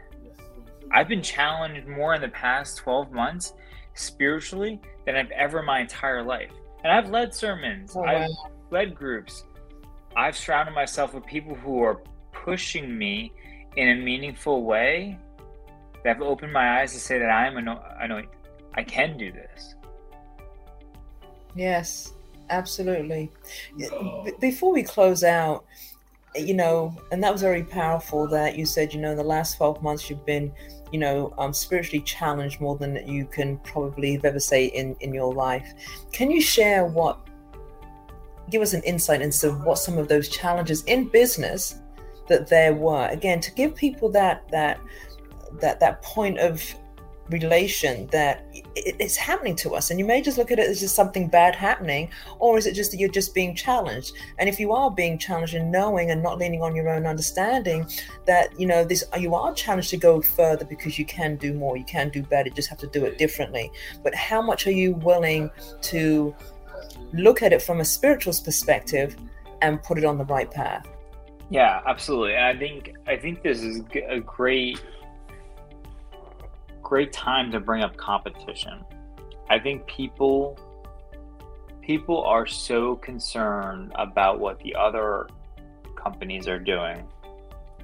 i've 0.93 1.09
been 1.09 1.23
challenged 1.23 1.87
more 1.87 2.15
in 2.15 2.21
the 2.21 2.29
past 2.29 2.77
12 2.79 3.13
months 3.13 3.55
spiritually 3.95 4.81
than 5.07 5.17
I've 5.17 5.31
ever 5.31 5.61
in 5.61 5.65
my 5.65 5.81
entire 5.81 6.23
life. 6.23 6.51
And 6.85 6.93
I've 6.93 7.09
led 7.09 7.35
sermons, 7.35 7.95
Oh, 7.97 8.05
I've 8.05 8.29
wow. 8.29 8.51
led 8.71 8.95
groups. 8.95 9.45
I've 10.15 10.37
surrounded 10.37 10.75
myself 10.75 11.15
with 11.15 11.25
people 11.25 11.55
who 11.55 11.81
are 11.83 12.03
pushing 12.33 12.97
me 12.99 13.33
in 13.77 13.89
a 13.89 13.95
meaningful 13.95 14.65
way 14.65 15.19
that 16.05 16.17
have 16.19 16.23
opened 16.23 16.53
my 16.53 16.81
eyes 16.83 16.93
to 16.93 16.99
say 17.01 17.19
that 17.19 17.31
I 17.31 17.47
am 17.47 17.57
ano- 17.57 17.83
anointed. 17.99 18.29
I 18.75 18.83
can 18.83 19.17
do 19.17 19.33
this. 19.33 19.77
Yes, 21.55 22.13
absolutely. 22.51 23.31
Oh. 23.93 24.25
B- 24.25 24.33
Before 24.41 24.73
we 24.73 24.83
close 24.83 25.25
out, 25.25 25.65
you 26.39 26.55
know, 26.55 26.95
and 27.13 27.23
that 27.23 27.33
was 27.33 27.43
very 27.43 27.63
powerful 27.63 28.27
that 28.29 28.57
you 28.57 28.67
said, 28.67 28.93
you 28.93 29.01
know, 29.01 29.11
in 29.11 29.17
the 29.17 29.25
last 29.25 29.57
12 29.57 29.83
months 29.83 30.09
you've 30.09 30.25
been, 30.27 30.53
you 30.93 30.99
know, 30.99 31.33
um, 31.39 31.53
spiritually 31.53 32.03
challenged 32.03 32.61
more 32.61 32.77
than 32.77 33.07
you 33.09 33.25
can 33.27 33.59
probably 33.59 34.15
have 34.15 34.25
ever 34.25 34.41
say 34.41 34.67
in, 34.67 34.97
in 35.01 35.13
your 35.13 35.33
life. 35.33 35.73
Can 36.13 36.31
you 36.31 36.41
share 36.41 36.87
what, 36.87 37.19
give 38.51 38.63
us 38.63 38.73
an 38.73 38.83
insight 38.83 39.23
into 39.23 39.53
what 39.53 39.79
some 39.79 39.99
of 39.99 40.09
those 40.09 40.29
challenges 40.29 40.85
in 40.85 41.09
business 41.09 41.81
that 42.29 42.49
there 42.49 42.75
were? 42.75 43.09
Again, 43.09 43.41
to 43.41 43.53
give 43.53 43.75
people 43.75 44.09
that, 44.11 44.49
that, 44.51 44.81
that, 45.61 45.81
that 45.81 46.03
point 46.03 46.39
of 46.39 46.63
relation 47.31 48.07
that 48.09 48.45
it's 48.75 49.17
happening 49.17 49.57
to 49.57 49.75
us. 49.75 49.91
And 49.91 49.99
you 49.99 50.05
may 50.05 50.23
just 50.23 50.39
look 50.39 50.51
at 50.51 50.59
it 50.59 50.69
as 50.69 50.81
just 50.81 50.95
something 50.95 51.29
bad 51.29 51.55
happening 51.55 52.11
or 52.39 52.57
is 52.59 52.67
it 52.67 52.75
just 52.75 52.91
that 52.93 52.99
you're 52.99 53.09
just 53.09 53.35
being 53.35 53.55
challenged? 53.55 54.13
And 54.39 54.49
if 54.49 54.61
you 54.61 54.73
are 54.73 54.91
being 54.91 55.19
challenged 55.19 55.55
and 55.55 55.73
knowing 55.73 56.11
and 56.11 56.23
not 56.23 56.39
leaning 56.39 56.63
on 56.63 56.77
your 56.77 56.89
own 56.89 57.07
understanding 57.07 57.87
that 58.27 58.59
you 58.59 58.67
know 58.67 58.85
this 58.85 59.05
you 59.19 59.35
are 59.35 59.53
challenged 59.55 59.91
to 59.91 59.97
go 59.97 60.21
further 60.21 60.65
because 60.65 60.99
you 60.99 61.05
can 61.05 61.37
do 61.37 61.53
more 61.53 61.77
you 61.77 61.85
can 61.85 62.09
do 62.11 62.23
better 62.23 62.49
you 62.49 62.55
just 62.55 62.69
have 62.69 62.79
to 62.79 62.87
do 62.89 63.05
it 63.05 63.19
differently. 63.19 63.71
But 64.03 64.15
how 64.15 64.41
much 64.43 64.67
are 64.67 64.73
you 64.73 64.95
willing 64.95 65.51
to 65.83 66.35
look 67.13 67.43
at 67.43 67.53
it 67.53 67.63
from 67.63 67.81
a 67.81 67.85
spiritual 67.85 68.35
perspective 68.45 69.17
and 69.63 69.83
put 69.83 69.99
it 69.99 70.05
on 70.05 70.19
the 70.19 70.25
right 70.25 70.51
path? 70.51 70.87
Yeah 71.51 71.81
absolutely. 71.87 72.35
And 72.35 72.45
i 72.45 72.57
think 72.57 72.95
i 73.07 73.17
think 73.17 73.43
this 73.43 73.63
is 73.63 73.83
a 74.09 74.21
great 74.21 74.81
great 76.87 77.13
time 77.13 77.51
to 77.51 77.59
bring 77.59 77.83
up 77.83 77.97
competition. 77.97 78.85
I 79.51 79.59
think 79.59 79.85
people 79.89 80.57
people 81.83 82.23
are 82.23 82.47
so 82.47 82.95
concerned 82.95 83.91
about 83.97 84.39
what 84.39 84.61
the 84.61 84.73
other 84.77 85.27
companies 85.97 86.47
are 86.47 86.61
doing 86.61 87.05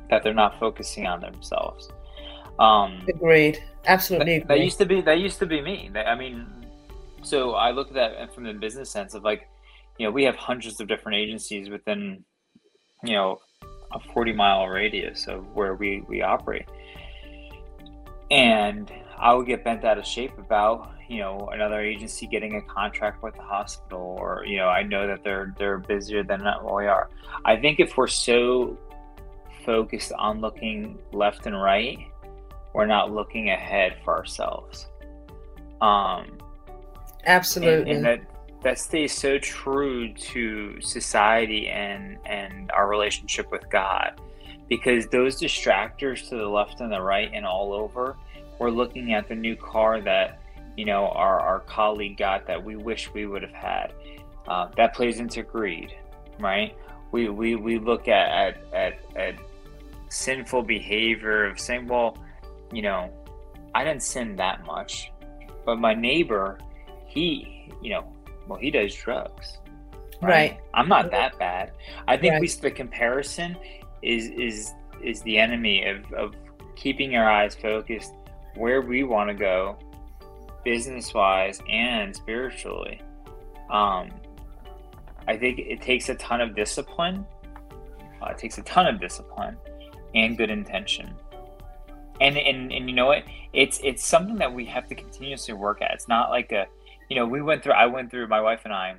that 0.08 0.22
they're 0.22 0.32
not 0.32 0.56
focusing 0.60 1.08
on 1.08 1.20
themselves. 1.20 1.90
Um, 2.60 3.04
Agreed. 3.08 3.60
Absolutely. 3.86 4.38
That, 4.38 4.48
that, 4.48 4.60
used 4.60 4.78
to 4.78 4.86
be 4.86 5.00
that 5.00 5.18
used 5.18 5.40
to 5.40 5.46
be 5.46 5.60
me. 5.60 5.90
I 5.96 6.14
mean, 6.14 6.46
so 7.22 7.54
I 7.54 7.72
look 7.72 7.88
at 7.88 7.94
that 7.94 8.32
from 8.32 8.44
the 8.44 8.52
business 8.52 8.88
sense 8.88 9.14
of 9.14 9.24
like, 9.24 9.48
you 9.98 10.06
know, 10.06 10.12
we 10.12 10.22
have 10.22 10.36
hundreds 10.36 10.80
of 10.80 10.86
different 10.86 11.18
agencies 11.18 11.70
within, 11.70 12.22
you 13.02 13.14
know, 13.14 13.40
a 13.92 13.98
40 14.14 14.32
mile 14.32 14.68
radius 14.68 15.26
of 15.26 15.44
where 15.56 15.74
we 15.74 16.04
we 16.08 16.22
operate 16.22 16.68
and 18.32 18.90
I 19.18 19.34
would 19.34 19.46
get 19.46 19.62
bent 19.62 19.84
out 19.84 19.98
of 19.98 20.06
shape 20.06 20.36
about 20.38 20.90
you 21.08 21.18
know 21.18 21.50
another 21.52 21.80
agency 21.80 22.26
getting 22.26 22.56
a 22.56 22.62
contract 22.62 23.22
with 23.22 23.34
the 23.34 23.42
hospital, 23.42 24.16
or 24.18 24.44
you 24.46 24.56
know 24.56 24.68
I 24.68 24.82
know 24.82 25.06
that 25.06 25.22
they're 25.22 25.54
they're 25.58 25.78
busier 25.78 26.24
than 26.24 26.40
we 26.40 26.86
are. 26.86 27.10
I 27.44 27.56
think 27.56 27.78
if 27.78 27.96
we're 27.96 28.06
so 28.08 28.76
focused 29.64 30.12
on 30.14 30.40
looking 30.40 30.98
left 31.12 31.46
and 31.46 31.60
right, 31.60 31.98
we're 32.72 32.86
not 32.86 33.12
looking 33.12 33.50
ahead 33.50 33.96
for 34.02 34.16
ourselves. 34.16 34.88
Um, 35.80 36.38
Absolutely, 37.26 37.92
and, 37.92 37.98
and 37.98 38.04
that 38.06 38.20
that 38.62 38.78
stays 38.78 39.12
so 39.12 39.38
true 39.38 40.12
to 40.14 40.80
society 40.80 41.68
and 41.68 42.16
and 42.24 42.70
our 42.70 42.88
relationship 42.88 43.52
with 43.52 43.68
God 43.68 44.18
because 44.72 45.06
those 45.08 45.38
distractors 45.38 46.26
to 46.30 46.34
the 46.34 46.48
left 46.48 46.80
and 46.80 46.90
the 46.90 46.98
right 46.98 47.30
and 47.34 47.44
all 47.44 47.74
over, 47.74 48.16
we're 48.58 48.70
looking 48.70 49.12
at 49.12 49.28
the 49.28 49.34
new 49.34 49.54
car 49.54 50.00
that 50.00 50.40
you 50.78 50.86
know 50.86 51.08
our, 51.08 51.38
our 51.40 51.60
colleague 51.60 52.16
got 52.16 52.46
that 52.46 52.64
we 52.64 52.74
wish 52.76 53.12
we 53.12 53.26
would 53.26 53.42
have 53.42 53.52
had. 53.52 53.92
Uh, 54.48 54.68
that 54.78 54.94
plays 54.94 55.20
into 55.20 55.42
greed, 55.42 55.94
right? 56.40 56.74
We, 57.10 57.28
we, 57.28 57.54
we 57.54 57.78
look 57.78 58.08
at, 58.08 58.28
at, 58.30 58.72
at, 58.72 58.98
at 59.14 59.34
sinful 60.08 60.62
behavior 60.62 61.44
of 61.44 61.60
saying, 61.60 61.86
well, 61.86 62.16
you 62.72 62.80
know, 62.80 63.12
I 63.74 63.84
didn't 63.84 64.02
sin 64.02 64.36
that 64.36 64.64
much, 64.64 65.12
but 65.66 65.76
my 65.76 65.92
neighbor, 65.92 66.58
he, 67.06 67.70
you 67.82 67.90
know, 67.90 68.10
well, 68.48 68.58
he 68.58 68.70
does 68.70 68.94
drugs. 68.94 69.58
Right. 70.22 70.30
right. 70.30 70.60
I'm 70.72 70.88
not 70.88 71.10
that 71.10 71.38
bad. 71.38 71.72
I 72.08 72.16
think 72.16 72.32
right. 72.32 72.40
we 72.40 72.48
the 72.48 72.70
comparison 72.70 73.56
is 74.02 74.28
is 74.28 74.74
is 75.02 75.22
the 75.22 75.38
enemy 75.38 75.84
of, 75.86 76.12
of 76.12 76.34
keeping 76.76 77.16
our 77.16 77.30
eyes 77.30 77.54
focused 77.54 78.12
where 78.56 78.80
we 78.80 79.02
want 79.02 79.28
to 79.28 79.34
go 79.34 79.78
business 80.64 81.12
wise 81.12 81.60
and 81.68 82.14
spiritually. 82.14 83.00
Um, 83.70 84.10
i 85.28 85.36
think 85.36 85.58
it 85.60 85.80
takes 85.80 86.08
a 86.08 86.16
ton 86.16 86.40
of 86.40 86.54
discipline 86.54 87.24
uh, 88.20 88.30
it 88.30 88.38
takes 88.38 88.58
a 88.58 88.62
ton 88.62 88.86
of 88.86 89.00
discipline 89.00 89.56
and 90.14 90.36
good 90.36 90.50
intention. 90.50 91.14
And, 92.20 92.36
and 92.36 92.72
and 92.72 92.88
you 92.88 92.94
know 92.94 93.06
what? 93.06 93.24
It's 93.52 93.80
it's 93.82 94.06
something 94.06 94.36
that 94.36 94.52
we 94.52 94.64
have 94.66 94.86
to 94.88 94.94
continuously 94.94 95.54
work 95.54 95.82
at. 95.82 95.90
It's 95.92 96.06
not 96.06 96.30
like 96.30 96.52
a 96.52 96.66
you 97.12 97.16
know 97.16 97.26
we 97.26 97.42
went 97.42 97.62
through 97.62 97.74
i 97.74 97.84
went 97.84 98.10
through 98.10 98.26
my 98.26 98.40
wife 98.40 98.62
and 98.64 98.72
i 98.72 98.94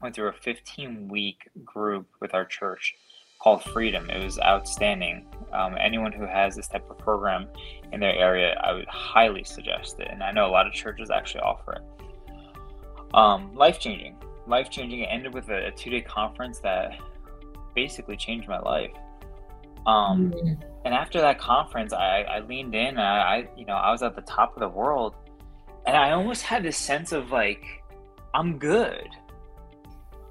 went 0.00 0.14
through 0.14 0.28
a 0.28 0.32
15 0.32 1.08
week 1.08 1.50
group 1.62 2.06
with 2.20 2.32
our 2.32 2.46
church 2.46 2.94
called 3.38 3.62
Freedom. 3.64 4.08
It 4.10 4.22
was 4.22 4.38
outstanding. 4.40 5.26
Um, 5.52 5.76
anyone 5.80 6.12
who 6.12 6.26
has 6.26 6.56
this 6.56 6.68
type 6.68 6.88
of 6.90 6.98
program 6.98 7.48
in 7.92 8.00
their 8.00 8.14
area, 8.14 8.60
I 8.62 8.72
would 8.72 8.88
highly 8.88 9.44
suggest 9.44 9.98
it. 10.00 10.08
And 10.10 10.22
I 10.22 10.30
know 10.30 10.46
a 10.46 10.52
lot 10.52 10.66
of 10.66 10.72
churches 10.72 11.10
actually 11.10 11.40
offer 11.40 11.74
it. 11.74 11.82
Um, 13.14 13.54
life 13.54 13.80
changing. 13.80 14.16
Life 14.46 14.70
changing. 14.70 15.00
It 15.00 15.08
ended 15.10 15.32
with 15.32 15.48
a, 15.48 15.68
a 15.68 15.70
two 15.70 15.90
day 15.90 16.02
conference 16.02 16.58
that 16.60 16.98
basically 17.74 18.16
changed 18.16 18.48
my 18.48 18.58
life. 18.58 18.92
Um, 19.86 20.32
mm-hmm. 20.32 20.62
And 20.84 20.94
after 20.94 21.20
that 21.20 21.38
conference, 21.38 21.92
I, 21.92 22.22
I 22.22 22.40
leaned 22.40 22.74
in. 22.74 22.88
And 22.88 23.00
I, 23.00 23.36
I, 23.36 23.48
you 23.56 23.64
know, 23.64 23.74
I 23.74 23.90
was 23.90 24.02
at 24.02 24.14
the 24.14 24.22
top 24.22 24.54
of 24.54 24.60
the 24.60 24.68
world, 24.68 25.14
and 25.86 25.96
I 25.96 26.10
almost 26.10 26.42
had 26.42 26.62
this 26.62 26.76
sense 26.76 27.12
of 27.12 27.30
like, 27.30 27.64
I'm 28.34 28.58
good 28.58 29.08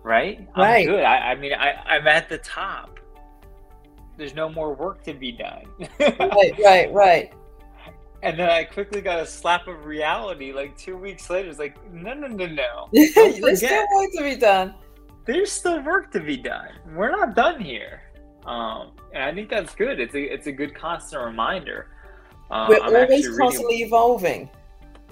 right? 0.07 0.47
I'm 0.55 0.61
right. 0.61 0.87
good. 0.87 1.03
I, 1.03 1.31
I 1.31 1.35
mean, 1.35 1.53
I, 1.53 1.73
I'm 1.85 2.07
at 2.07 2.29
the 2.29 2.37
top. 2.37 2.96
There's 4.17 4.33
no 4.33 4.49
more 4.49 4.73
work 4.73 5.03
to 5.03 5.13
be 5.13 5.31
done. 5.31 5.63
right, 5.99 6.53
right, 6.63 6.93
right. 6.93 7.33
And 8.23 8.37
then 8.39 8.49
I 8.49 8.63
quickly 8.63 8.99
got 8.99 9.19
a 9.19 9.25
slap 9.27 9.67
of 9.67 9.85
reality 9.85 10.51
like 10.51 10.75
two 10.75 10.97
weeks 10.97 11.29
later. 11.29 11.49
It's 11.49 11.59
like, 11.59 11.77
no, 11.93 12.15
no, 12.15 12.25
no, 12.25 12.47
no. 12.47 12.89
There's 12.91 13.59
still 13.59 13.85
work 13.95 14.09
to 14.15 14.23
be 14.23 14.35
done. 14.35 14.73
There's 15.25 15.51
still 15.51 15.83
work 15.83 16.11
to 16.13 16.19
be 16.19 16.35
done. 16.35 16.69
We're 16.95 17.11
not 17.11 17.35
done 17.35 17.61
here. 17.61 18.01
Um, 18.43 18.93
and 19.13 19.23
I 19.23 19.31
think 19.31 19.49
that's 19.49 19.75
good. 19.75 19.99
It's 19.99 20.15
a 20.15 20.33
it's 20.33 20.47
a 20.47 20.51
good 20.51 20.73
constant 20.73 21.23
reminder. 21.23 21.89
Uh, 22.49 22.65
We're 22.67 22.79
I'm 22.79 22.95
always 22.95 23.37
constantly 23.37 23.75
reading... 23.75 23.87
evolving. 23.87 24.49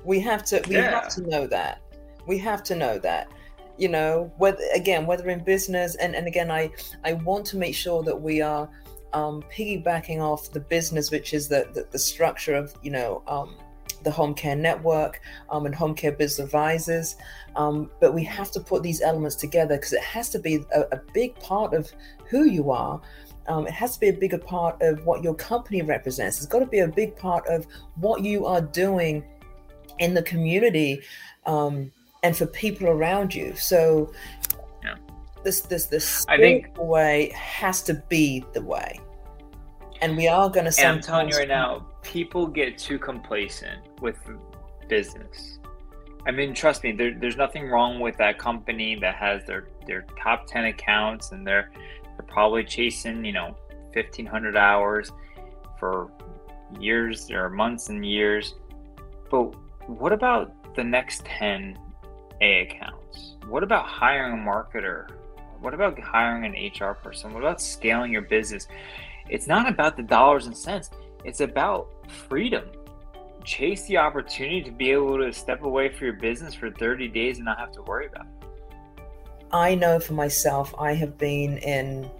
We 0.03 0.19
have 0.21 0.43
to 0.45 0.63
we 0.67 0.77
yeah. 0.77 0.89
have 0.89 1.09
to 1.09 1.21
know 1.29 1.45
that. 1.45 1.81
We 2.25 2.39
have 2.39 2.63
to 2.63 2.75
know 2.75 2.97
that 2.99 3.29
you 3.77 3.89
know 3.89 4.31
whether 4.37 4.63
again 4.73 5.05
whether 5.05 5.29
in 5.29 5.43
business 5.43 5.95
and 5.95 6.15
and 6.15 6.27
again 6.27 6.49
i 6.49 6.69
i 7.03 7.13
want 7.13 7.45
to 7.45 7.57
make 7.57 7.75
sure 7.75 8.03
that 8.03 8.15
we 8.15 8.41
are 8.41 8.69
um, 9.15 9.41
piggybacking 9.51 10.19
off 10.19 10.51
the 10.51 10.59
business 10.59 11.09
which 11.09 11.33
is 11.33 11.47
the 11.47 11.67
the, 11.73 11.87
the 11.91 11.99
structure 11.99 12.53
of 12.53 12.73
you 12.83 12.91
know 12.91 13.23
um, 13.27 13.55
the 14.03 14.11
home 14.11 14.33
care 14.33 14.55
network 14.55 15.21
um, 15.49 15.65
and 15.65 15.73
home 15.73 15.95
care 15.95 16.11
business 16.11 16.45
advisors 16.45 17.15
um, 17.55 17.89
but 17.99 18.13
we 18.13 18.23
have 18.23 18.51
to 18.51 18.59
put 18.59 18.83
these 18.83 19.01
elements 19.01 19.35
together 19.35 19.77
because 19.77 19.93
it 19.93 20.03
has 20.03 20.29
to 20.29 20.37
be 20.37 20.63
a, 20.75 20.81
a, 20.91 21.01
big 21.13 21.33
part 21.39 21.73
of 21.73 21.91
who 22.29 22.43
you 22.43 22.69
are 22.71 23.01
um, 23.47 23.65
it 23.65 23.73
has 23.73 23.93
to 23.93 23.99
be 23.99 24.09
a 24.09 24.13
bigger 24.13 24.37
part 24.37 24.79
of 24.81 25.03
what 25.05 25.23
your 25.23 25.33
company 25.33 25.81
represents 25.81 26.37
it's 26.37 26.45
got 26.45 26.59
to 26.59 26.65
be 26.65 26.79
a 26.79 26.87
big 26.87 27.15
part 27.15 27.47
of 27.47 27.65
what 27.95 28.21
you 28.21 28.45
are 28.45 28.61
doing 28.61 29.23
in 29.99 30.13
the 30.13 30.23
community 30.23 31.01
um, 31.45 31.91
and 32.23 32.35
for 32.35 32.47
people 32.47 32.87
around 32.87 33.33
you. 33.33 33.55
So. 33.55 34.11
This 35.45 35.61
this 35.61 35.85
this 35.85 36.25
I 36.27 36.37
think 36.37 36.75
way 36.77 37.31
has 37.33 37.81
to 37.83 37.93
be 38.09 38.43
the 38.53 38.61
way. 38.61 38.99
And 40.01 40.17
we 40.17 40.27
are 40.27 40.49
going 40.49 40.69
to. 40.69 40.85
I'm 40.85 40.99
telling 40.99 41.29
you 41.29 41.37
right 41.37 41.47
now, 41.47 41.87
people 42.01 42.47
get 42.47 42.77
too 42.77 42.99
complacent 42.99 43.79
with 44.01 44.17
business. 44.89 45.59
I 46.27 46.31
mean, 46.31 46.53
trust 46.53 46.83
me, 46.83 46.91
there, 46.91 47.13
there's 47.17 47.37
nothing 47.37 47.69
wrong 47.69 47.99
with 47.99 48.17
that 48.17 48.37
company 48.39 48.95
that 48.99 49.15
has 49.15 49.45
their 49.45 49.69
their 49.87 50.05
top 50.21 50.47
ten 50.47 50.65
accounts 50.65 51.31
and 51.31 51.47
they're 51.47 51.71
they're 52.17 52.27
probably 52.27 52.63
chasing 52.63 53.23
you 53.23 53.31
know 53.31 53.55
1,500 53.93 54.57
hours 54.57 55.11
for 55.79 56.11
years 56.79 57.31
or 57.31 57.49
months 57.49 57.89
and 57.89 58.05
years. 58.05 58.55
But 59.29 59.55
what 59.87 60.11
about 60.11 60.75
the 60.75 60.83
next 60.83 61.23
10 61.25 61.77
a 62.41 62.61
accounts? 62.61 63.35
What 63.47 63.63
about 63.63 63.85
hiring 63.85 64.33
a 64.33 64.37
marketer? 64.37 65.07
What 65.65 65.73
about 65.73 65.99
hiring 65.99 66.45
an 66.45 66.53
HR 66.53 66.93
person? 66.93 67.33
What 67.33 67.39
about 67.39 67.59
scaling 67.59 68.11
your 68.11 68.21
business? 68.21 68.67
It's 69.29 69.47
not 69.47 69.67
about 69.67 69.97
the 69.97 70.03
dollars 70.03 70.45
and 70.45 70.55
cents, 70.55 70.91
it's 71.23 71.39
about 71.39 71.87
freedom. 72.07 72.65
Chase 73.43 73.87
the 73.87 73.97
opportunity 73.97 74.61
to 74.61 74.69
be 74.69 74.91
able 74.91 75.17
to 75.17 75.33
step 75.33 75.63
away 75.63 75.89
for 75.89 76.05
your 76.05 76.13
business 76.13 76.53
for 76.53 76.69
30 76.69 77.07
days 77.07 77.37
and 77.37 77.45
not 77.45 77.57
have 77.57 77.71
to 77.71 77.81
worry 77.81 78.05
about 78.05 78.27
it. 78.27 78.47
I 79.51 79.73
know 79.73 79.99
for 79.99 80.13
myself, 80.13 80.71
I 80.77 80.93
have 80.93 81.17
been 81.17 81.57
in 81.57 82.11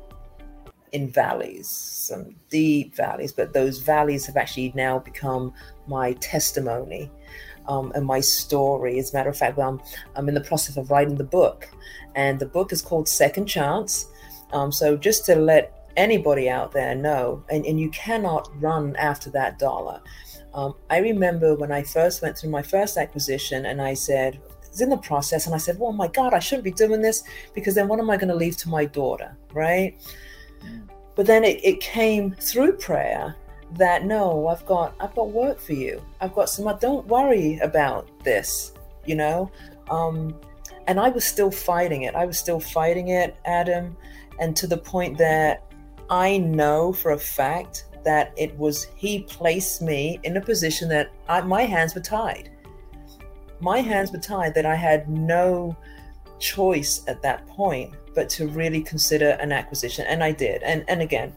in 0.92 1.12
valleys, 1.12 1.68
some 1.70 2.34
deep 2.50 2.96
valleys, 2.96 3.32
but 3.32 3.54
those 3.54 3.78
valleys 3.78 4.26
have 4.26 4.38
actually 4.38 4.72
now 4.76 4.98
become 4.98 5.54
my 5.88 6.14
testimony 6.14 7.12
um, 7.68 7.92
and 7.96 8.06
my 8.06 8.20
story. 8.20 8.98
As 8.98 9.14
a 9.14 9.18
matter 9.18 9.30
of 9.30 9.38
fact, 9.38 9.60
I'm, 9.60 9.82
I'm 10.16 10.28
in 10.30 10.36
the 10.36 10.42
process 10.42 10.78
of 10.78 10.90
writing 10.92 11.16
the 11.16 11.24
book, 11.24 11.70
and 12.16 12.40
the 12.40 12.46
book 12.46 12.72
is 12.72 12.82
called 12.82 13.08
Second 13.08 13.46
Chance. 13.46 14.08
Um, 14.52 14.72
so 14.72 14.98
just 14.98 15.26
to 15.26 15.36
let 15.36 15.90
anybody 15.98 16.50
out 16.50 16.72
there 16.72 16.96
know, 16.96 17.44
and, 17.50 17.66
and 17.66 17.80
you 17.80 17.90
cannot 17.92 18.50
run 18.62 18.96
after 18.96 19.30
that 19.32 19.60
dollar. 19.60 20.02
Um, 20.54 20.76
I 20.90 21.00
remember 21.00 21.56
when 21.56 21.72
I 21.72 21.84
first 21.84 22.22
went 22.22 22.38
through 22.38 22.50
my 22.50 22.62
first 22.62 22.98
acquisition 22.98 23.66
and 23.66 23.82
I 23.82 23.94
said, 23.94 24.40
it's 24.64 24.82
in 24.82 24.90
the 24.90 24.98
process, 24.98 25.46
and 25.46 25.56
I 25.56 25.58
said, 25.58 25.78
oh 25.80 25.94
my 25.94 26.08
God, 26.08 26.34
I 26.34 26.40
shouldn't 26.40 26.66
be 26.66 26.72
doing 26.72 27.02
this 27.02 27.24
because 27.54 27.76
then 27.76 27.88
what 27.88 28.00
am 28.00 28.10
I 28.10 28.18
going 28.18 28.28
to 28.28 28.36
leave 28.36 28.58
to 28.58 28.70
my 28.70 28.84
daughter, 28.84 29.36
right? 29.54 29.96
But 31.16 31.26
then 31.26 31.46
it, 31.46 31.64
it 31.64 31.80
came 31.80 32.32
through 32.32 32.74
prayer 32.74 33.36
that 33.78 34.06
no, 34.06 34.48
I've 34.48 34.66
got 34.66 34.94
I've 35.00 35.16
got 35.16 35.32
work 35.32 35.60
for 35.60 35.74
you. 35.74 36.04
I've 36.22 36.36
got 36.36 36.50
some. 36.50 36.78
Don't 36.80 37.08
worry 37.08 37.58
about 37.60 38.24
this, 38.24 38.74
you 39.06 39.16
know. 39.16 39.50
Um, 39.90 40.36
and 40.88 41.00
I 41.00 41.10
was 41.10 41.24
still 41.24 41.52
fighting 41.52 42.04
it. 42.04 42.16
I 42.16 42.26
was 42.26 42.38
still 42.38 42.60
fighting 42.60 43.10
it, 43.10 43.38
Adam, 43.46 43.96
and 44.40 44.56
to 44.58 44.68
the 44.68 44.78
point 44.78 45.18
that 45.18 45.64
I 46.10 46.38
know 46.38 46.94
for 46.94 47.12
a 47.12 47.18
fact 47.18 47.86
that 48.04 48.34
it 48.38 48.56
was 48.58 48.88
he 48.96 49.24
placed 49.24 49.82
me 49.82 50.20
in 50.24 50.38
a 50.38 50.42
position 50.42 50.88
that 50.90 51.12
I, 51.28 51.42
my 51.42 51.64
hands 51.64 51.96
were 51.96 52.02
tied. 52.02 52.52
My 53.60 53.80
hands 53.80 54.12
were 54.12 54.20
tied 54.20 54.54
that 54.54 54.66
I 54.66 54.76
had 54.76 55.10
no 55.10 55.76
choice 56.40 57.02
at 57.08 57.22
that 57.22 57.48
point 57.48 57.94
but 58.14 58.30
to 58.30 58.48
really 58.48 58.82
consider 58.82 59.32
an 59.42 59.52
acquisition 59.52 60.06
and 60.08 60.24
I 60.24 60.32
did. 60.32 60.62
And 60.64 60.86
and 60.88 61.02
again, 61.02 61.34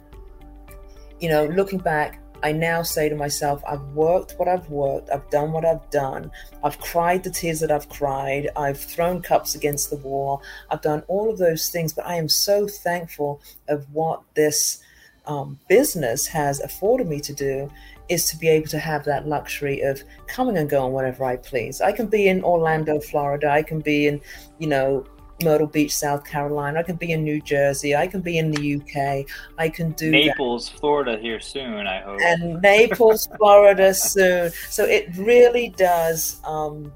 you 1.20 1.28
know, 1.28 1.46
looking 1.46 1.78
back, 1.78 2.20
I 2.42 2.52
now 2.52 2.82
say 2.82 3.08
to 3.08 3.16
myself, 3.16 3.62
I've 3.66 3.82
worked 3.94 4.34
what 4.38 4.48
I've 4.48 4.68
worked, 4.70 5.10
I've 5.10 5.28
done 5.30 5.52
what 5.52 5.64
I've 5.64 5.88
done, 5.90 6.30
I've 6.62 6.78
cried 6.78 7.24
the 7.24 7.30
tears 7.30 7.60
that 7.60 7.70
I've 7.70 7.88
cried, 7.88 8.48
I've 8.56 8.78
thrown 8.78 9.22
cups 9.22 9.54
against 9.54 9.90
the 9.90 9.96
wall, 9.96 10.42
I've 10.70 10.82
done 10.82 11.02
all 11.08 11.30
of 11.30 11.38
those 11.38 11.68
things, 11.68 11.92
but 11.92 12.06
I 12.06 12.14
am 12.14 12.28
so 12.28 12.68
thankful 12.68 13.40
of 13.68 13.86
what 13.92 14.22
this 14.34 14.80
um, 15.26 15.58
business 15.68 16.26
has 16.26 16.60
afforded 16.60 17.08
me 17.08 17.20
to 17.20 17.32
do 17.32 17.70
is 18.08 18.30
to 18.30 18.36
be 18.38 18.48
able 18.48 18.68
to 18.68 18.78
have 18.78 19.04
that 19.04 19.26
luxury 19.26 19.80
of 19.82 20.02
coming 20.26 20.56
and 20.56 20.70
going 20.70 20.92
whenever 20.92 21.24
I 21.24 21.36
please. 21.36 21.80
I 21.80 21.92
can 21.92 22.06
be 22.06 22.28
in 22.28 22.42
Orlando, 22.42 23.00
Florida, 23.00 23.50
I 23.50 23.62
can 23.62 23.80
be 23.80 24.06
in, 24.06 24.20
you 24.58 24.68
know, 24.68 25.04
Myrtle 25.42 25.66
Beach, 25.66 25.94
South 25.94 26.24
Carolina. 26.24 26.80
I 26.80 26.82
can 26.82 26.96
be 26.96 27.12
in 27.12 27.22
New 27.22 27.40
Jersey. 27.40 27.94
I 27.94 28.06
can 28.06 28.20
be 28.20 28.38
in 28.38 28.50
the 28.50 28.76
UK. 28.76 29.26
I 29.58 29.68
can 29.68 29.92
do 29.92 30.10
Naples, 30.10 30.70
that. 30.70 30.80
Florida 30.80 31.18
here 31.20 31.40
soon. 31.40 31.86
I 31.86 32.00
hope. 32.00 32.20
And 32.20 32.60
Naples, 32.60 33.28
Florida 33.36 33.94
soon. 33.94 34.50
So 34.68 34.84
it 34.84 35.08
really 35.16 35.68
does 35.70 36.40
um, 36.44 36.92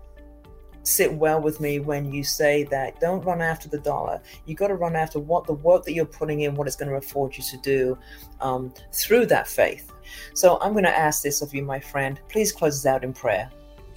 sit 0.83 1.13
well 1.13 1.41
with 1.41 1.61
me 1.61 1.79
when 1.79 2.13
you 2.13 2.25
say 2.25 2.65
that. 2.65 3.01
Don't 3.01 3.25
run 3.25 3.41
after 3.41 3.69
the 3.69 3.79
dollar. 3.79 4.21
You 4.47 4.55
got 4.55 4.69
to 4.69 4.75
run 4.75 4.97
after 4.97 5.21
what 5.21 5.47
the 5.47 5.55
work 5.55 5.85
that 5.85 5.93
you're 5.93 6.05
putting 6.05 6.41
in, 6.41 6.55
what 6.55 6.67
it's 6.67 6.77
going 6.77 6.91
to 6.91 6.97
afford 6.97 7.37
you 7.37 7.45
to 7.45 7.57
do 7.59 7.99
um, 8.41 8.73
through 8.93 9.27
that 9.27 9.47
faith. 9.47 9.93
So 10.35 10.59
I'm 10.61 10.73
going 10.73 10.85
to 10.85 10.97
ask 10.97 11.23
this 11.23 11.43
of 11.43 11.55
you, 11.55 11.63
my 11.63 11.81
friend. 11.81 12.21
Please 12.29 12.53
close 12.53 12.81
us 12.81 12.87
out 12.87 13.05
in 13.05 13.13
prayer. 13.13 13.51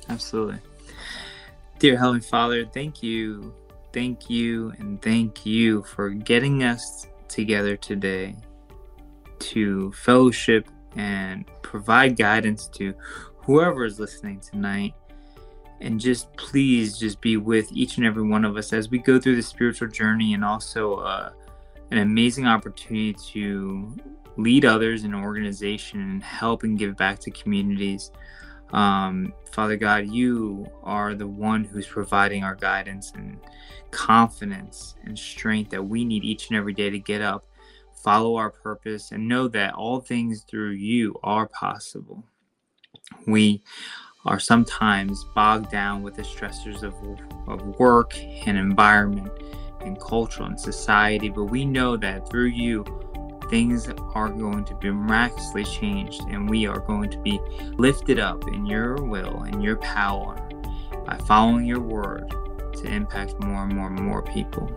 Absolutely. 0.09 0.59
Dear 1.79 1.97
Heavenly 1.97 2.21
Father, 2.21 2.65
thank 2.65 3.03
you 3.03 3.53
thank 3.95 4.29
you 4.29 4.73
and 4.77 5.01
thank 5.01 5.45
you 5.45 5.81
for 5.83 6.09
getting 6.09 6.63
us 6.63 7.07
together 7.29 7.77
today 7.77 8.35
to 9.39 9.89
fellowship 9.93 10.67
and 10.97 11.45
provide 11.61 12.17
guidance 12.17 12.67
to 12.67 12.93
whoever 13.37 13.85
is 13.85 13.97
listening 13.97 14.41
tonight. 14.41 14.93
And 15.79 15.97
just 15.97 16.31
please 16.35 16.97
just 16.97 17.21
be 17.21 17.37
with 17.37 17.71
each 17.71 17.95
and 17.95 18.05
every 18.05 18.27
one 18.27 18.43
of 18.43 18.57
us 18.57 18.73
as 18.73 18.89
we 18.89 18.97
go 18.97 19.17
through 19.17 19.37
the 19.37 19.41
spiritual 19.41 19.87
journey 19.87 20.33
and 20.33 20.43
also 20.43 20.95
uh, 20.95 21.29
an 21.91 21.99
amazing 21.99 22.47
opportunity 22.47 23.13
to 23.31 23.95
lead 24.35 24.65
others 24.65 25.05
in 25.05 25.13
an 25.13 25.23
organization 25.23 26.01
and 26.01 26.21
help 26.21 26.63
and 26.63 26.77
give 26.77 26.97
back 26.97 27.17
to 27.19 27.31
communities. 27.31 28.11
Um, 28.75 29.33
Father 29.53 29.77
God, 29.77 30.09
you 30.09 30.69
are 30.83 31.15
the 31.15 31.27
one 31.27 31.63
who's 31.63 31.87
providing 31.87 32.43
our 32.43 32.55
guidance 32.55 33.13
and 33.15 33.39
confidence 33.91 34.95
and 35.05 35.17
strength 35.17 35.71
that 35.71 35.81
we 35.81 36.03
need 36.03 36.25
each 36.25 36.49
and 36.49 36.57
every 36.57 36.73
day 36.73 36.89
to 36.89 36.99
get 36.99 37.21
up, 37.21 37.45
follow 38.03 38.35
our 38.35 38.51
purpose, 38.51 39.13
and 39.13 39.29
know 39.29 39.47
that 39.47 39.73
all 39.75 40.01
things 40.01 40.43
through 40.43 40.71
you 40.71 41.15
are 41.23 41.47
possible. 41.47 42.21
We 43.25 43.63
are 44.25 44.41
sometimes 44.41 45.23
bogged 45.33 45.71
down 45.71 46.03
with 46.03 46.15
the 46.15 46.23
stressors 46.23 46.83
of, 46.83 46.95
of 47.47 47.79
work 47.79 48.17
and 48.45 48.57
environment 48.57 49.31
and 49.79 49.97
culture 50.01 50.43
and 50.43 50.59
society, 50.59 51.29
but 51.29 51.45
we 51.45 51.63
know 51.63 51.95
that 51.95 52.29
through 52.29 52.47
you, 52.47 52.83
things 53.55 53.87
are 54.15 54.27
going 54.27 54.65
to 54.65 54.75
be 54.75 54.91
miraculously 54.91 55.63
changed 55.63 56.19
and 56.23 56.49
we 56.49 56.67
are 56.67 56.79
going 56.79 57.09
to 57.09 57.17
be 57.19 57.39
lifted 57.77 58.19
up 58.19 58.45
in 58.49 58.65
your 58.65 58.95
will 58.95 59.43
and 59.43 59.63
your 59.63 59.77
power 59.77 60.35
by 61.05 61.15
following 61.19 61.63
your 61.63 61.79
word 61.79 62.29
to 62.73 62.85
impact 62.85 63.33
more 63.39 63.63
and 63.63 63.73
more 63.73 63.87
and 63.87 63.97
more 63.97 64.21
people. 64.23 64.69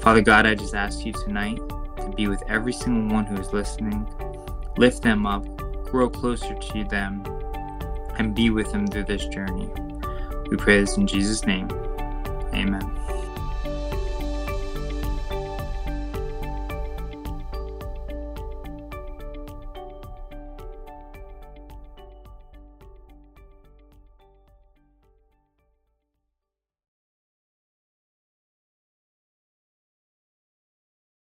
Father 0.00 0.22
God, 0.22 0.44
I 0.44 0.56
just 0.56 0.74
ask 0.74 1.06
you 1.06 1.12
tonight 1.12 1.60
to 1.98 2.12
be 2.16 2.26
with 2.26 2.42
every 2.48 2.72
single 2.72 3.14
one 3.14 3.26
who 3.26 3.36
is 3.36 3.52
listening, 3.52 4.08
lift 4.76 5.02
them 5.02 5.24
up, 5.24 5.44
grow 5.84 6.10
closer 6.10 6.52
to 6.52 6.84
them, 6.86 7.22
and 8.18 8.34
be 8.34 8.50
with 8.50 8.72
them 8.72 8.88
through 8.88 9.04
this 9.04 9.24
journey. 9.28 9.70
We 10.50 10.56
pray 10.56 10.80
this 10.80 10.96
in 10.96 11.06
Jesus' 11.06 11.46
name. 11.46 11.70
Amen. 12.52 13.13